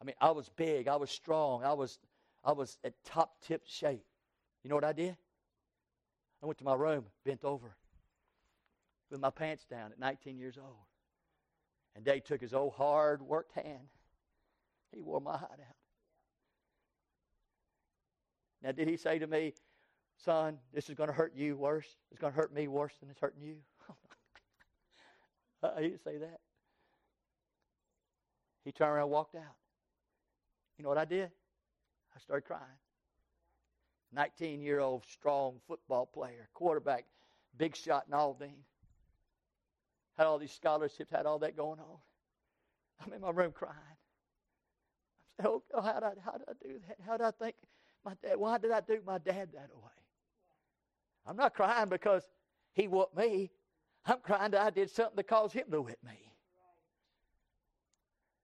I 0.00 0.04
mean, 0.04 0.14
I 0.20 0.30
was 0.30 0.48
big. 0.48 0.88
I 0.88 0.96
was 0.96 1.10
strong. 1.10 1.62
I 1.62 1.72
was, 1.74 1.98
I 2.44 2.52
was 2.52 2.78
at 2.82 2.94
top 3.04 3.40
tip 3.42 3.62
shape. 3.66 4.04
You 4.62 4.70
know 4.70 4.76
what 4.76 4.84
I 4.84 4.92
did? 4.92 5.16
I 6.42 6.46
went 6.46 6.58
to 6.58 6.64
my 6.64 6.74
room, 6.74 7.04
bent 7.24 7.44
over. 7.44 7.76
With 9.10 9.20
my 9.20 9.30
pants 9.30 9.64
down 9.64 9.92
at 9.92 9.98
19 9.98 10.38
years 10.38 10.58
old. 10.58 10.76
And 11.96 12.04
Dave 12.04 12.24
took 12.24 12.40
his 12.40 12.54
old 12.54 12.74
hard 12.74 13.22
worked 13.22 13.52
hand. 13.52 13.88
He 14.92 15.00
wore 15.00 15.20
my 15.20 15.36
hide 15.36 15.48
out. 15.50 15.76
Now, 18.62 18.72
did 18.72 18.88
he 18.88 18.96
say 18.96 19.18
to 19.18 19.26
me, 19.26 19.54
son, 20.24 20.58
this 20.72 20.88
is 20.88 20.94
going 20.94 21.08
to 21.08 21.14
hurt 21.14 21.34
you 21.34 21.56
worse? 21.56 21.86
It's 22.10 22.20
going 22.20 22.32
to 22.32 22.36
hurt 22.36 22.52
me 22.52 22.68
worse 22.68 22.94
than 23.00 23.10
it's 23.10 23.20
hurting 23.20 23.42
you? 23.42 23.56
uh, 25.62 25.76
he 25.76 25.88
didn't 25.88 26.02
say 26.02 26.18
that. 26.18 26.40
He 28.64 28.72
turned 28.72 28.92
around 28.92 29.04
and 29.04 29.12
walked 29.12 29.34
out. 29.34 29.56
You 30.76 30.82
know 30.82 30.88
what 30.88 30.98
I 30.98 31.04
did? 31.04 31.30
I 32.14 32.20
started 32.20 32.46
crying. 32.46 32.62
19 34.12 34.60
year 34.60 34.80
old 34.80 35.04
strong 35.06 35.60
football 35.66 36.06
player, 36.06 36.48
quarterback, 36.54 37.04
big 37.56 37.76
shot 37.76 38.04
in 38.08 38.14
Aldine. 38.14 38.64
Had 40.18 40.26
all 40.26 40.38
these 40.38 40.52
scholarships, 40.52 41.10
had 41.10 41.26
all 41.26 41.38
that 41.38 41.56
going 41.56 41.78
on. 41.78 41.96
I'm 43.04 43.12
in 43.12 43.20
my 43.20 43.30
room 43.30 43.52
crying. 43.52 43.76
Oh, 45.44 45.56
I 45.56 45.60
said, 45.60 45.74
Oh, 45.74 45.80
how 45.80 45.92
did 45.94 46.02
I, 46.02 46.12
how 46.24 46.32
did 46.32 46.48
I 46.48 46.52
do 46.60 46.80
that? 46.88 46.96
How 47.06 47.16
did 47.16 47.24
I 47.24 47.30
think 47.30 47.54
my 48.04 48.14
dad, 48.20 48.36
why 48.36 48.58
did 48.58 48.72
I 48.72 48.80
do 48.80 48.98
my 49.06 49.18
dad 49.18 49.50
that 49.54 49.70
way? 49.74 49.90
I'm 51.24 51.36
not 51.36 51.54
crying 51.54 51.88
because 51.88 52.24
he 52.72 52.88
whooped 52.88 53.16
me. 53.16 53.50
I'm 54.06 54.18
crying 54.18 54.50
that 54.52 54.62
I 54.62 54.70
did 54.70 54.90
something 54.90 55.16
that 55.16 55.28
caused 55.28 55.54
him 55.54 55.70
to 55.70 55.82
whip 55.82 55.98
me. 56.04 56.18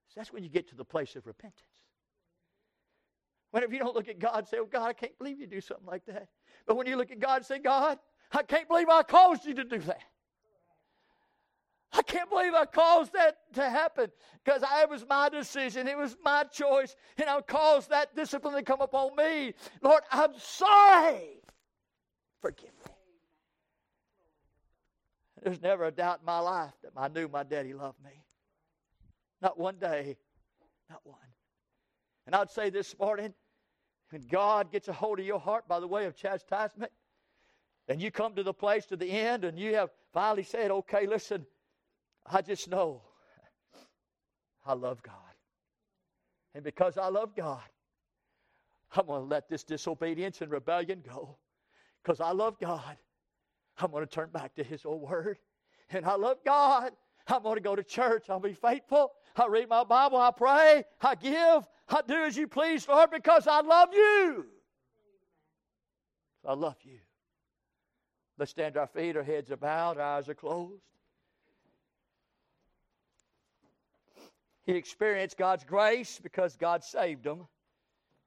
So 0.09 0.20
that's 0.20 0.33
when 0.33 0.45
you 0.45 0.49
get 0.49 0.68
to 0.68 0.77
the 0.77 0.85
place 0.85 1.16
of 1.16 1.27
repentance. 1.27 1.62
Whenever 3.51 3.72
you 3.72 3.81
don't 3.81 3.95
look 3.97 4.09
at 4.09 4.20
God 4.20 4.39
and 4.39 4.49
say, 4.49 4.59
Oh, 4.61 4.66
God, 4.66 4.87
I 4.87 4.93
can't 4.93 5.16
believe 5.18 5.41
you 5.41 5.49
do 5.49 5.61
something 5.61 5.87
like 5.87 6.05
that. 6.07 6.29
But 6.66 6.77
when 6.77 6.87
you 6.87 6.97
look 6.97 7.11
at 7.11 7.18
God 7.18 7.39
and 7.39 7.47
say, 7.47 7.59
God, 7.59 7.99
I 8.31 8.43
can't 8.45 8.68
believe 8.68 8.89
I 8.89 9.03
caused 9.03 9.45
you 9.45 9.55
to 9.55 9.64
do 9.64 9.79
that. 9.79 10.03
Can't 12.07 12.28
believe 12.28 12.55
I 12.55 12.66
caused 12.66 13.12
that 13.14 13.38
to 13.55 13.68
happen 13.68 14.11
because 14.44 14.62
it 14.62 14.90
was 14.90 15.05
my 15.09 15.28
decision. 15.28 15.88
It 15.88 15.96
was 15.96 16.16
my 16.24 16.44
choice. 16.44 16.96
And 17.16 17.28
I 17.28 17.40
caused 17.40 17.90
that 17.90 18.14
discipline 18.14 18.55
to 18.55 18.62
come 18.62 18.80
upon 18.80 19.16
me. 19.16 19.55
Lord, 19.82 20.02
I'm 20.11 20.32
sorry. 20.38 21.40
Forgive 22.40 22.64
me. 22.64 22.92
There's 25.42 25.62
never 25.62 25.84
a 25.84 25.90
doubt 25.90 26.20
in 26.20 26.26
my 26.26 26.38
life 26.38 26.72
that 26.82 26.92
I 26.96 27.09
knew 27.09 27.28
my 27.28 27.42
daddy 27.42 27.74
loved 27.74 28.02
me. 28.02 28.22
Not 29.42 29.59
one 29.59 29.76
day. 29.78 30.16
Not 30.88 31.00
one. 31.05 31.18
And 32.26 32.34
I'd 32.34 32.50
say 32.50 32.70
this 32.70 32.98
morning, 32.98 33.34
when 34.11 34.22
God 34.30 34.72
gets 34.72 34.88
a 34.88 34.92
hold 34.92 35.20
of 35.20 35.26
your 35.26 35.40
heart 35.40 35.68
by 35.68 35.80
the 35.80 35.86
way 35.86 36.07
of 36.07 36.16
chastisement, 36.16 36.92
and 37.88 38.00
you 38.00 38.11
come 38.11 38.34
to 38.34 38.42
the 38.42 38.55
place 38.55 38.86
to 38.86 38.96
the 38.96 39.11
end 39.11 39.44
and 39.44 39.59
you 39.59 39.74
have 39.74 39.90
finally 40.12 40.42
said, 40.42 40.70
okay, 40.70 41.07
listen, 41.07 41.44
I 42.31 42.43
just 42.43 42.68
know 42.68 43.03
I 44.64 44.75
love 44.75 45.03
God. 45.03 45.14
And 46.55 46.64
because 46.64 46.97
I 46.97 47.09
love 47.09 47.35
God, 47.37 47.62
I'm 48.97 49.07
going 49.07 49.22
to 49.22 49.27
let 49.27 49.49
this 49.49 49.64
disobedience 49.64 50.41
and 50.41 50.51
rebellion 50.51 51.03
go. 51.07 51.37
Because 52.03 52.20
I 52.20 52.33
love 52.33 52.59
God, 52.61 52.97
I'm 53.79 53.91
going 53.91 54.07
to 54.07 54.11
turn 54.11 54.31
back 54.31 54.55
to 54.55 54.64
His 54.64 54.85
old 54.85 55.03
word. 55.03 55.39
And 55.91 56.07
I 56.07 56.14
love 56.14 56.39
God. 56.45 56.93
I'm 57.27 57.43
going 57.43 57.57
to 57.57 57.62
go 57.62 57.75
to 57.75 57.83
church. 57.83 58.27
I'll 58.29 58.41
be 58.41 58.53
faithful. 58.53 59.12
I 59.37 59.47
read 59.47 59.68
my 59.68 59.85
Bible. 59.85 60.18
I 60.18 60.31
pray. 60.31 60.85
I 61.01 61.14
give. 61.14 61.68
I 61.89 62.01
do 62.07 62.25
as 62.25 62.37
you 62.37 62.47
please, 62.47 62.87
Lord, 62.89 63.11
because 63.11 63.47
I 63.47 63.61
love 63.61 63.89
you. 63.93 64.47
I 66.47 66.55
love 66.55 66.77
you. 66.83 66.99
Let's 68.39 68.51
stand 68.51 68.77
our 68.77 68.87
feet, 68.87 69.16
our 69.16 69.22
heads 69.22 69.51
are 69.51 69.57
bowed, 69.57 69.97
our 69.97 70.16
eyes 70.18 70.29
are 70.29 70.35
closed. 70.35 70.83
He 74.65 74.73
experienced 74.73 75.37
God's 75.37 75.65
grace 75.65 76.19
because 76.23 76.57
God 76.57 76.83
saved 76.83 77.27
him. 77.27 77.47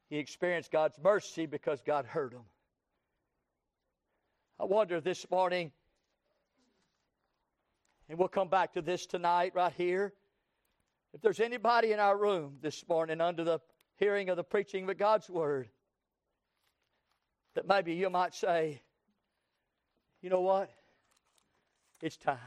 He 0.10 0.18
experienced 0.18 0.72
God's 0.72 0.98
mercy 1.04 1.46
because 1.46 1.82
God 1.82 2.06
heard 2.06 2.34
him. 2.34 2.44
I 4.60 4.66
wonder 4.66 5.02
this 5.02 5.30
morning, 5.30 5.72
and 8.10 8.18
we'll 8.18 8.28
come 8.28 8.48
back 8.48 8.74
to 8.74 8.82
this 8.82 9.06
tonight 9.06 9.54
right 9.56 9.74
here. 9.76 10.14
If 11.14 11.22
there's 11.22 11.40
anybody 11.40 11.92
in 11.92 12.00
our 12.00 12.18
room 12.18 12.58
this 12.62 12.88
morning 12.88 13.22
under 13.22 13.44
the 13.44 13.60
hearing 13.98 14.30
of 14.30 14.38
the 14.38 14.44
preaching 14.44 14.90
of 14.90 14.98
God's 14.98 15.30
Word, 15.30 15.70
that 17.56 17.68
maybe 17.68 17.94
you 17.94 18.10
might 18.10 18.34
say, 18.34 18.82
you 20.22 20.30
know 20.30 20.42
what? 20.42 20.70
It's 22.02 22.18
time. 22.18 22.38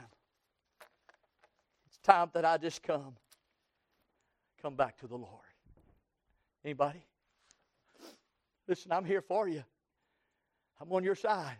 It's 1.89 1.99
time 1.99 2.31
that 2.35 2.45
I 2.45 2.57
just 2.59 2.83
come. 2.83 3.17
Come 4.63 4.75
back 4.75 4.99
to 4.99 5.07
the 5.07 5.17
Lord. 5.17 5.29
Anybody? 6.65 7.03
Listen, 8.69 8.93
I'm 8.93 9.05
here 9.05 9.23
for 9.23 9.49
you. 9.49 9.65
I'm 10.81 10.93
on 10.93 11.03
your 11.03 11.15
side. 11.15 11.57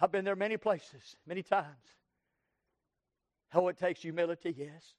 I've 0.00 0.10
been 0.10 0.24
there 0.24 0.36
many 0.36 0.56
places, 0.56 1.16
many 1.26 1.42
times. 1.42 1.66
Oh, 3.54 3.68
it 3.68 3.76
takes 3.76 4.00
humility, 4.00 4.54
yes. 4.56 4.94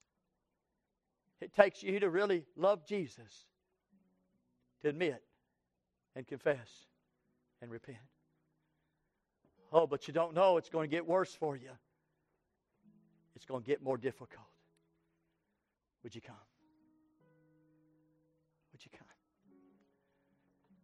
It 1.40 1.54
takes 1.54 1.82
you 1.82 2.00
to 2.00 2.10
really 2.10 2.44
love 2.56 2.86
Jesus, 2.86 3.46
to 4.84 4.90
admit 4.90 5.24
and 6.16 6.28
confess 6.28 6.70
and 7.62 7.72
repent. 7.72 7.98
Oh, 9.74 9.88
but 9.88 10.08
you 10.08 10.14
don't 10.14 10.36
know 10.36 10.58
it's 10.58 10.70
going 10.70 10.90
to 10.90 10.96
get 10.96 11.08
worse 11.08 11.34
for 11.34 11.56
you. 11.56 11.72
It's 13.36 13.46
going 13.46 13.64
to 13.64 13.68
get 13.68 13.82
more 13.82 13.98
difficult. 13.98 14.46
Would 16.04 16.14
you 16.14 16.22
come? 16.22 16.36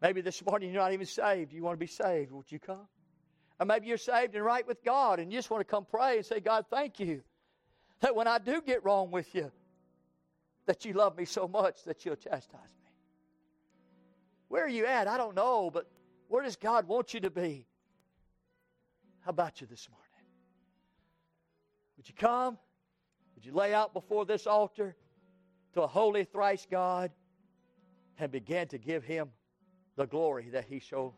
Maybe 0.02 0.22
this 0.22 0.44
morning 0.46 0.72
you're 0.72 0.82
not 0.82 0.94
even 0.94 1.06
saved. 1.06 1.54
You 1.54 1.64
want 1.64 1.76
to 1.76 1.80
be 1.80 1.88
saved. 1.88 2.32
Would 2.32 2.52
you 2.52 2.60
come? 2.60 2.88
Or 3.60 3.66
maybe 3.66 3.88
you're 3.88 3.98
saved 3.98 4.36
and 4.36 4.46
right 4.46 4.66
with 4.68 4.84
God 4.84 5.20
and 5.20 5.32
you 5.32 5.38
just 5.38 5.50
want 5.50 5.62
to 5.62 5.72
come 5.72 5.86
pray 5.86 6.18
and 6.18 6.26
say, 6.26 6.40
God, 6.40 6.66
thank 6.70 7.00
you 7.00 7.22
that 8.02 8.16
when 8.16 8.28
I 8.28 8.38
do 8.38 8.62
get 8.62 8.84
wrong 8.84 9.10
with 9.12 9.34
you, 9.34 9.52
that 10.68 10.86
you 10.86 10.94
love 10.94 11.18
me 11.18 11.26
so 11.26 11.48
much 11.48 11.84
that 11.86 12.06
you'll 12.06 12.16
chastise 12.16 12.52
me. 12.84 12.92
Where 14.50 14.66
are 14.66 14.70
you 14.70 14.86
at? 14.86 15.08
I 15.08 15.18
don't 15.18 15.36
know, 15.36 15.72
but 15.72 15.90
where 16.28 16.44
does 16.44 16.56
God 16.56 16.88
want 16.88 17.14
you 17.14 17.22
to 17.22 17.32
be? 17.32 17.66
How 19.22 19.30
about 19.32 19.60
you 19.62 19.68
this 19.68 19.90
morning? 19.90 20.06
Would 21.98 22.08
you 22.08 22.16
come? 22.16 22.58
Would 23.36 23.46
you 23.46 23.54
lay 23.54 23.74
out 23.74 23.94
before 23.94 24.26
this 24.26 24.46
altar 24.46 24.96
to 25.74 25.82
a 25.82 25.88
holy 25.88 26.24
thrice 26.24 26.68
God 26.70 27.12
and 28.20 28.32
begin 28.32 28.68
to 28.70 28.78
give 28.78 29.04
him 29.04 29.30
the 29.98 30.06
glory 30.06 30.50
that 30.52 30.64
he 30.70 30.80
so, 30.80 31.14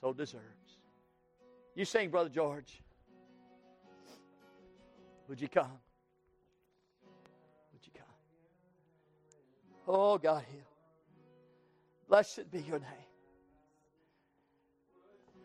so 0.00 0.12
deserves? 0.12 0.42
You 1.76 1.84
sing, 1.84 2.10
Brother 2.10 2.30
George. 2.30 2.80
Would 5.28 5.40
you 5.40 5.48
come? 5.48 5.70
Would 7.72 7.84
you 7.84 7.92
come? 7.96 8.06
Oh, 9.86 10.18
God, 10.18 10.42
heal. 10.50 10.60
Blessed 12.08 12.50
be 12.50 12.60
your 12.60 12.78
name. 12.78 12.88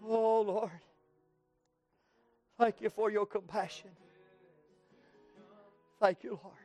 Oh, 0.05 0.41
Lord. 0.41 0.71
Thank 2.57 2.81
you 2.81 2.89
for 2.89 3.09
your 3.09 3.25
compassion. 3.25 3.89
Thank 5.99 6.23
you, 6.23 6.31
Lord. 6.43 6.55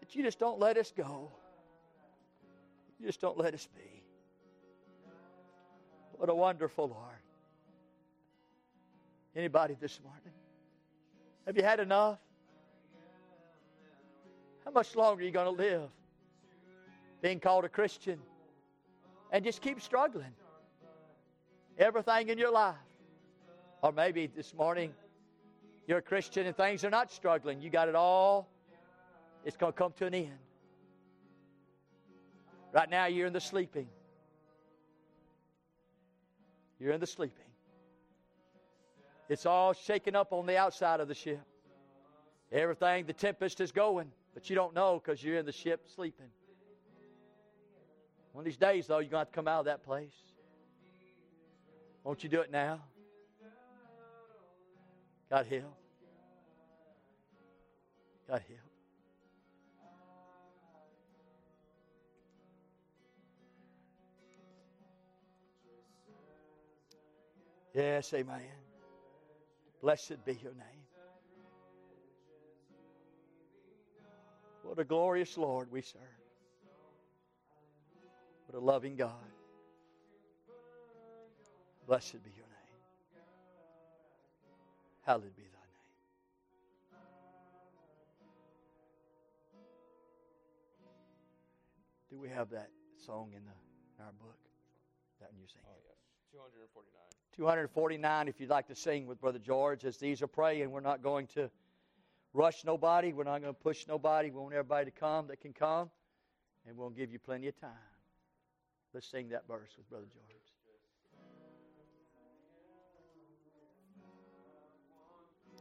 That 0.00 0.14
you 0.14 0.22
just 0.22 0.38
don't 0.38 0.58
let 0.58 0.76
us 0.76 0.92
go. 0.96 1.30
You 2.98 3.06
just 3.06 3.20
don't 3.20 3.38
let 3.38 3.54
us 3.54 3.68
be. 3.74 3.97
What 6.18 6.28
a 6.28 6.34
wonderful 6.34 6.88
Lord. 6.88 7.22
Anybody 9.36 9.76
this 9.80 10.00
morning? 10.02 10.32
Have 11.46 11.56
you 11.56 11.62
had 11.62 11.78
enough? 11.78 12.18
How 14.64 14.72
much 14.72 14.96
longer 14.96 15.22
are 15.22 15.24
you 15.24 15.30
going 15.30 15.56
to 15.56 15.62
live 15.62 15.88
being 17.22 17.38
called 17.38 17.64
a 17.64 17.68
Christian 17.68 18.18
and 19.30 19.44
just 19.44 19.62
keep 19.62 19.80
struggling? 19.80 20.34
Everything 21.78 22.28
in 22.28 22.36
your 22.36 22.50
life. 22.52 22.74
Or 23.80 23.92
maybe 23.92 24.26
this 24.26 24.52
morning 24.54 24.92
you're 25.86 25.98
a 25.98 26.02
Christian 26.02 26.46
and 26.46 26.56
things 26.56 26.84
are 26.84 26.90
not 26.90 27.12
struggling. 27.12 27.62
You 27.62 27.70
got 27.70 27.88
it 27.88 27.94
all. 27.94 28.48
It's 29.44 29.56
going 29.56 29.72
to 29.72 29.78
come 29.78 29.92
to 29.98 30.06
an 30.06 30.14
end. 30.14 30.38
Right 32.72 32.90
now 32.90 33.06
you're 33.06 33.28
in 33.28 33.32
the 33.32 33.40
sleeping. 33.40 33.86
You're 36.78 36.92
in 36.92 37.00
the 37.00 37.06
sleeping. 37.06 37.44
It's 39.28 39.46
all 39.46 39.72
shaken 39.72 40.16
up 40.16 40.32
on 40.32 40.46
the 40.46 40.56
outside 40.56 41.00
of 41.00 41.08
the 41.08 41.14
ship. 41.14 41.40
Everything, 42.50 43.04
the 43.04 43.12
tempest 43.12 43.60
is 43.60 43.72
going, 43.72 44.10
but 44.32 44.48
you 44.48 44.56
don't 44.56 44.74
know 44.74 45.00
because 45.02 45.22
you're 45.22 45.36
in 45.36 45.44
the 45.44 45.52
ship 45.52 45.86
sleeping. 45.94 46.30
One 48.32 48.42
of 48.42 48.44
these 48.46 48.56
days, 48.56 48.86
though, 48.86 48.98
you're 48.98 49.10
going 49.10 49.10
to 49.10 49.18
have 49.18 49.28
to 49.28 49.34
come 49.34 49.48
out 49.48 49.60
of 49.60 49.64
that 49.66 49.82
place. 49.82 50.14
Won't 52.04 52.22
you 52.22 52.30
do 52.30 52.40
it 52.40 52.50
now? 52.50 52.80
God 55.28 55.46
help. 55.46 55.76
God 58.28 58.42
help. 58.48 58.67
Yes, 67.74 68.12
amen. 68.14 68.40
Blessed 69.80 70.24
be 70.24 70.32
your 70.42 70.54
name. 70.54 70.84
What 74.62 74.78
a 74.78 74.84
glorious 74.84 75.36
Lord 75.38 75.70
we 75.70 75.82
serve. 75.82 76.02
What 78.46 78.60
a 78.60 78.64
loving 78.64 78.96
God. 78.96 79.12
Blessed 81.86 82.22
be 82.22 82.30
your 82.36 82.46
name. 82.46 82.80
Hallowed 85.06 85.36
be 85.36 85.42
thy 85.42 85.48
name. 85.48 85.88
Do 92.10 92.18
we 92.18 92.28
have 92.28 92.50
that 92.50 92.70
song 93.06 93.30
in, 93.34 93.44
the, 93.44 93.52
in 93.98 94.04
our 94.04 94.12
book? 94.12 94.38
That 95.20 95.30
you 95.32 95.46
sing? 95.46 95.62
Oh, 95.66 95.76
yes. 95.86 95.96
249. 96.32 97.17
249 97.38 98.26
if 98.26 98.40
you'd 98.40 98.50
like 98.50 98.66
to 98.66 98.74
sing 98.74 99.06
with 99.06 99.20
Brother 99.20 99.38
George 99.38 99.84
as 99.84 99.96
these 99.96 100.22
are 100.22 100.26
praying. 100.26 100.72
We're 100.72 100.80
not 100.80 101.04
going 101.04 101.28
to 101.28 101.48
rush 102.34 102.64
nobody. 102.64 103.12
We're 103.12 103.22
not 103.22 103.40
going 103.40 103.54
to 103.54 103.60
push 103.60 103.86
nobody. 103.86 104.30
We 104.30 104.40
want 104.40 104.54
everybody 104.54 104.90
to 104.90 104.90
come 104.90 105.28
that 105.28 105.40
can 105.40 105.52
come, 105.52 105.88
and 106.66 106.76
we'll 106.76 106.90
give 106.90 107.12
you 107.12 107.20
plenty 107.20 107.46
of 107.46 107.58
time. 107.60 107.70
Let's 108.92 109.08
sing 109.08 109.28
that 109.28 109.46
verse 109.46 109.70
with 109.76 109.88
Brother 109.88 110.06
George. 110.12 110.24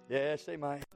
Yes, 0.10 0.50
amen. 0.50 0.87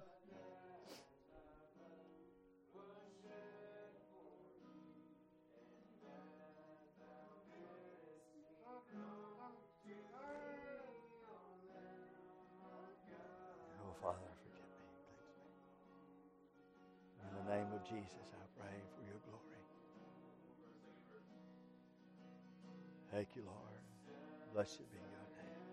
Of 17.81 17.89
Jesus, 17.89 18.29
I 18.33 18.45
pray 18.59 18.77
for 18.95 19.03
your 19.09 19.19
glory. 19.25 19.61
Thank 23.11 23.29
you, 23.35 23.43
Lord. 23.43 23.81
Blessed 24.53 24.79
be 24.91 24.97
your 24.97 25.07
name. 25.07 25.65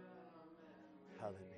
Hallelujah. 1.21 1.58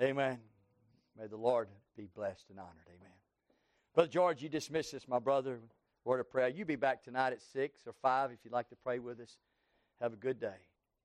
Amen. 0.00 0.38
May 1.18 1.26
the 1.26 1.36
Lord 1.36 1.68
be 1.96 2.08
blessed 2.14 2.46
and 2.50 2.58
honored. 2.58 2.86
Amen. 2.88 3.12
Brother 3.94 4.10
George, 4.10 4.42
you 4.42 4.48
dismiss 4.48 4.92
us, 4.94 5.06
my 5.06 5.18
brother. 5.18 5.60
Word 6.04 6.20
of 6.20 6.30
prayer. 6.30 6.48
You 6.48 6.64
be 6.64 6.76
back 6.76 7.02
tonight 7.02 7.32
at 7.32 7.40
6 7.40 7.80
or 7.86 7.94
5 8.02 8.30
if 8.32 8.38
you'd 8.44 8.52
like 8.52 8.68
to 8.68 8.76
pray 8.76 8.98
with 8.98 9.20
us. 9.20 9.38
Have 10.00 10.12
a 10.12 10.16
good 10.16 10.38
day. 10.38 10.58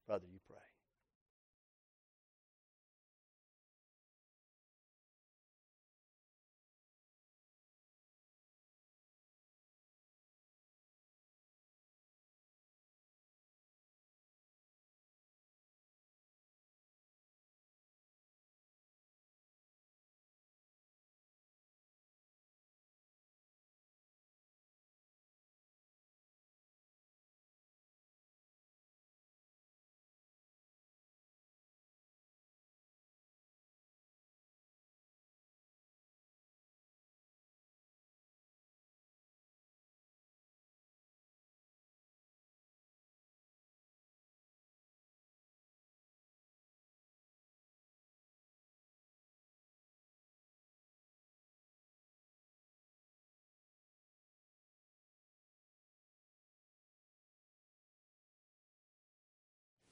Brother, 0.08 0.26
you 0.30 0.40
pray. 0.50 0.69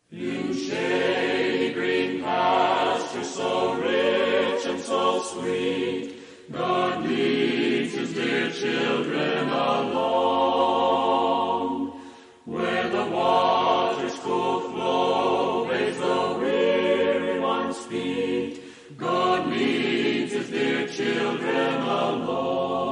In 0.09 0.53
shady 0.53 1.73
green 1.73 2.23
pastures 2.23 3.29
so 3.29 3.73
rich 3.73 4.65
and 4.65 4.79
so 4.79 5.21
sweet, 5.21 6.21
God 6.49 7.03
leads 7.05 7.93
his 7.93 8.13
dear 8.13 8.49
children 8.49 9.49
along. 9.49 9.99
Where 12.45 12.89
the 12.89 13.05
waters 13.07 14.15
cool 14.19 14.61
flow, 14.61 15.65
the 15.67 16.37
weary 16.39 17.41
one's 17.41 17.79
feet, 17.79 18.63
God 18.95 19.47
leads 19.47 20.31
his 20.31 20.49
dear 20.49 20.87
children 20.87 21.81
along. 21.81 22.87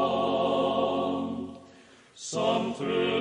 Some 2.13 2.73
through 2.73 3.14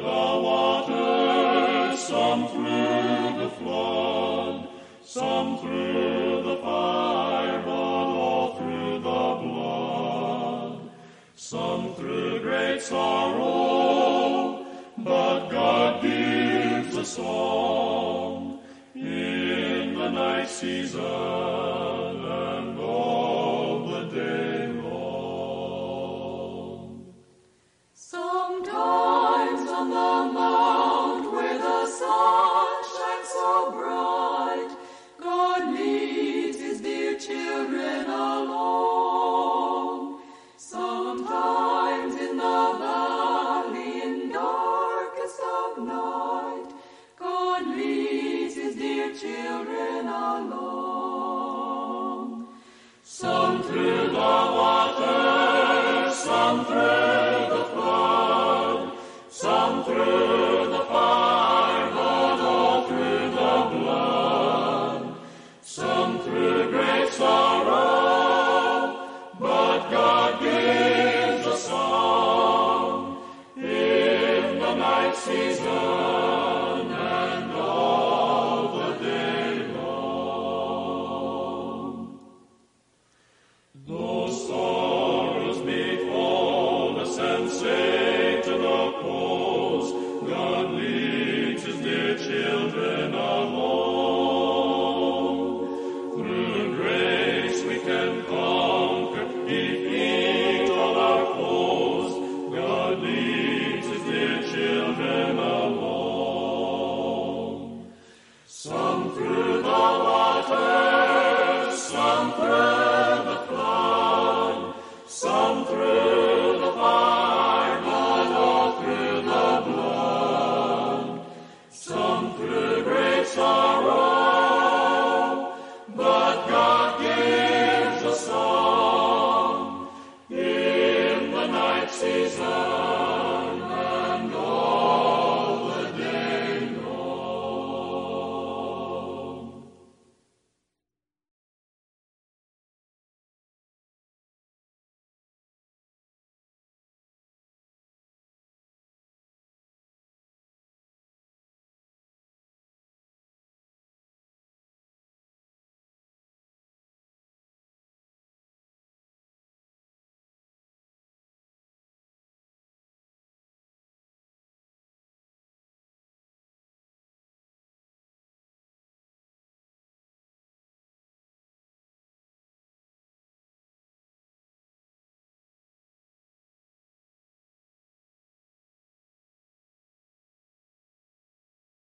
some 5.14 5.58
through 5.58 6.42
the 6.42 6.56
fire, 6.56 7.62
but 7.64 7.70
all 7.70 8.56
through 8.56 8.94
the 8.94 9.24
blood. 9.44 10.90
Some 11.36 11.94
through 11.94 12.40
great 12.40 12.82
sorrow, 12.82 14.66
but 14.98 15.50
God 15.50 16.02
gives 16.02 16.96
a 16.96 17.04
song 17.04 18.58
in 18.96 19.94
the 19.94 20.08
night 20.10 20.48
season. 20.48 21.83